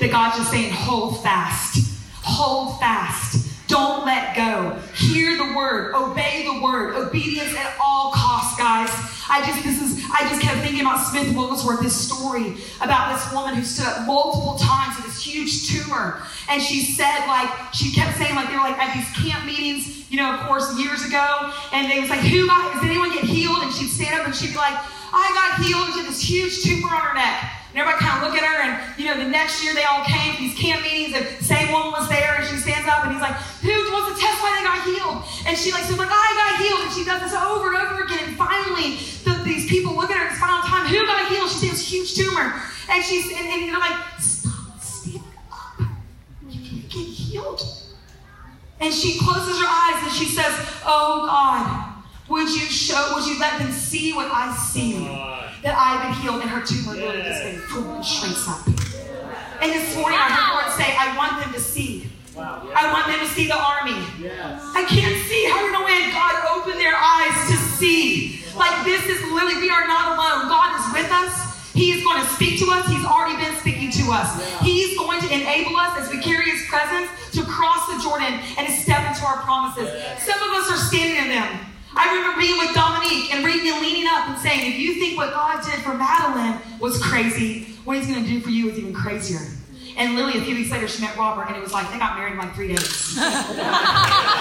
That 0.00 0.10
God's 0.10 0.36
just 0.36 0.50
saying, 0.50 0.70
hold 0.70 1.22
fast, 1.22 1.78
hold 2.22 2.78
fast, 2.78 3.68
don't 3.68 4.04
let 4.04 4.36
go. 4.36 4.78
Hear 4.96 5.34
the 5.38 5.54
word, 5.56 5.94
obey 5.94 6.44
the 6.44 6.62
word, 6.62 6.94
obedience 6.94 7.56
at 7.56 7.74
all 7.80 8.12
costs, 8.12 8.58
guys. 8.58 8.90
I 9.28 9.44
just 9.46 9.62
this 9.64 9.82
is 9.82 10.04
I 10.12 10.28
just 10.28 10.40
kept 10.40 10.60
thinking 10.60 10.80
about 10.80 10.98
Smith 10.98 11.28
Wigglesworth, 11.28 11.80
this 11.80 11.96
story 11.96 12.56
about 12.80 13.14
this 13.14 13.32
woman 13.32 13.54
who 13.54 13.64
stood 13.64 13.86
up 13.86 14.06
multiple 14.06 14.56
times 14.56 14.96
with 14.96 15.06
this 15.06 15.22
huge 15.22 15.68
tumor. 15.68 16.22
And 16.48 16.62
she 16.62 16.80
said, 16.80 17.26
like, 17.26 17.50
she 17.74 17.92
kept 17.92 18.16
saying, 18.18 18.34
like, 18.34 18.48
they 18.48 18.54
were 18.54 18.62
like 18.62 18.78
at 18.78 18.94
these 18.94 19.10
camp 19.18 19.44
meetings, 19.44 20.10
you 20.10 20.16
know, 20.16 20.34
of 20.34 20.46
course, 20.46 20.78
years 20.78 21.04
ago, 21.04 21.52
and 21.72 21.90
they 21.90 22.00
was 22.00 22.10
like, 22.10 22.20
Who 22.20 22.46
got 22.46 22.74
does 22.74 22.84
anyone 22.84 23.10
get 23.10 23.24
healed? 23.24 23.58
And 23.62 23.72
she'd 23.72 23.88
stand 23.88 24.20
up 24.20 24.26
and 24.26 24.34
she'd 24.34 24.50
be 24.50 24.56
like, 24.56 24.78
I 25.12 25.30
got 25.34 25.64
healed. 25.64 25.88
Had 25.96 26.06
this 26.06 26.20
huge 26.20 26.62
tumor 26.62 26.88
on 26.88 27.00
her 27.00 27.14
neck. 27.14 27.55
And 27.76 27.84
everybody 27.84 28.08
kind 28.08 28.24
of 28.24 28.32
look 28.32 28.40
at 28.40 28.48
her, 28.48 28.56
and 28.64 28.72
you 28.96 29.04
know, 29.04 29.20
the 29.20 29.28
next 29.28 29.62
year 29.62 29.74
they 29.74 29.84
all 29.84 30.02
came 30.02 30.32
to 30.32 30.40
these 30.40 30.56
camp 30.56 30.80
meetings, 30.80 31.12
and 31.12 31.28
same 31.44 31.70
woman 31.70 31.92
was 31.92 32.08
there, 32.08 32.40
and 32.40 32.48
she 32.48 32.56
stands 32.56 32.88
up, 32.88 33.04
and 33.04 33.12
he's 33.12 33.20
like, 33.20 33.36
"Who 33.60 33.68
wants 33.92 34.16
to 34.16 34.24
testify 34.24 34.48
they 34.56 34.64
got 34.64 34.80
healed?" 34.88 35.20
And 35.44 35.52
she 35.58 35.72
like, 35.72 35.84
so 35.84 35.94
like, 35.96 36.08
"I 36.08 36.28
got 36.40 36.56
healed," 36.56 36.80
and 36.88 36.92
she 36.96 37.04
does 37.04 37.20
this 37.20 37.36
over 37.36 37.68
and 37.68 37.76
over 37.76 38.04
again. 38.04 38.32
And 38.32 38.36
finally, 38.40 38.96
the, 39.28 39.44
these 39.44 39.68
people 39.68 39.94
look 39.94 40.10
at 40.10 40.16
her 40.16 40.24
this 40.24 40.40
final 40.40 40.64
time, 40.64 40.88
"Who 40.88 41.04
got 41.04 41.28
healed?" 41.28 41.50
She 41.52 41.68
this 41.68 41.84
huge 41.84 42.14
tumor, 42.14 42.56
and 42.88 43.04
she's 43.04 43.28
and, 43.28 43.44
and 43.44 43.68
they're 43.68 43.78
like, 43.78 44.20
"Stop, 44.24 44.80
stand 44.80 45.20
up, 45.52 45.76
you 46.48 46.64
can 46.64 46.80
get 46.88 47.12
healed." 47.12 47.60
And 48.80 48.88
she 48.88 49.18
closes 49.20 49.60
her 49.60 49.68
eyes 49.68 50.02
and 50.02 50.12
she 50.12 50.24
says, 50.24 50.80
"Oh 50.80 51.28
God." 51.28 51.95
Would 52.28 52.48
you 52.48 52.66
show, 52.66 53.12
would 53.14 53.26
you 53.26 53.38
let 53.38 53.58
them 53.58 53.70
see 53.70 54.12
what 54.12 54.26
I 54.32 54.54
see? 54.56 54.96
Oh, 54.98 55.46
that 55.62 55.74
I've 55.78 56.02
been 56.02 56.14
healed 56.22 56.42
and 56.42 56.50
her 56.50 56.64
tumor 56.64 56.94
literally 56.94 57.22
just 57.22 57.42
been 57.42 57.62
boom, 57.70 58.02
shrinks 58.02 58.46
up. 58.48 58.66
And 59.62 59.70
this 59.70 59.94
morning 59.94 60.18
I 60.18 60.26
heard 60.26 60.42
the 60.42 60.54
Lord 60.58 60.70
say, 60.74 60.90
I 60.98 61.14
want 61.16 61.38
them 61.42 61.52
to 61.54 61.60
see. 61.60 62.10
I 62.36 62.92
want 62.92 63.06
them 63.06 63.22
to 63.22 63.30
see 63.32 63.46
the 63.46 63.56
army. 63.56 63.96
I 64.74 64.84
can't 64.90 65.16
see 65.24 65.46
how 65.48 65.70
no 65.70 65.86
way 65.86 66.10
God 66.10 66.34
opened 66.52 66.82
their 66.82 66.98
eyes 66.98 67.34
to 67.48 67.56
see. 67.78 68.42
Like 68.58 68.84
this 68.84 69.06
is 69.06 69.22
literally, 69.30 69.62
we 69.62 69.70
are 69.70 69.86
not 69.86 70.18
alone. 70.18 70.50
God 70.50 70.74
is 70.82 70.86
with 70.92 71.10
us. 71.14 71.32
He 71.72 71.92
is 71.92 72.02
going 72.02 72.20
to 72.20 72.28
speak 72.34 72.58
to 72.60 72.66
us. 72.72 72.88
He's 72.88 73.04
already 73.04 73.36
been 73.38 73.54
speaking 73.60 73.90
to 74.02 74.12
us. 74.12 74.28
He's 74.60 74.98
going 74.98 75.20
to 75.22 75.28
enable 75.30 75.76
us 75.76 75.96
as 76.00 76.10
we 76.10 76.20
carry 76.20 76.50
his 76.50 76.66
presence 76.66 77.06
to 77.38 77.44
cross 77.44 77.86
the 77.86 78.02
Jordan 78.02 78.40
and 78.58 78.66
to 78.66 78.72
step 78.72 79.06
into 79.06 79.24
our 79.24 79.38
promises. 79.46 79.88
Some 80.24 80.40
of 80.42 80.50
us 80.58 80.70
are 80.74 80.80
standing 80.90 81.22
in 81.22 81.28
them. 81.30 81.75
I 81.96 82.14
remember 82.14 82.38
being 82.38 82.58
with 82.58 82.74
Dominique 82.74 83.34
and 83.34 83.44
reading 83.44 83.72
and 83.72 83.80
leaning 83.80 84.06
up 84.06 84.28
and 84.28 84.38
saying, 84.38 84.70
if 84.70 84.78
you 84.78 84.94
think 84.94 85.16
what 85.16 85.32
God 85.32 85.64
did 85.64 85.80
for 85.80 85.94
Madeline 85.94 86.60
was 86.78 87.02
crazy, 87.02 87.64
what 87.84 87.96
he's 87.96 88.06
going 88.06 88.22
to 88.22 88.28
do 88.28 88.40
for 88.40 88.50
you 88.50 88.68
is 88.68 88.78
even 88.78 88.92
crazier. 88.92 89.40
And 89.96 90.14
Lily, 90.14 90.36
a 90.36 90.42
few 90.42 90.54
weeks 90.54 90.70
later, 90.70 90.86
she 90.88 91.00
met 91.00 91.16
Robert, 91.16 91.46
and 91.48 91.56
it 91.56 91.62
was 91.62 91.72
like 91.72 91.90
they 91.90 91.98
got 91.98 92.16
married 92.18 92.32
in 92.32 92.38
like 92.38 92.54
three 92.54 92.68
days. 92.68 93.16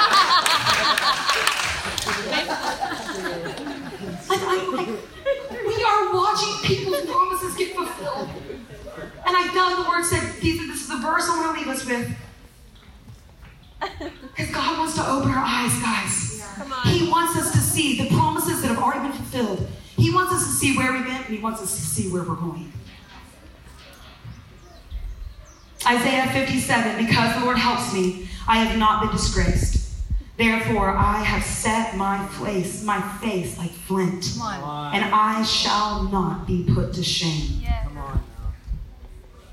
wants 21.46 21.62
us 21.62 21.76
to 21.76 21.82
see 21.82 22.10
where 22.12 22.24
we're 22.24 22.34
going. 22.34 22.74
Isaiah 25.88 26.26
57 26.32 27.06
Because 27.06 27.36
the 27.38 27.46
Lord 27.46 27.58
helps 27.58 27.94
me, 27.94 28.28
I 28.48 28.58
have 28.64 28.80
not 28.80 29.04
been 29.04 29.12
disgraced. 29.12 29.94
Therefore, 30.38 30.90
I 30.90 31.20
have 31.24 31.44
set 31.44 31.96
my 31.96 32.26
face, 32.40 32.84
my 32.84 33.00
face 33.20 33.60
like 33.60 33.70
flint, 33.70 34.32
Come 34.34 34.42
on. 34.42 34.96
And 34.96 35.06
I 35.14 35.44
shall 35.44 36.10
not 36.10 36.48
be 36.48 36.66
put 36.74 36.94
to 36.94 37.04
shame. 37.04 37.62
Yes. 37.62 37.84
Come 37.88 37.98
on 38.00 38.24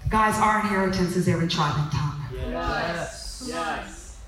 Guys, 0.08 0.36
our 0.38 0.60
inheritance 0.60 1.14
is 1.14 1.28
every 1.28 1.46
tribe 1.46 1.74
and 1.76 1.92
tongue. 1.92 2.20
now. 2.32 2.48
Yes. 2.48 3.44
Yes. 3.46 4.18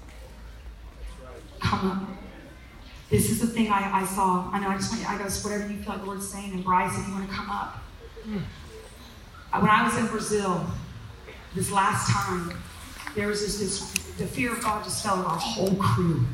Come 1.60 1.90
on. 1.90 2.13
This 3.10 3.30
is 3.30 3.40
the 3.40 3.46
thing 3.46 3.70
I, 3.70 4.00
I 4.00 4.04
saw. 4.04 4.50
I 4.52 4.60
know 4.60 4.68
I 4.68 4.76
just 4.76 4.90
want 4.90 5.02
you, 5.02 5.08
I 5.08 5.18
guess 5.18 5.44
whatever 5.44 5.70
you 5.70 5.78
feel 5.78 5.90
like 5.90 6.00
the 6.00 6.06
Lord's 6.06 6.28
saying. 6.28 6.52
And 6.52 6.64
Bryce, 6.64 6.98
if 6.98 7.06
you 7.06 7.14
want 7.14 7.28
to 7.28 7.34
come 7.34 7.50
up. 7.50 7.82
Uh, 9.52 9.60
When 9.60 9.70
I 9.70 9.84
was 9.84 9.96
in 9.98 10.06
Brazil, 10.06 10.66
this 11.54 11.70
last 11.70 12.10
time, 12.10 12.52
there 13.14 13.28
was 13.28 13.40
this, 13.42 13.58
this 13.60 13.92
the 14.16 14.26
fear 14.26 14.52
of 14.52 14.60
God 14.62 14.82
just 14.84 15.02
fell 15.04 15.14
on 15.18 15.24
our 15.26 15.36
whole 15.36 15.74
crew. 15.76 16.24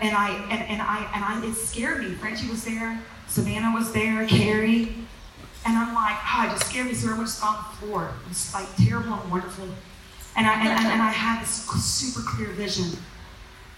And 0.00 0.14
I 0.16 0.30
and, 0.50 0.62
and 0.62 0.82
I 0.82 1.10
and 1.14 1.24
I 1.24 1.46
it 1.46 1.54
scared 1.54 2.02
me. 2.04 2.14
Frenchie 2.14 2.48
was 2.48 2.64
there, 2.64 3.00
Savannah 3.28 3.72
was 3.74 3.92
there, 3.92 4.26
Carrie. 4.26 4.94
And 5.66 5.76
I'm 5.76 5.94
like, 5.94 6.16
oh, 6.22 6.44
it 6.46 6.50
just 6.50 6.70
scared 6.70 6.86
me. 6.86 6.94
So 6.94 7.06
everyone 7.08 7.26
just 7.26 7.42
on 7.42 7.56
the 7.56 7.86
floor. 7.86 8.10
It 8.24 8.28
was 8.28 8.54
like 8.54 8.68
terrible 8.76 9.14
and 9.14 9.30
wonderful. 9.30 9.66
And 10.36 10.46
I 10.46 10.52
and, 10.60 10.68
and, 10.68 10.86
and 10.86 11.02
I 11.02 11.10
had 11.10 11.42
this 11.42 11.66
super 11.82 12.20
clear 12.26 12.48
vision. 12.48 12.86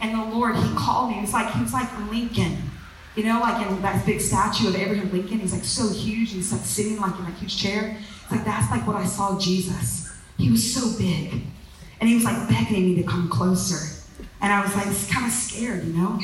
And 0.01 0.19
the 0.19 0.35
Lord, 0.35 0.57
He 0.57 0.75
called 0.75 1.11
me. 1.11 1.17
He 1.17 1.21
was 1.21 1.33
like, 1.33 1.53
He 1.53 1.63
was 1.63 1.73
like 1.73 1.89
Lincoln. 2.11 2.57
You 3.17 3.25
know, 3.25 3.41
like 3.41 3.67
in 3.67 3.83
that 3.83 4.07
big 4.07 4.21
statue 4.21 4.69
of 4.69 4.77
Abraham 4.77 5.11
Lincoln. 5.11 5.41
He's 5.41 5.53
like 5.53 5.65
so 5.65 5.89
huge. 5.93 6.33
He's 6.33 6.53
like 6.53 6.61
sitting 6.63 7.01
like 7.01 7.19
in 7.19 7.27
a 7.27 7.31
huge 7.33 7.57
chair. 7.57 7.97
It's 8.23 8.31
like 8.31 8.45
that's 8.45 8.71
like 8.71 8.87
what 8.87 8.97
I 8.97 9.05
saw 9.05 9.39
Jesus. 9.39 10.17
He 10.37 10.51
was 10.51 10.75
so 10.75 10.97
big. 10.97 11.43
And 12.01 12.09
he 12.09 12.15
was 12.15 12.25
like 12.25 12.49
beckoning 12.49 12.95
me 12.95 12.95
to 12.97 13.03
come 13.03 13.29
closer. 13.29 14.05
And 14.41 14.53
I 14.53 14.63
was 14.63 14.75
like 14.77 14.87
kind 15.11 15.27
of 15.27 15.33
scared, 15.33 15.85
you 15.85 15.95
know? 15.95 16.21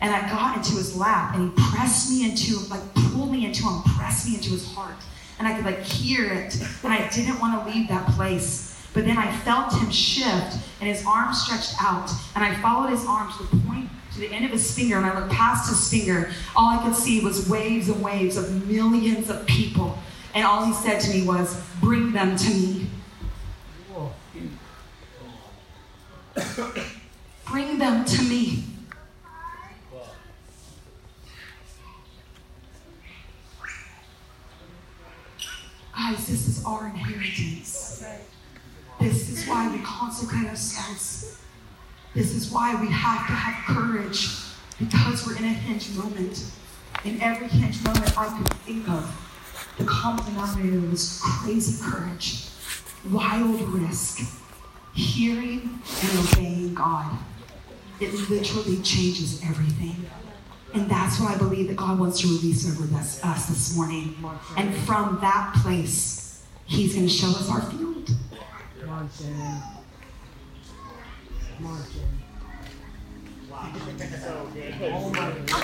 And 0.00 0.14
I 0.14 0.26
got 0.30 0.56
into 0.56 0.72
his 0.72 0.96
lap 0.96 1.34
and 1.34 1.50
he 1.50 1.70
pressed 1.70 2.10
me 2.10 2.24
into, 2.24 2.58
like 2.70 2.82
pulled 2.94 3.30
me 3.30 3.44
into 3.44 3.64
him, 3.64 3.82
pressed 3.96 4.26
me 4.26 4.36
into 4.36 4.50
his 4.50 4.66
heart. 4.72 4.96
And 5.38 5.46
I 5.46 5.54
could 5.54 5.66
like 5.66 5.80
hear 5.80 6.32
it. 6.32 6.56
And 6.82 6.92
I 6.92 7.06
didn't 7.10 7.38
want 7.38 7.62
to 7.62 7.70
leave 7.70 7.88
that 7.88 8.06
place. 8.12 8.69
But 8.92 9.04
then 9.04 9.16
I 9.16 9.30
felt 9.38 9.72
him 9.72 9.90
shift 9.90 10.56
and 10.80 10.88
his 10.88 11.04
arm 11.06 11.32
stretched 11.32 11.74
out. 11.80 12.10
And 12.34 12.44
I 12.44 12.54
followed 12.60 12.90
his 12.90 13.06
arm 13.06 13.30
to 13.32 13.44
the 13.44 13.62
point, 13.64 13.88
to 14.14 14.20
the 14.20 14.28
end 14.28 14.44
of 14.44 14.50
his 14.50 14.74
finger. 14.74 14.96
And 14.96 15.06
I 15.06 15.18
looked 15.18 15.32
past 15.32 15.68
his 15.68 15.88
finger. 15.88 16.30
All 16.56 16.76
I 16.76 16.82
could 16.82 16.96
see 16.96 17.22
was 17.24 17.48
waves 17.48 17.88
and 17.88 18.02
waves 18.02 18.36
of 18.36 18.66
millions 18.68 19.30
of 19.30 19.46
people. 19.46 19.98
And 20.34 20.44
all 20.44 20.64
he 20.64 20.72
said 20.72 21.00
to 21.00 21.10
me 21.10 21.26
was, 21.26 21.62
Bring 21.80 22.12
them 22.12 22.36
to 22.36 22.54
me. 22.54 22.86
Bring 27.46 27.78
them 27.78 28.04
to 28.04 28.22
me. 28.22 28.64
Guys, 35.92 36.26
this 36.26 36.48
is 36.48 36.64
our 36.64 36.86
inheritance. 36.86 38.02
This 39.00 39.30
is 39.30 39.48
why 39.48 39.74
we 39.74 39.82
consecrate 39.82 40.46
ourselves. 40.46 41.40
This 42.14 42.34
is 42.34 42.50
why 42.50 42.78
we 42.80 42.88
have 42.88 43.26
to 43.26 43.32
have 43.32 43.74
courage 43.74 44.28
because 44.78 45.26
we're 45.26 45.36
in 45.36 45.44
a 45.44 45.48
hinge 45.48 45.90
moment. 45.96 46.44
In 47.04 47.20
every 47.22 47.48
hinge 47.48 47.82
moment 47.82 48.18
I 48.18 48.26
could 48.36 48.52
think 48.58 48.88
of, 48.88 49.08
the 49.78 49.84
common 49.84 50.24
denominator 50.26 50.86
was 50.90 51.18
crazy 51.22 51.82
courage, 51.82 52.48
wild 53.10 53.62
risk, 53.68 54.20
hearing 54.94 55.80
and 56.02 56.28
obeying 56.28 56.74
God. 56.74 57.18
It 58.00 58.12
literally 58.28 58.82
changes 58.82 59.42
everything. 59.42 60.04
And 60.74 60.90
that's 60.90 61.18
what 61.18 61.34
I 61.34 61.38
believe 61.38 61.68
that 61.68 61.76
God 61.76 61.98
wants 61.98 62.20
to 62.20 62.28
release 62.28 62.68
over 62.70 62.94
us 62.94 63.46
this 63.46 63.76
morning. 63.76 64.14
And 64.56 64.74
from 64.74 65.18
that 65.20 65.54
place, 65.62 66.44
He's 66.66 66.94
going 66.94 67.06
to 67.06 67.12
show 67.12 67.28
us 67.28 67.48
our 67.50 67.62
field. 67.62 68.10
Come 69.00 69.08
on, 69.08 69.14
Shannon. 69.16 69.62
Come 71.56 71.66
on, 71.66 71.80
Shannon. 71.90 72.20
Oh 74.82 75.08
my 75.08 75.16
God. 75.16 75.56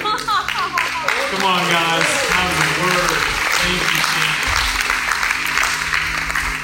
Come 1.28 1.45
on, 1.45 1.61
guys. 1.68 2.09
Have 2.32 2.53
the 2.57 2.64
word. 2.80 3.12
Thank 3.61 3.84
you, 3.93 4.01
Shane. 4.09 4.41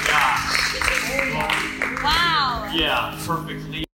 Yeah. 0.09 2.03
Wow. 2.03 2.73
Yeah, 2.75 3.21
perfect. 3.27 3.92